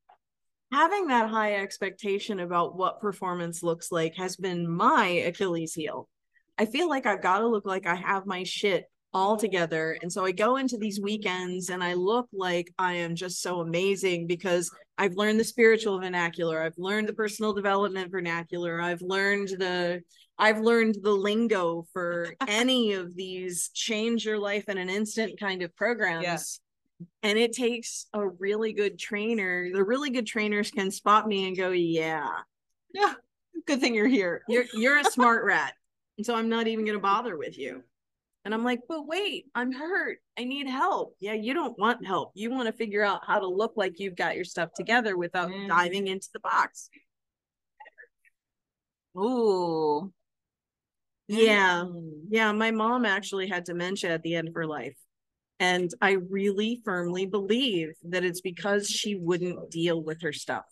having 0.71 1.07
that 1.07 1.29
high 1.29 1.55
expectation 1.55 2.39
about 2.39 2.75
what 2.75 3.01
performance 3.01 3.63
looks 3.63 3.91
like 3.91 4.15
has 4.15 4.35
been 4.35 4.69
my 4.69 5.07
Achilles 5.07 5.73
heel. 5.73 6.09
I 6.57 6.65
feel 6.65 6.89
like 6.89 7.05
I've 7.05 7.21
got 7.21 7.39
to 7.39 7.47
look 7.47 7.65
like 7.65 7.85
I 7.85 7.95
have 7.95 8.25
my 8.25 8.43
shit 8.43 8.85
all 9.15 9.37
together. 9.37 9.97
And 10.01 10.11
so 10.11 10.25
I 10.25 10.33
go 10.33 10.57
into 10.57 10.77
these 10.77 10.99
weekends 10.99 11.69
and 11.69 11.81
I 11.81 11.93
look 11.93 12.27
like 12.33 12.73
I 12.77 12.95
am 12.95 13.15
just 13.15 13.41
so 13.41 13.61
amazing 13.61 14.27
because 14.27 14.69
I've 14.97 15.15
learned 15.15 15.39
the 15.39 15.45
spiritual 15.45 15.99
vernacular, 15.99 16.61
I've 16.61 16.77
learned 16.77 17.07
the 17.07 17.13
personal 17.13 17.53
development 17.53 18.11
vernacular, 18.11 18.81
I've 18.81 19.01
learned 19.01 19.49
the 19.57 20.01
I've 20.37 20.59
learned 20.59 20.97
the 21.01 21.13
lingo 21.13 21.85
for 21.93 22.33
any 22.47 22.91
of 22.91 23.15
these 23.15 23.69
change 23.73 24.25
your 24.25 24.37
life 24.37 24.67
in 24.67 24.77
an 24.77 24.89
instant 24.89 25.39
kind 25.39 25.61
of 25.61 25.73
programs. 25.77 26.23
And 27.23 27.37
it 27.37 27.53
takes 27.53 28.05
a 28.13 28.25
really 28.27 28.71
good 28.73 28.97
trainer. 28.97 29.69
The 29.71 29.83
really 29.83 30.09
good 30.09 30.25
trainers 30.27 30.71
can 30.71 30.91
spot 30.91 31.27
me 31.27 31.47
and 31.47 31.57
go, 31.57 31.71
"Yeah, 31.71 32.29
yeah 32.93 33.13
Good 33.67 33.81
thing 33.81 33.95
you're 33.95 34.07
here. 34.07 34.43
you're 34.47 34.65
you're 34.73 34.99
a 34.99 35.03
smart 35.05 35.43
rat." 35.43 35.73
And 36.17 36.25
so 36.25 36.35
I'm 36.35 36.49
not 36.49 36.67
even 36.67 36.85
going 36.85 36.97
to 36.97 37.01
bother 37.01 37.37
with 37.37 37.57
you. 37.57 37.83
And 38.45 38.53
I'm 38.53 38.63
like, 38.63 38.81
"But 38.87 39.07
wait, 39.07 39.47
I'm 39.55 39.71
hurt. 39.71 40.19
I 40.37 40.43
need 40.45 40.67
help." 40.67 41.15
Yeah, 41.19 41.33
you 41.33 41.53
don't 41.53 41.77
want 41.79 42.05
help. 42.05 42.31
You 42.35 42.51
want 42.51 42.67
to 42.67 42.73
figure 42.73 43.03
out 43.03 43.25
how 43.25 43.39
to 43.39 43.47
look 43.47 43.73
like 43.75 43.99
you've 43.99 44.15
got 44.15 44.35
your 44.35 44.45
stuff 44.45 44.71
together 44.73 45.17
without 45.17 45.49
Mm. 45.49 45.67
diving 45.67 46.07
into 46.07 46.29
the 46.31 46.39
box. 46.39 46.89
Ooh. 49.17 50.13
Yeah. 51.27 51.83
Mm. 51.85 52.25
Yeah, 52.29 52.51
my 52.51 52.71
mom 52.71 53.05
actually 53.05 53.47
had 53.47 53.63
dementia 53.63 54.11
at 54.11 54.21
the 54.23 54.35
end 54.35 54.47
of 54.47 54.53
her 54.53 54.67
life. 54.67 54.95
And 55.59 55.91
I 56.01 56.11
really 56.11 56.81
firmly 56.83 57.25
believe 57.25 57.93
that 58.03 58.25
it's 58.25 58.41
because 58.41 58.89
she 58.89 59.15
wouldn't 59.15 59.71
deal 59.71 60.01
with 60.03 60.21
her 60.21 60.33
stuff. 60.33 60.65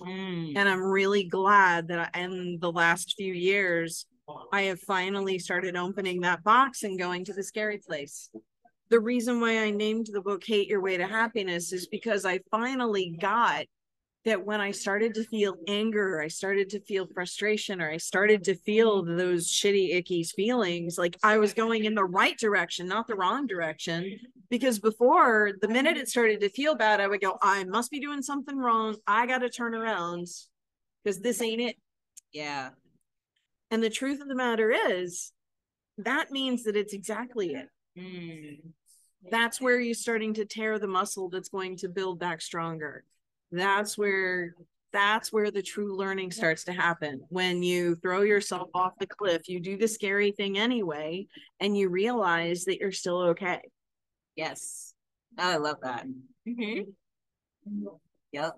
Mm. 0.00 0.56
And 0.56 0.68
I'm 0.68 0.82
really 0.82 1.24
glad 1.24 1.88
that 1.88 2.10
I, 2.14 2.20
in 2.20 2.58
the 2.60 2.72
last 2.72 3.14
few 3.16 3.32
years, 3.32 4.06
I 4.52 4.62
have 4.62 4.80
finally 4.80 5.38
started 5.38 5.76
opening 5.76 6.20
that 6.22 6.42
box 6.42 6.82
and 6.82 6.98
going 6.98 7.24
to 7.26 7.32
the 7.32 7.44
scary 7.44 7.78
place. 7.78 8.30
The 8.88 9.00
reason 9.00 9.40
why 9.40 9.58
I 9.58 9.70
named 9.70 10.08
the 10.12 10.20
book 10.20 10.44
Hate 10.44 10.68
Your 10.68 10.80
Way 10.80 10.96
to 10.96 11.06
Happiness 11.06 11.72
is 11.72 11.86
because 11.86 12.24
I 12.24 12.40
finally 12.50 13.16
got 13.20 13.66
that 14.26 14.44
when 14.44 14.60
I 14.60 14.72
started 14.72 15.14
to 15.14 15.24
feel 15.24 15.56
anger, 15.66 16.20
I 16.20 16.28
started 16.28 16.68
to 16.70 16.80
feel 16.80 17.06
frustration, 17.06 17.80
or 17.80 17.90
I 17.90 17.96
started 17.96 18.44
to 18.44 18.56
feel 18.56 19.02
those 19.02 19.48
shitty, 19.50 19.94
icky 19.94 20.24
feelings, 20.24 20.98
like 20.98 21.16
I 21.22 21.38
was 21.38 21.54
going 21.54 21.84
in 21.84 21.94
the 21.94 22.04
right 22.04 22.36
direction, 22.36 22.88
not 22.88 23.06
the 23.06 23.14
wrong 23.14 23.46
direction. 23.46 24.18
Because 24.50 24.78
before, 24.78 25.52
the 25.60 25.68
minute 25.68 25.96
it 25.96 26.08
started 26.08 26.40
to 26.40 26.48
feel 26.48 26.74
bad, 26.74 27.00
I 27.00 27.08
would 27.08 27.20
go, 27.20 27.38
I 27.40 27.64
must 27.64 27.90
be 27.90 28.00
doing 28.00 28.22
something 28.22 28.56
wrong. 28.56 28.96
I 29.06 29.26
got 29.26 29.38
to 29.38 29.48
turn 29.48 29.74
around 29.74 30.26
because 31.02 31.20
this 31.20 31.40
ain't 31.40 31.60
it. 31.60 31.76
Yeah. 32.32 32.70
And 33.70 33.82
the 33.82 33.90
truth 33.90 34.20
of 34.20 34.28
the 34.28 34.36
matter 34.36 34.70
is, 34.70 35.32
that 35.98 36.30
means 36.30 36.64
that 36.64 36.76
it's 36.76 36.92
exactly 36.92 37.54
it. 37.54 37.68
Mm. 37.98 38.58
That's 39.30 39.60
where 39.60 39.80
you're 39.80 39.94
starting 39.94 40.34
to 40.34 40.44
tear 40.44 40.78
the 40.78 40.86
muscle 40.86 41.28
that's 41.28 41.48
going 41.48 41.78
to 41.78 41.88
build 41.88 42.20
back 42.20 42.40
stronger. 42.40 43.04
That's 43.52 43.96
where 43.96 44.54
that's 44.92 45.32
where 45.32 45.50
the 45.50 45.62
true 45.62 45.96
learning 45.96 46.30
starts 46.30 46.64
to 46.64 46.72
happen. 46.72 47.20
When 47.28 47.62
you 47.62 47.96
throw 47.96 48.22
yourself 48.22 48.70
off 48.72 48.92
the 48.98 49.06
cliff, 49.06 49.48
you 49.48 49.60
do 49.60 49.76
the 49.76 49.88
scary 49.88 50.30
thing 50.32 50.56
anyway, 50.58 51.26
and 51.60 51.76
you 51.76 51.90
realize 51.90 52.64
that 52.64 52.78
you're 52.78 52.92
still 52.92 53.20
okay. 53.28 53.60
Yes. 54.36 54.94
I 55.36 55.56
love 55.56 55.76
that. 55.82 56.06
Mm-hmm. 56.48 56.90
Yep. 58.32 58.52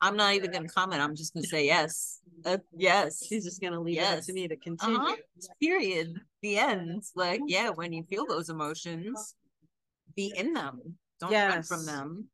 I'm 0.00 0.16
not 0.16 0.34
even 0.34 0.50
going 0.50 0.66
to 0.66 0.72
comment. 0.72 1.00
I'm 1.00 1.16
just 1.16 1.32
going 1.32 1.42
to 1.42 1.48
say 1.48 1.64
yes. 1.64 2.20
Uh, 2.44 2.58
yes. 2.76 3.24
She's 3.26 3.44
just 3.44 3.60
going 3.60 3.72
to 3.72 3.80
leave 3.80 3.96
yes. 3.96 4.24
it 4.24 4.26
to 4.26 4.32
me 4.34 4.46
to 4.46 4.56
continue. 4.56 4.98
Uh-huh. 4.98 5.16
Period. 5.60 6.20
The 6.42 6.58
end. 6.58 7.02
Like, 7.16 7.40
yeah, 7.46 7.70
when 7.70 7.92
you 7.92 8.04
feel 8.04 8.26
those 8.26 8.50
emotions, 8.50 9.34
be 10.14 10.32
in 10.36 10.52
them. 10.52 10.80
Don't 11.18 11.32
yes. 11.32 11.52
run 11.52 11.62
from 11.62 11.86
them. 11.86 12.28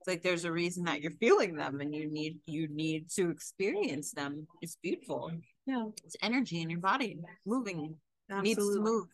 It's 0.00 0.08
like 0.08 0.22
there's 0.22 0.44
a 0.44 0.52
reason 0.52 0.84
that 0.84 1.00
you're 1.00 1.12
feeling 1.12 1.56
them 1.56 1.80
and 1.80 1.94
you 1.94 2.10
need 2.10 2.38
you 2.46 2.68
need 2.68 3.10
to 3.16 3.30
experience 3.30 4.12
them. 4.12 4.46
It's 4.62 4.76
beautiful. 4.82 5.30
Yeah. 5.66 5.86
It's 6.04 6.16
energy 6.22 6.62
in 6.62 6.70
your 6.70 6.80
body 6.80 7.18
moving. 7.44 7.96
Absolutely. 8.30 8.48
Needs 8.48 8.74
to 8.74 8.80
move. 8.80 9.06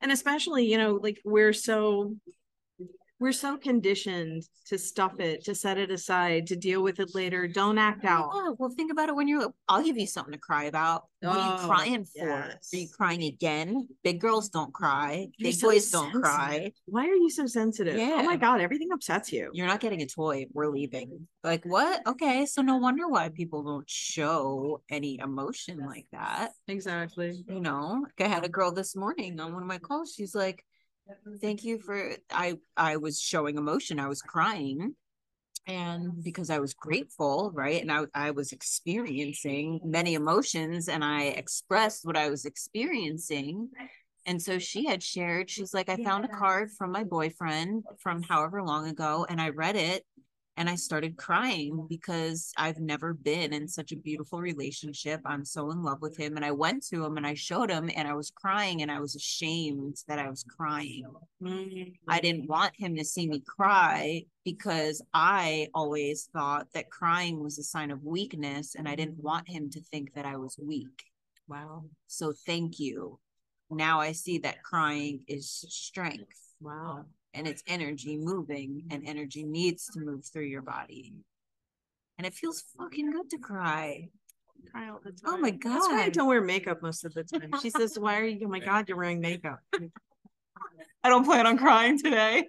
And 0.00 0.10
especially, 0.12 0.64
you 0.64 0.78
know, 0.78 0.98
like 1.02 1.20
we're 1.24 1.52
so 1.52 2.16
we're 3.20 3.32
so 3.32 3.58
conditioned 3.58 4.44
to 4.66 4.78
stuff 4.78 5.20
it, 5.20 5.44
to 5.44 5.54
set 5.54 5.76
it 5.76 5.90
aside, 5.90 6.46
to 6.46 6.56
deal 6.56 6.82
with 6.82 6.98
it 7.00 7.14
later. 7.14 7.46
Don't 7.46 7.76
act 7.76 8.06
out. 8.06 8.30
Yeah, 8.34 8.52
well, 8.58 8.70
think 8.70 8.90
about 8.90 9.10
it 9.10 9.14
when 9.14 9.28
you're. 9.28 9.52
I'll 9.68 9.84
give 9.84 9.98
you 9.98 10.06
something 10.06 10.32
to 10.32 10.38
cry 10.38 10.64
about. 10.64 11.04
What 11.20 11.36
are 11.36 11.46
you 11.46 11.64
oh, 11.64 11.66
crying 11.66 12.04
for? 12.06 12.26
Yes. 12.26 12.70
Are 12.72 12.76
you 12.78 12.88
crying 12.88 13.24
again? 13.24 13.86
Big 14.02 14.20
girls 14.20 14.48
don't 14.48 14.72
cry. 14.72 15.28
You're 15.36 15.50
Big 15.50 15.54
so 15.54 15.68
boys 15.68 15.90
sensitive. 15.90 16.12
don't 16.14 16.22
cry. 16.22 16.72
Why 16.86 17.02
are 17.02 17.14
you 17.14 17.28
so 17.28 17.44
sensitive? 17.46 17.98
Yeah. 17.98 18.16
Oh 18.20 18.22
my 18.22 18.36
god, 18.36 18.62
everything 18.62 18.88
upsets 18.90 19.30
you. 19.30 19.50
You're 19.52 19.66
not 19.66 19.80
getting 19.80 20.00
a 20.00 20.06
toy. 20.06 20.46
We're 20.54 20.68
leaving. 20.68 21.28
Like 21.44 21.64
what? 21.66 22.00
Okay, 22.06 22.46
so 22.46 22.62
no 22.62 22.78
wonder 22.78 23.06
why 23.06 23.28
people 23.28 23.62
don't 23.62 23.88
show 23.88 24.80
any 24.88 25.18
emotion 25.18 25.84
like 25.84 26.06
that. 26.12 26.52
Exactly. 26.68 27.44
You 27.46 27.60
know, 27.60 28.02
like 28.02 28.26
I 28.26 28.32
had 28.32 28.46
a 28.46 28.48
girl 28.48 28.72
this 28.72 28.96
morning 28.96 29.38
on 29.40 29.52
one 29.52 29.62
of 29.62 29.68
my 29.68 29.78
calls. 29.78 30.14
She's 30.16 30.34
like 30.34 30.64
thank 31.40 31.64
you 31.64 31.78
for 31.78 32.12
i 32.30 32.56
i 32.76 32.96
was 32.96 33.20
showing 33.20 33.56
emotion 33.56 34.00
i 34.00 34.08
was 34.08 34.22
crying. 34.22 34.94
And 35.66 36.24
because 36.24 36.50
i 36.50 36.58
was 36.58 36.74
grateful 36.74 37.50
right? 37.54 37.80
And 37.80 37.92
i, 37.92 38.04
I 38.14 38.30
was 38.30 38.52
experiencing 38.52 39.80
many 39.84 40.14
emotions 40.14 40.88
and 40.88 41.04
i 41.04 41.24
expressed 41.24 42.04
what 42.04 42.16
i 42.16 42.30
was 42.30 42.44
experiencing. 42.44 43.70
And 44.26 44.40
so 44.40 44.58
she 44.58 44.84
had 44.86 45.02
shared 45.02 45.50
she's 45.50 45.74
like 45.74 45.88
i 45.88 45.96
found 45.96 46.24
a 46.24 46.28
card 46.28 46.70
from 46.70 46.92
my 46.92 47.04
boyfriend 47.04 47.84
from 47.98 48.22
however 48.22 48.62
long 48.62 48.88
ago 48.88 49.26
and 49.28 49.40
i 49.40 49.48
read 49.50 49.76
it 49.76 50.04
and 50.56 50.68
I 50.68 50.74
started 50.74 51.16
crying 51.16 51.86
because 51.88 52.52
I've 52.56 52.80
never 52.80 53.14
been 53.14 53.52
in 53.52 53.66
such 53.66 53.92
a 53.92 53.96
beautiful 53.96 54.40
relationship. 54.40 55.20
I'm 55.24 55.44
so 55.44 55.70
in 55.70 55.82
love 55.82 56.02
with 56.02 56.18
him. 56.18 56.36
And 56.36 56.44
I 56.44 56.50
went 56.50 56.84
to 56.88 57.04
him 57.04 57.16
and 57.16 57.26
I 57.26 57.34
showed 57.34 57.70
him 57.70 57.90
and 57.96 58.06
I 58.06 58.14
was 58.14 58.30
crying 58.30 58.82
and 58.82 58.90
I 58.90 59.00
was 59.00 59.14
ashamed 59.14 59.96
that 60.06 60.18
I 60.18 60.28
was 60.28 60.44
crying. 60.44 61.04
Mm-hmm. 61.42 61.90
I 62.08 62.20
didn't 62.20 62.48
want 62.48 62.72
him 62.76 62.96
to 62.96 63.04
see 63.04 63.26
me 63.26 63.42
cry 63.46 64.24
because 64.44 65.02
I 65.14 65.68
always 65.72 66.28
thought 66.32 66.66
that 66.74 66.90
crying 66.90 67.42
was 67.42 67.58
a 67.58 67.62
sign 67.62 67.90
of 67.90 68.04
weakness 68.04 68.74
and 68.74 68.88
I 68.88 68.96
didn't 68.96 69.22
want 69.22 69.48
him 69.48 69.70
to 69.70 69.80
think 69.80 70.12
that 70.14 70.26
I 70.26 70.36
was 70.36 70.58
weak. 70.60 71.04
Wow. 71.48 71.84
So 72.06 72.34
thank 72.46 72.78
you. 72.78 73.18
Now 73.70 74.00
I 74.00 74.12
see 74.12 74.38
that 74.38 74.62
crying 74.62 75.24
is 75.26 75.48
strength. 75.68 76.38
Wow 76.60 77.06
and 77.34 77.46
it's 77.46 77.62
energy 77.66 78.16
moving 78.16 78.84
and 78.90 79.06
energy 79.06 79.44
needs 79.44 79.86
to 79.86 80.00
move 80.00 80.24
through 80.24 80.44
your 80.44 80.62
body. 80.62 81.14
And 82.18 82.26
it 82.26 82.34
feels 82.34 82.64
fucking 82.78 83.12
good 83.12 83.30
to 83.30 83.38
cry. 83.38 84.08
Cry 84.70 84.90
all 84.90 85.00
the 85.02 85.12
time. 85.12 85.18
Oh 85.26 85.38
my 85.38 85.50
god. 85.50 85.74
That's 85.74 85.88
why 85.88 86.02
I 86.02 86.08
don't 86.10 86.28
wear 86.28 86.42
makeup 86.42 86.82
most 86.82 87.04
of 87.04 87.14
the 87.14 87.24
time. 87.24 87.50
She 87.62 87.70
says, 87.70 87.98
Why 87.98 88.20
are 88.20 88.26
you 88.26 88.46
oh 88.46 88.50
my 88.50 88.58
god, 88.64 88.88
you're 88.88 88.98
wearing 88.98 89.20
makeup? 89.20 89.60
I 91.02 91.08
don't 91.08 91.24
plan 91.24 91.46
on 91.46 91.56
crying 91.56 91.98
today. 91.98 92.48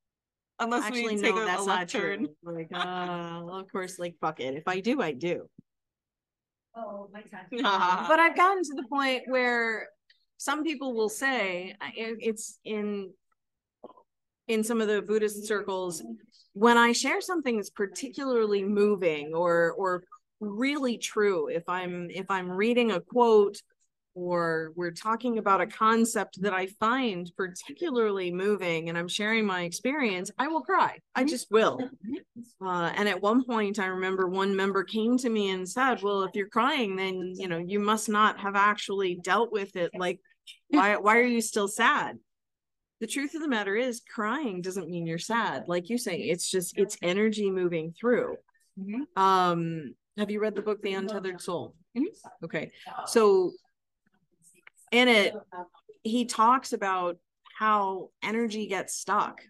Unless 0.58 0.84
Actually, 0.84 1.16
we 1.16 1.22
take 1.22 1.34
no, 1.34 1.42
a, 1.42 1.44
that's 1.44 1.62
a 1.62 1.64
left 1.64 1.94
not 1.94 2.00
turn. 2.00 2.18
True. 2.20 2.56
Like, 2.56 2.68
uh, 2.72 3.42
well, 3.44 3.56
of 3.56 3.70
course, 3.70 3.98
like 3.98 4.16
fuck 4.20 4.40
it. 4.40 4.54
If 4.54 4.66
I 4.66 4.80
do, 4.80 5.02
I 5.02 5.12
do. 5.12 5.48
Oh, 6.74 7.08
my 7.12 7.22
God. 7.60 8.08
but 8.08 8.20
I've 8.20 8.36
gotten 8.36 8.62
to 8.62 8.74
the 8.74 8.84
point 8.88 9.24
where 9.26 9.88
some 10.38 10.62
people 10.62 10.94
will 10.94 11.08
say 11.08 11.74
it's 11.96 12.58
in 12.64 13.10
in 14.48 14.64
some 14.64 14.80
of 14.80 14.88
the 14.88 15.02
Buddhist 15.02 15.46
circles, 15.46 16.02
when 16.52 16.76
I 16.76 16.92
share 16.92 17.20
something 17.20 17.56
that's 17.56 17.70
particularly 17.70 18.64
moving 18.64 19.34
or 19.34 19.72
or 19.72 20.04
really 20.40 20.98
true, 20.98 21.48
if 21.48 21.68
I'm 21.68 22.08
if 22.10 22.30
I'm 22.30 22.50
reading 22.50 22.92
a 22.92 23.00
quote 23.00 23.60
or 24.14 24.72
we're 24.74 24.90
talking 24.90 25.38
about 25.38 25.60
a 25.60 25.66
concept 25.66 26.42
that 26.42 26.52
I 26.52 26.66
find 26.66 27.30
particularly 27.36 28.32
moving 28.32 28.88
and 28.88 28.98
I'm 28.98 29.06
sharing 29.06 29.46
my 29.46 29.62
experience, 29.62 30.30
I 30.36 30.48
will 30.48 30.62
cry. 30.62 30.98
I 31.14 31.22
just 31.22 31.48
will. 31.52 31.78
Uh, 32.60 32.92
and 32.96 33.08
at 33.08 33.22
one 33.22 33.44
point, 33.44 33.78
I 33.78 33.86
remember 33.86 34.26
one 34.26 34.56
member 34.56 34.82
came 34.82 35.16
to 35.18 35.28
me 35.28 35.50
and 35.50 35.68
said, 35.68 36.02
Well, 36.02 36.22
if 36.22 36.32
you're 36.34 36.48
crying, 36.48 36.96
then, 36.96 37.34
you 37.36 37.46
know, 37.46 37.58
you 37.58 37.78
must 37.78 38.08
not 38.08 38.40
have 38.40 38.56
actually 38.56 39.20
dealt 39.22 39.52
with 39.52 39.76
it. 39.76 39.92
Like, 39.94 40.18
why, 40.68 40.96
why 40.96 41.18
are 41.18 41.22
you 41.22 41.40
still 41.40 41.68
sad? 41.68 42.18
The 43.00 43.06
truth 43.06 43.34
of 43.34 43.42
the 43.42 43.48
matter 43.48 43.76
is 43.76 44.02
crying 44.12 44.60
doesn't 44.60 44.88
mean 44.88 45.06
you're 45.06 45.18
sad. 45.18 45.64
Like 45.68 45.88
you 45.88 45.98
say 45.98 46.18
it's 46.18 46.50
just 46.50 46.76
it's 46.76 46.96
energy 47.02 47.50
moving 47.50 47.92
through. 47.98 48.36
Mm-hmm. 48.78 49.20
um 49.20 49.94
have 50.16 50.30
you 50.30 50.40
read 50.40 50.54
the 50.54 50.62
book 50.62 50.82
the 50.82 50.94
untethered 50.94 51.40
soul? 51.40 51.74
Mm-hmm. 51.96 52.44
okay. 52.44 52.72
So 53.06 53.52
in 54.92 55.08
it 55.08 55.34
he 56.02 56.24
talks 56.24 56.72
about 56.72 57.18
how 57.58 58.10
energy 58.22 58.66
gets 58.66 58.94
stuck 58.94 59.42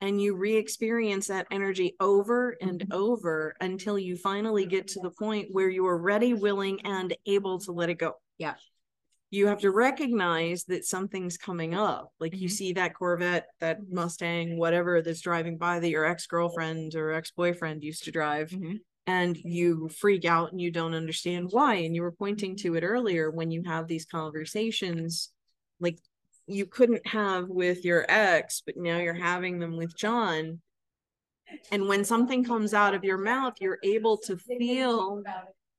and 0.00 0.20
you 0.20 0.36
re-experience 0.36 1.28
that 1.28 1.46
energy 1.50 1.94
over 2.00 2.56
and 2.60 2.86
over 2.92 3.54
until 3.60 3.98
you 3.98 4.16
finally 4.16 4.66
get 4.66 4.88
to 4.88 5.00
the 5.00 5.10
point 5.10 5.48
where 5.52 5.70
you 5.70 5.86
are 5.86 5.96
ready 5.96 6.34
willing 6.34 6.80
and 6.84 7.16
able 7.24 7.58
to 7.60 7.72
let 7.72 7.88
it 7.88 7.98
go. 7.98 8.14
Yeah 8.36 8.54
you 9.30 9.48
have 9.48 9.60
to 9.60 9.70
recognize 9.70 10.64
that 10.64 10.84
something's 10.84 11.36
coming 11.36 11.74
up. 11.74 12.12
Like 12.20 12.32
mm-hmm. 12.32 12.42
you 12.42 12.48
see 12.48 12.72
that 12.74 12.94
Corvette, 12.94 13.46
that 13.60 13.80
Mustang, 13.90 14.58
whatever 14.58 15.02
that's 15.02 15.20
driving 15.20 15.58
by 15.58 15.80
that 15.80 15.88
your 15.88 16.06
ex 16.06 16.26
girlfriend 16.26 16.94
or 16.94 17.12
ex 17.12 17.30
boyfriend 17.30 17.82
used 17.82 18.04
to 18.04 18.12
drive. 18.12 18.50
Mm-hmm. 18.50 18.76
And 19.08 19.36
you 19.36 19.88
freak 19.88 20.24
out 20.24 20.50
and 20.50 20.60
you 20.60 20.72
don't 20.72 20.94
understand 20.94 21.48
why. 21.52 21.76
And 21.76 21.94
you 21.94 22.02
were 22.02 22.12
pointing 22.12 22.56
to 22.56 22.74
it 22.74 22.82
earlier 22.82 23.30
when 23.30 23.52
you 23.52 23.62
have 23.64 23.86
these 23.86 24.04
conversations, 24.04 25.30
like 25.78 25.98
you 26.48 26.66
couldn't 26.66 27.06
have 27.06 27.48
with 27.48 27.84
your 27.84 28.04
ex, 28.08 28.62
but 28.66 28.76
now 28.76 28.98
you're 28.98 29.14
having 29.14 29.60
them 29.60 29.76
with 29.76 29.96
John. 29.96 30.60
And 31.70 31.86
when 31.86 32.04
something 32.04 32.42
comes 32.42 32.74
out 32.74 32.94
of 32.94 33.04
your 33.04 33.18
mouth, 33.18 33.54
you're 33.60 33.78
able 33.84 34.16
to 34.18 34.36
feel 34.36 35.22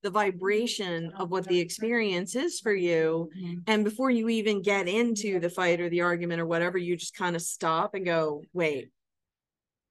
the 0.04 0.10
vibration 0.10 1.12
of 1.18 1.32
what 1.32 1.48
the 1.48 1.60
experience 1.60 2.36
is 2.36 2.60
for 2.60 2.74
you. 2.74 3.30
Mm-hmm. 3.38 3.60
And 3.68 3.84
before 3.84 4.12
you 4.12 4.30
even 4.30 4.62
get 4.62 4.88
into 4.88 5.40
the 5.40 5.50
fight 5.50 5.82
or 5.82 5.90
the 5.90 6.02
argument 6.02 6.42
or 6.42 6.46
whatever, 6.46 6.78
you 6.78 6.96
just 6.96 7.16
kind 7.16 7.36
of 7.36 7.42
stop 7.42 7.94
and 7.94 8.06
go, 8.06 8.44
wait, 8.54 8.90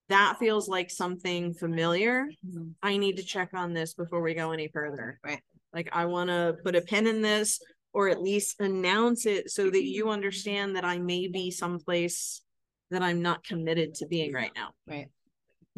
that 0.09 0.39
feels 0.39 0.69
like 0.69 0.91
something 0.91 1.55
familiar. 1.55 2.29
Mm-hmm. 2.47 2.71
I 2.83 2.97
need 2.97 3.17
to 3.17 3.25
check 3.25 3.51
on 3.55 3.73
this 3.73 3.95
before 3.95 4.23
we 4.23 4.35
go 4.35 4.53
any 4.53 4.69
further. 4.69 5.19
Right. 5.25 5.41
Like 5.75 5.91
I 5.93 6.07
want 6.07 6.31
to 6.31 6.57
put 6.65 6.77
a 6.77 6.81
pin 6.81 7.07
in 7.07 7.23
this 7.23 7.61
or 7.93 8.09
at 8.09 8.23
least 8.23 8.61
announce 8.61 9.27
it 9.27 9.51
so 9.51 9.71
that 9.71 9.85
you 9.85 10.11
understand 10.11 10.77
that 10.77 10.85
I 10.85 10.99
may 10.99 11.29
be 11.29 11.51
someplace 11.51 12.43
that 12.91 13.03
I'm 13.03 13.23
not 13.23 13.45
committed 13.45 13.95
to 13.95 14.07
being 14.07 14.33
right 14.33 14.53
now. 14.55 14.71
Right. 14.87 15.09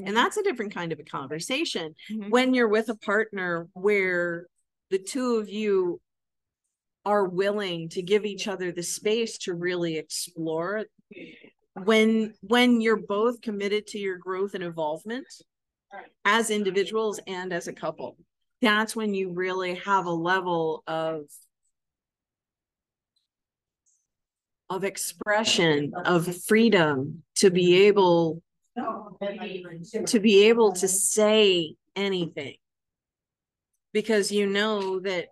And 0.06 0.16
that's 0.16 0.36
a 0.36 0.42
different 0.42 0.74
kind 0.74 0.92
of 0.92 1.00
a 1.00 1.04
conversation. 1.04 1.94
Mm-hmm. 2.10 2.30
when 2.30 2.54
you're 2.54 2.68
with 2.68 2.88
a 2.88 2.96
partner 2.96 3.68
where 3.72 4.46
the 4.90 4.98
two 4.98 5.36
of 5.36 5.48
you 5.48 6.00
are 7.04 7.24
willing 7.24 7.88
to 7.90 8.02
give 8.02 8.24
each 8.24 8.48
other 8.48 8.70
the 8.72 8.82
space 8.82 9.38
to 9.38 9.54
really 9.54 9.96
explore 9.96 10.84
when 11.84 12.34
when 12.42 12.80
you're 12.80 13.00
both 13.00 13.40
committed 13.40 13.86
to 13.86 13.98
your 13.98 14.18
growth 14.18 14.54
and 14.54 14.64
involvement 14.64 15.26
as 16.24 16.50
individuals 16.50 17.20
and 17.26 17.52
as 17.52 17.68
a 17.68 17.72
couple 17.72 18.16
that's 18.60 18.96
when 18.96 19.14
you 19.14 19.32
really 19.32 19.76
have 19.76 20.06
a 20.06 20.10
level 20.10 20.82
of 20.86 21.22
of 24.68 24.84
expression 24.84 25.94
of 26.04 26.36
freedom 26.44 27.22
to 27.36 27.50
be 27.50 27.86
able 27.86 28.42
to 30.06 30.20
be 30.20 30.48
able 30.48 30.72
to 30.72 30.88
say 30.88 31.74
anything 31.96 32.56
because 33.92 34.30
you 34.30 34.46
know 34.46 35.00
that 35.00 35.26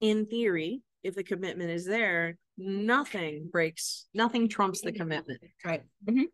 in 0.00 0.26
theory 0.26 0.82
if 1.02 1.14
the 1.14 1.24
commitment 1.24 1.70
is 1.70 1.84
there 1.84 2.36
nothing 2.56 3.48
breaks 3.50 4.06
nothing 4.14 4.48
trumps 4.48 4.80
the 4.80 4.92
commitment 4.92 5.40
right 5.64 5.82
mm-hmm. 6.08 6.24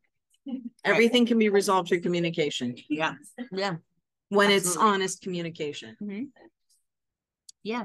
Everything 0.85 1.27
can 1.27 1.39
be 1.39 1.49
resolved 1.49 1.89
through 1.89 2.01
communication 2.01 2.77
Yeah. 2.89 3.15
Yeah. 3.53 3.77
when 4.29 4.51
it's 4.51 4.77
honest 4.77 5.23
communication. 5.23 5.97
Yeah. 7.63 7.85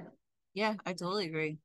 Yeah. 0.53 0.75
I 0.85 0.93
totally 0.93 1.27
agree. 1.27 1.57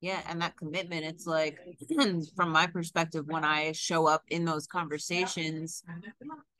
Yeah. 0.00 0.20
And 0.28 0.40
that 0.42 0.56
commitment, 0.56 1.04
it's 1.04 1.26
like, 1.26 1.58
from 2.36 2.50
my 2.50 2.66
perspective, 2.66 3.24
when 3.26 3.44
I 3.44 3.72
show 3.72 4.06
up 4.06 4.22
in 4.28 4.44
those 4.44 4.66
conversations, 4.66 5.82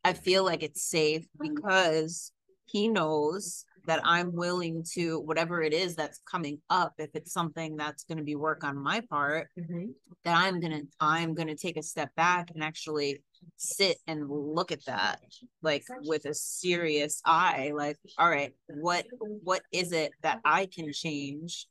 I 0.05 0.13
feel 0.13 0.45
like 0.45 0.63
it's 0.63 0.89
safe 0.89 1.27
because 1.41 2.33
he 2.67 2.89
knows 2.89 3.65
that 3.87 4.01
I'm 4.05 4.35
willing 4.35 4.85
to, 4.93 5.21
whatever 5.21 5.63
it 5.63 5.73
is 5.73 5.95
that's 5.97 6.21
coming 6.31 6.59
up, 6.69 6.93
if 6.99 7.11
it's 7.15 7.33
something 7.33 7.77
that's 7.77 8.05
going 8.05 8.19
to 8.19 8.25
be 8.25 8.37
work 8.37 8.63
on 8.63 8.77
my 8.77 9.01
part, 9.09 9.49
mm-hmm. 9.59 9.87
that 10.25 10.37
I'm 10.37 10.61
gonna 10.61 10.83
I'm 11.01 11.35
gonna 11.35 11.57
take 11.57 11.79
a 11.79 11.83
step 11.83 12.15
back 12.15 12.51
and 12.55 12.63
actually 12.63 13.23
sit 13.57 13.97
and 14.07 14.29
look 14.29 14.73
at 14.73 14.85
that 14.87 15.21
like 15.63 15.85
with 16.03 16.25
a 16.27 16.35
serious 16.35 17.21
eye 17.25 17.71
like 17.75 17.97
all 18.19 18.29
right 18.29 18.53
what 18.67 19.07
what 19.21 19.63
is 19.73 19.93
it 19.93 20.11
that 20.23 20.41
I 20.45 20.67
can 20.67 20.93
change 20.93 21.67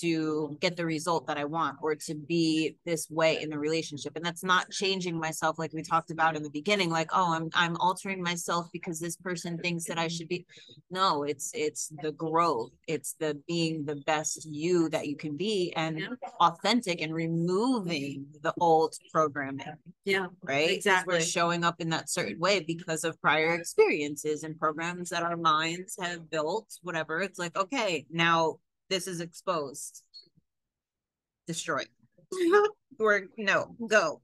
to 0.00 0.56
get 0.60 0.76
the 0.76 0.84
result 0.84 1.26
that 1.26 1.38
I 1.38 1.44
want 1.44 1.78
or 1.82 1.94
to 1.94 2.14
be 2.14 2.76
this 2.84 3.08
way 3.10 3.40
in 3.40 3.50
the 3.50 3.58
relationship. 3.58 4.16
And 4.16 4.24
that's 4.24 4.44
not 4.44 4.70
changing 4.70 5.18
myself 5.18 5.58
like 5.58 5.72
we 5.72 5.82
talked 5.82 6.10
about 6.10 6.36
in 6.36 6.42
the 6.42 6.50
beginning 6.50 6.90
like 6.90 7.10
oh 7.12 7.32
I'm 7.34 7.48
I'm 7.54 7.76
altering 7.76 8.22
myself 8.22 8.68
because 8.72 9.00
this 9.00 9.16
person 9.16 9.58
thinks 9.58 9.84
that 9.84 9.98
I 9.98 10.08
should 10.08 10.28
be. 10.28 10.46
No 10.90 11.22
it's 11.22 11.50
it's 11.54 11.90
the 12.02 12.12
growth. 12.12 12.70
It's 12.86 13.14
the 13.18 13.40
being 13.46 13.84
the 13.84 13.96
best 14.06 14.44
you 14.44 14.88
that 14.90 15.08
you 15.08 15.16
can 15.16 15.36
be 15.36 15.72
and 15.76 16.08
authentic 16.40 17.00
and 17.00 17.14
removing 17.14 18.26
the 18.42 18.54
old 18.60 18.94
programming 19.12 19.66
Yeah, 20.04 20.26
Right. 20.42 20.70
Exactly. 20.70 21.16
we're 21.16 21.20
showing 21.20 21.64
up 21.64 21.80
in 21.80 21.88
that 21.90 22.10
certain 22.10 22.38
way 22.38 22.60
because 22.60 23.04
of 23.04 23.20
prior 23.20 23.54
experiences 23.54 24.42
and 24.42 24.58
programs 24.58 25.10
that 25.10 25.22
our 25.22 25.36
minds 25.36 25.96
have 26.00 26.30
built 26.30 26.66
whatever. 26.82 27.20
It's 27.20 27.38
like 27.38 27.56
okay 27.56 28.06
now 28.10 28.58
this 28.88 29.06
is 29.06 29.20
exposed. 29.20 30.02
Destroy. 31.46 31.82
Or 33.00 33.26
no 33.36 33.76
go. 33.88 34.20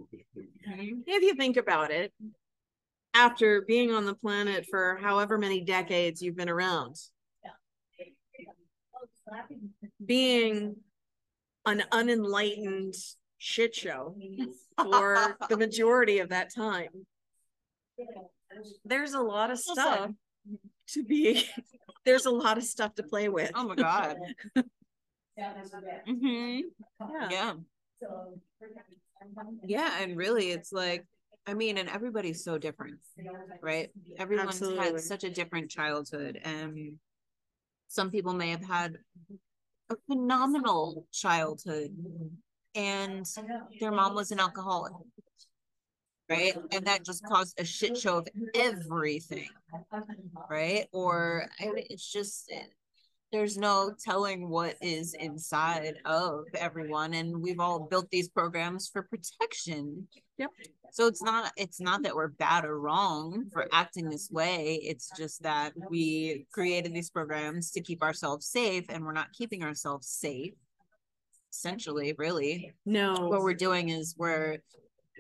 If 0.67 1.23
you 1.23 1.35
think 1.37 1.57
about 1.57 1.93
it, 1.93 2.13
after 3.15 3.63
being 3.63 3.93
on 3.93 4.05
the 4.05 4.17
planet 4.17 4.67
for 4.69 4.99
however 5.01 5.39
many 5.39 5.61
decades 5.61 6.21
you've 6.21 6.37
been 6.37 6.49
around, 6.49 6.97
being 10.05 10.75
an 11.67 11.85
unenlightened 11.93 12.95
shit 13.39 13.77
show 13.77 14.17
for 14.77 15.37
the 15.49 15.57
majority 15.57 16.19
of 16.19 16.31
that 16.31 16.53
time, 16.53 16.89
there's 18.85 19.15
a 19.15 19.21
lot 19.21 19.53
of 19.53 19.59
stuff 19.61 20.11
to 20.89 21.05
be 21.05 21.47
there's 22.05 22.27
a 22.27 22.31
lot 22.31 22.59
of 22.59 22.65
stuff 22.65 22.95
to 22.97 23.03
play 23.03 23.29
with. 23.29 23.51
oh 23.55 23.67
my 23.69 23.75
god. 23.75 24.17
Hmm 26.07 26.61
Yeah. 27.01 27.29
yeah. 27.31 27.53
Yeah 29.67 29.91
and 30.01 30.17
really 30.17 30.51
it's 30.51 30.73
like 30.73 31.05
i 31.47 31.55
mean 31.55 31.77
and 31.79 31.89
everybody's 31.89 32.45
so 32.45 32.57
different 32.59 32.99
right? 33.63 33.91
Everyone's 34.19 34.49
Absolutely. 34.51 34.85
had 34.85 35.01
such 35.01 35.25
a 35.25 35.31
different 35.31 35.71
childhood 35.71 36.41
and 36.45 36.99
some 37.89 38.11
people 38.11 38.33
may 38.33 38.51
have 38.51 38.65
had 38.65 38.99
a 39.91 39.97
phenomenal 40.07 41.07
childhood 41.13 41.91
and 42.75 43.27
their 43.81 43.93
mom 43.93 44.15
was 44.15 44.31
an 44.31 44.41
alcoholic 44.41 44.93
right? 46.29 46.57
And 46.73 46.87
that 46.87 47.05
just 47.05 47.25
caused 47.25 47.59
a 47.61 47.65
shit 47.65 47.97
show 47.97 48.19
of 48.19 48.29
everything 48.55 49.49
right? 50.51 50.87
Or 50.93 51.49
I 51.61 51.67
mean, 51.67 51.85
it's 51.91 52.11
just 52.11 52.53
there's 53.33 53.57
no 53.57 53.93
telling 54.05 54.49
what 54.49 54.77
is 54.81 55.15
inside 55.15 55.97
of 56.05 56.45
everyone. 56.55 57.15
And 57.15 57.43
we've 57.43 57.61
all 57.61 57.81
built 57.81 58.09
these 58.11 58.29
programs 58.29 58.89
for 58.89 59.03
protection. 59.03 60.07
Yep. 60.37 60.51
so 60.91 61.07
it's 61.07 61.23
not 61.23 61.53
it's 61.57 61.81
not 61.81 62.03
that 62.03 62.15
we're 62.17 62.29
bad 62.29 62.65
or 62.65 62.81
wrong 62.81 63.47
for 63.53 63.69
acting 63.73 64.09
this 64.09 64.31
way. 64.31 64.81
It's 64.83 65.11
just 65.17 65.43
that 65.43 65.73
we 65.91 66.47
created 66.53 66.93
these 66.93 67.11
programs 67.11 67.71
to 67.73 67.81
keep 67.81 68.03
ourselves 68.03 68.47
safe 68.47 68.87
and 68.89 69.05
we're 69.05 69.13
not 69.13 69.33
keeping 69.33 69.63
ourselves 69.63 70.09
safe 70.09 70.55
essentially 71.53 72.15
really. 72.19 72.73
No. 72.85 73.15
what 73.15 73.43
we're 73.43 73.55
doing 73.55 73.91
is 73.91 74.17
we're 74.19 74.59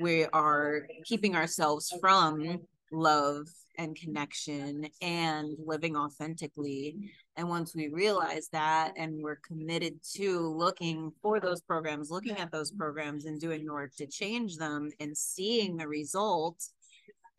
we 0.01 0.25
are 0.27 0.87
keeping 1.05 1.37
ourselves 1.37 1.93
from 2.01 2.61
love 2.93 3.47
and 3.77 3.97
connection 3.97 4.87
and 5.03 5.57
living 5.65 5.97
authentically 5.97 7.11
and 7.37 7.49
once 7.49 7.75
we 7.75 7.89
realize 7.89 8.49
that 8.53 8.93
and 8.97 9.21
we're 9.21 9.41
committed 9.47 9.99
to 10.03 10.55
looking 10.55 11.11
for 11.21 11.41
those 11.41 11.61
programs 11.61 12.11
looking 12.11 12.37
at 12.39 12.53
those 12.53 12.71
programs 12.71 13.25
and 13.25 13.41
doing 13.41 13.65
the 13.65 13.73
work 13.73 13.93
to 13.97 14.07
change 14.07 14.57
them 14.57 14.91
and 15.01 15.17
seeing 15.17 15.77
the 15.77 15.89
results 15.89 16.73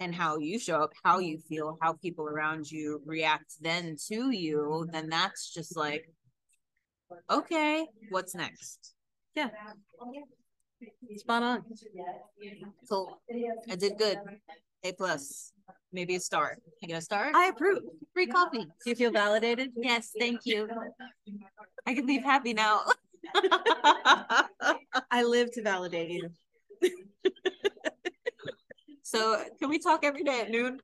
and 0.02 0.14
how 0.14 0.38
you 0.38 0.60
show 0.60 0.82
up 0.82 0.92
how 1.04 1.20
you 1.20 1.38
feel 1.38 1.78
how 1.82 1.94
people 1.94 2.28
around 2.28 2.70
you 2.70 3.02
react 3.06 3.54
then 3.62 3.96
to 4.08 4.32
you 4.32 4.86
then 4.92 5.08
that's 5.08 5.54
just 5.54 5.78
like 5.78 6.10
okay 7.30 7.86
what's 8.10 8.36
next 8.36 8.94
Yeah. 9.36 9.50
Spot 11.18 11.44
on. 11.44 11.64
So 12.86 13.18
I 13.70 13.76
did 13.76 13.98
good. 13.98 14.20
A 14.84 14.92
plus, 14.94 15.52
maybe 15.92 16.16
a 16.16 16.20
star. 16.20 16.58
I 16.84 16.88
get 16.88 16.98
a 16.98 17.02
star. 17.02 17.32
I 17.34 17.48
approve. 17.48 17.80
Free 18.14 18.28
coffee. 18.28 18.66
Do 18.84 18.90
you 18.90 18.96
feel 18.96 19.12
validated? 19.12 19.72
Yes, 19.76 20.12
thank 20.20 20.42
you. 20.46 20.70
I 21.88 21.96
can 21.96 22.06
leave 22.06 22.24
happy 22.24 22.54
now. 22.54 22.82
I 25.12 25.24
live 25.24 25.52
to 25.54 25.62
validate 25.64 26.12
you. 26.12 26.30
so 29.04 29.42
can 29.60 29.70
we 29.70 29.80
talk 29.80 30.04
every 30.04 30.24
day 30.24 30.42
at 30.42 30.50
noon? 30.50 30.80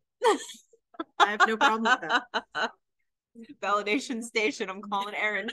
I 1.19 1.31
have 1.31 1.47
no 1.47 1.57
problem 1.57 1.83
with 1.83 2.01
that. 2.01 2.71
Validation 3.63 4.23
station. 4.23 4.69
I'm 4.69 4.81
calling 4.81 5.15
Erin. 5.15 5.49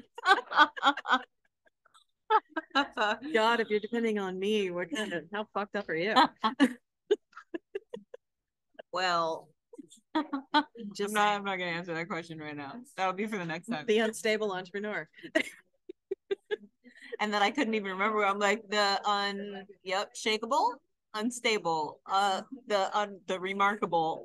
God, 3.35 3.61
if 3.61 3.70
you're 3.70 3.81
depending 3.81 4.18
on 4.18 4.39
me, 4.39 4.70
what 4.70 4.91
kind 4.95 5.12
of 5.12 5.24
how 5.33 5.47
fucked 5.55 5.76
up 5.76 5.89
are 5.89 5.95
you? 5.95 6.14
well, 8.93 9.49
I'm 10.14 10.64
Just 10.95 11.14
not. 11.14 11.29
I'm 11.29 11.45
not 11.45 11.59
gonna 11.59 11.70
answer 11.70 11.95
that 11.95 12.09
question 12.09 12.39
right 12.39 12.57
now. 12.57 12.74
That'll 12.97 13.12
be 13.12 13.26
for 13.26 13.39
the 13.39 13.45
next 13.45 13.68
time. 13.68 13.85
the 13.87 13.99
unstable 13.99 14.53
entrepreneur. 14.53 15.09
and 17.20 17.33
then 17.33 17.43
I 17.43 17.51
couldn't 17.51 17.74
even 17.74 17.93
remember. 17.93 18.24
I'm 18.24 18.39
like 18.39 18.68
the 18.68 19.01
un, 19.05 19.66
yep, 19.83 20.14
shakeable, 20.14 20.70
unstable, 21.14 22.01
uh, 22.07 22.43
the 22.66 22.97
un, 22.97 23.20
the 23.26 23.39
remarkable. 23.41 24.24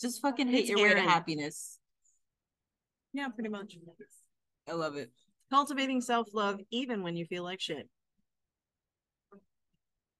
Just 0.00 0.20
fucking 0.20 0.48
hate 0.48 0.60
It's 0.60 0.70
your 0.70 0.82
way 0.82 0.94
to 0.94 1.00
happiness. 1.00 1.78
Yeah, 3.12 3.28
pretty 3.28 3.48
much. 3.48 3.78
I 4.68 4.72
love 4.72 4.96
it. 4.96 5.10
Cultivating 5.50 6.00
self 6.00 6.32
love 6.34 6.60
even 6.70 7.02
when 7.02 7.16
you 7.16 7.26
feel 7.26 7.42
like 7.42 7.60
shit. 7.60 7.90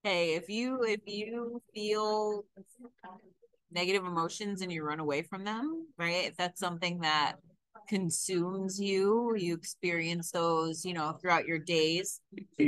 Hey, 0.03 0.35
if 0.35 0.49
you 0.49 0.83
if 0.85 1.01
you 1.07 1.61
feel 1.75 2.45
negative 3.71 4.05
emotions 4.05 4.63
and 4.63 4.73
you 4.73 4.83
run 4.83 5.01
away 5.01 5.23
from 5.23 5.45
them, 5.45 5.87
right? 5.99 6.27
If 6.27 6.37
that's 6.37 6.61
something 6.61 7.01
that 7.01 7.35
consumes 7.89 8.81
you, 8.81 9.35
you 9.37 9.55
experience 9.55 10.31
those, 10.31 10.85
you 10.85 10.95
know, 10.95 11.13
throughout 11.21 11.47
your 11.47 11.59
days, 11.59 12.21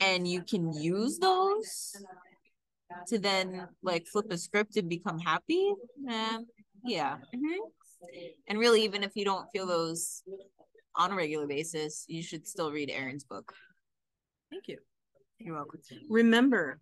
and 0.00 0.26
you 0.26 0.42
can 0.42 0.72
use 0.72 1.18
those 1.18 1.94
to 3.08 3.18
then 3.18 3.66
like 3.82 4.06
flip 4.06 4.26
a 4.30 4.38
script 4.38 4.76
and 4.76 4.88
become 4.88 5.18
happy. 5.18 5.72
Yeah. 6.84 7.16
mhm. 7.34 7.56
And 8.48 8.58
really, 8.58 8.82
even 8.84 9.02
if 9.02 9.12
you 9.14 9.24
don't 9.24 9.48
feel 9.52 9.66
those 9.66 10.22
on 10.96 11.12
a 11.12 11.14
regular 11.14 11.46
basis, 11.46 12.04
you 12.08 12.22
should 12.22 12.46
still 12.46 12.70
read 12.72 12.90
Erin's 12.90 13.24
book. 13.24 13.52
Thank 14.50 14.68
you. 14.68 14.78
You're 15.38 15.56
welcome. 15.56 15.80
Remember, 16.08 16.80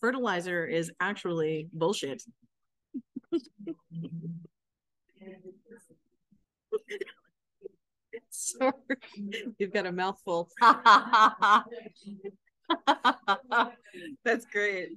fertilizer 0.00 0.66
is 0.66 0.90
actually 1.00 1.68
bullshit. 1.72 2.22
Sorry, 8.30 8.72
you've 9.58 9.72
got 9.72 9.86
a 9.86 9.92
mouthful. 9.92 10.48
That's 14.24 14.46
great. 14.46 14.90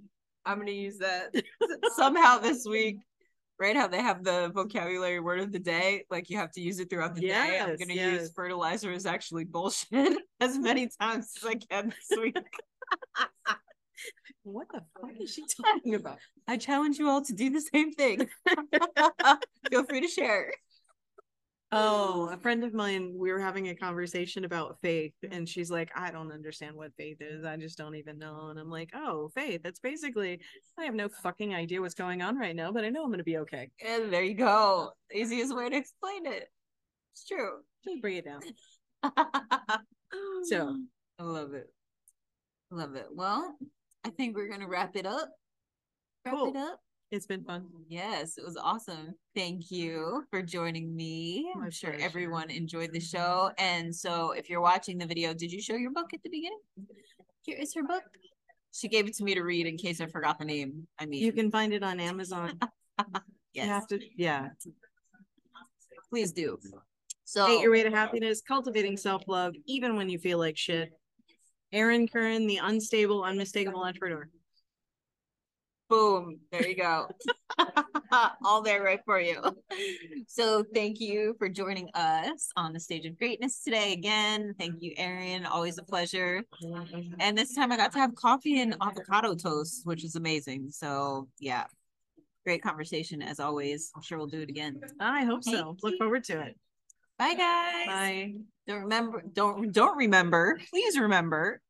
I'm 0.46 0.60
gonna 0.60 0.72
use 0.72 0.98
that 1.00 1.34
somehow 1.96 2.38
this 2.40 2.66
week. 2.70 2.98
Right? 3.64 3.78
How 3.78 3.88
they 3.88 4.01
have 4.01 4.26
the 4.26 4.51
vocabulary 4.53 5.22
word 5.22 5.39
of 5.39 5.53
the 5.53 5.57
day, 5.57 6.03
like 6.11 6.30
you 6.30 6.36
have 6.36 6.51
to 6.51 6.59
use 6.59 6.82
it 6.82 6.89
throughout 6.89 7.16
the 7.16 7.22
day. 7.22 7.61
I'm 7.61 7.78
gonna 7.78 7.93
yes. 7.93 8.20
use 8.20 8.32
fertilizer 8.36 8.91
is 8.91 9.05
actually 9.05 9.45
bullshit 9.45 10.18
as 10.41 10.57
many 10.57 10.89
times 10.99 11.32
as 11.38 11.47
I 11.47 11.55
can 11.55 11.88
this 11.88 12.20
week. 12.20 12.36
what 14.43 14.68
the 14.74 14.82
fuck 14.99 15.11
is 15.18 15.34
she 15.34 15.45
talking 15.64 15.95
about? 15.95 16.18
I 16.45 16.57
challenge 16.57 16.99
you 16.99 17.07
all 17.07 17.22
to 17.22 17.32
do 17.32 17.51
the 17.51 17.61
same 17.61 17.93
thing. 17.93 18.28
Feel 19.72 19.86
free 19.86 20.01
to 20.01 20.09
share. 20.09 20.51
Oh, 21.76 22.30
a 22.32 22.38
friend 22.38 22.64
of 22.64 22.74
mine, 22.74 23.14
we 23.18 23.32
were 23.32 23.40
having 23.40 23.70
a 23.70 23.76
conversation 23.76 24.46
about 24.46 24.80
faith, 24.82 25.14
and 25.32 25.50
she's 25.50 25.72
like, 25.72 25.90
I 25.96 26.12
don't 26.12 26.32
understand 26.32 26.76
what 26.76 26.92
faith 26.98 27.18
is. 27.20 27.44
I 27.46 27.58
just 27.58 27.78
don't 27.78 27.96
even 27.96 28.20
know. 28.20 28.48
And 28.50 28.60
I'm 28.60 28.70
like, 28.70 28.92
oh, 28.94 29.32
faith. 29.34 29.62
That's 29.64 29.80
basically, 29.80 30.40
I 30.78 30.84
have 30.84 30.94
no 30.94 31.10
fucking 31.10 31.56
idea 31.56 31.82
what's 31.82 31.96
going 31.96 32.22
on 32.22 32.38
right 32.38 32.56
now, 32.56 32.72
but 32.72 32.84
I 32.86 32.90
know 32.90 33.02
I'm 33.02 33.10
going 33.10 33.18
to 33.18 33.24
be 33.24 33.38
okay. 33.40 33.72
And 33.86 34.14
there 34.14 34.24
you 34.24 34.36
go. 34.36 34.92
Easiest 35.12 35.56
way 35.56 35.70
to 35.70 35.76
explain 35.76 36.26
it. 36.28 36.48
It's 37.14 37.26
true. 37.26 37.60
Just 37.84 38.02
bring 38.02 38.18
it 38.18 38.26
down. 38.26 38.42
So. 40.44 40.78
I 41.18 41.24
love 41.24 41.54
it. 41.54 41.68
Love 42.70 42.96
it. 42.96 43.08
Well, 43.12 43.56
I 44.06 44.10
think 44.10 44.36
we're 44.36 44.50
gonna 44.50 44.68
wrap 44.68 44.96
it 44.96 45.06
up. 45.06 45.30
Wrap 46.26 46.36
Cool. 46.36 46.50
it 46.50 46.56
up. 46.58 46.80
It's 47.14 47.28
been 47.28 47.43
fun. 47.43 47.68
Yes, 47.89 48.39
it 48.39 48.43
was 48.43 48.57
awesome. 48.57 49.14
Thank 49.36 49.70
you 49.70 50.24
for 50.32 50.41
joining 50.41 50.95
me. 50.95 51.53
I'm 51.55 51.70
sure 51.70 51.91
pleasure. 51.91 52.03
everyone 52.03 52.49
enjoyed 52.49 52.91
the 52.91 52.99
show. 52.99 53.51
And 53.59 53.95
so 53.95 54.32
if 54.32 54.49
you're 54.49 54.61
watching 54.61 54.97
the 54.97 55.05
video, 55.05 55.32
did 55.32 55.51
you 55.51 55.61
show 55.61 55.76
your 55.76 55.91
book 55.91 56.11
at 56.16 56.24
the 56.24 56.30
beginning? 56.32 56.57
Here 57.43 57.55
is 57.59 57.72
her 57.76 57.84
book. 57.84 58.01
She 58.72 58.88
gave 58.88 59.05
it 59.05 59.14
to 59.18 59.24
me 59.24 59.36
to 59.36 59.43
read 59.43 59.68
in 59.68 59.78
case 59.78 60.01
I 60.01 60.07
forgot 60.07 60.39
the 60.39 60.45
name. 60.45 60.88
I 60.97 61.05
mean, 61.05 61.22
You 61.22 61.32
can 61.32 61.51
find 61.51 61.72
it 61.72 61.84
on 61.84 61.99
Amazon. 62.11 62.59
You 63.53 63.61
have 63.61 63.86
to, 63.89 63.99
yeah. 64.18 64.47
please 66.09 66.32
do. 66.32 66.57
So 67.26 67.45
Hate 67.45 67.61
Your 67.61 67.70
Way 67.70 67.84
to 67.84 67.91
Happiness, 67.91 68.41
Cultivating 68.41 68.97
Self 68.97 69.28
Love, 69.28 69.53
even 69.68 69.95
when 69.95 70.09
you 70.09 70.18
feel 70.18 70.39
like 70.39 70.57
shit. 70.57 70.89
Erin 71.72 72.07
Currin, 72.07 72.47
the 72.47 72.57
unstable, 72.57 73.24
unmistakable 73.24 73.84
entrepreneur. 73.84 74.28
Boom. 75.90 76.40
There 76.52 76.68
you 76.68 76.76
go. 76.76 77.08
All 78.44 78.62
there 78.62 78.84
right 78.84 79.00
for 79.06 79.20
you. 79.20 79.42
So 80.28 80.64
thank 80.74 81.00
you 81.00 81.36
for 81.38 81.50
joining 81.50 81.90
us 81.94 82.50
on 82.56 82.74
the 82.74 82.80
stage 82.80 83.06
of 83.06 83.18
greatness 83.18 83.64
today 83.64 83.94
again. 83.94 84.56
Thank 84.58 84.82
you, 84.82 84.94
Erin. 84.98 85.46
Always 85.46 85.78
a 85.78 85.84
pleasure. 85.84 86.44
And 87.20 87.38
this 87.38 87.54
time 87.54 87.72
I 87.72 87.78
got 87.78 87.92
to 87.94 88.00
have 88.00 88.16
coffee 88.16 88.62
and 88.62 88.76
avocado 88.82 89.36
toast, 89.36 89.86
which 89.86 90.04
is 90.04 90.16
amazing. 90.16 90.70
So 90.72 91.28
yeah. 91.40 91.66
Great 92.46 92.62
conversation 92.62 93.22
as 93.22 93.40
always. 93.40 93.92
I'm 93.96 94.02
sure 94.02 94.18
we'll 94.18 94.28
do 94.28 94.42
it 94.42 94.50
again. 94.50 94.82
I 95.00 95.24
hope 95.24 95.46
so. 95.46 95.52
Thank 95.52 95.84
Look 95.84 95.92
you. 95.94 95.98
forward 95.98 96.26
to 96.26 96.42
it. 96.42 96.58
Bye 97.18 97.36
guys. 97.36 97.88
Bye. 97.88 98.34
Don't 98.68 98.82
remember 98.82 99.24
don't 99.32 99.72
don't 99.72 99.96
remember. 99.96 100.60
Please 100.70 101.00
remember. 101.00 101.62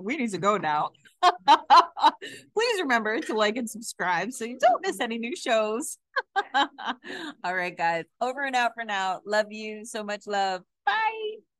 We 0.00 0.16
need 0.16 0.30
to 0.30 0.38
go 0.38 0.56
now. 0.56 0.92
Please 2.54 2.80
remember 2.80 3.20
to 3.20 3.34
like 3.34 3.56
and 3.56 3.68
subscribe 3.68 4.32
so 4.32 4.44
you 4.44 4.58
don't 4.58 4.84
miss 4.84 5.00
any 5.00 5.18
new 5.18 5.36
shows. 5.36 5.98
All 6.54 7.54
right, 7.54 7.76
guys. 7.76 8.04
Over 8.20 8.44
and 8.44 8.56
out 8.56 8.72
for 8.74 8.84
now. 8.84 9.20
Love 9.26 9.46
you. 9.50 9.84
So 9.84 10.02
much 10.02 10.26
love. 10.26 10.62
Bye. 10.84 11.51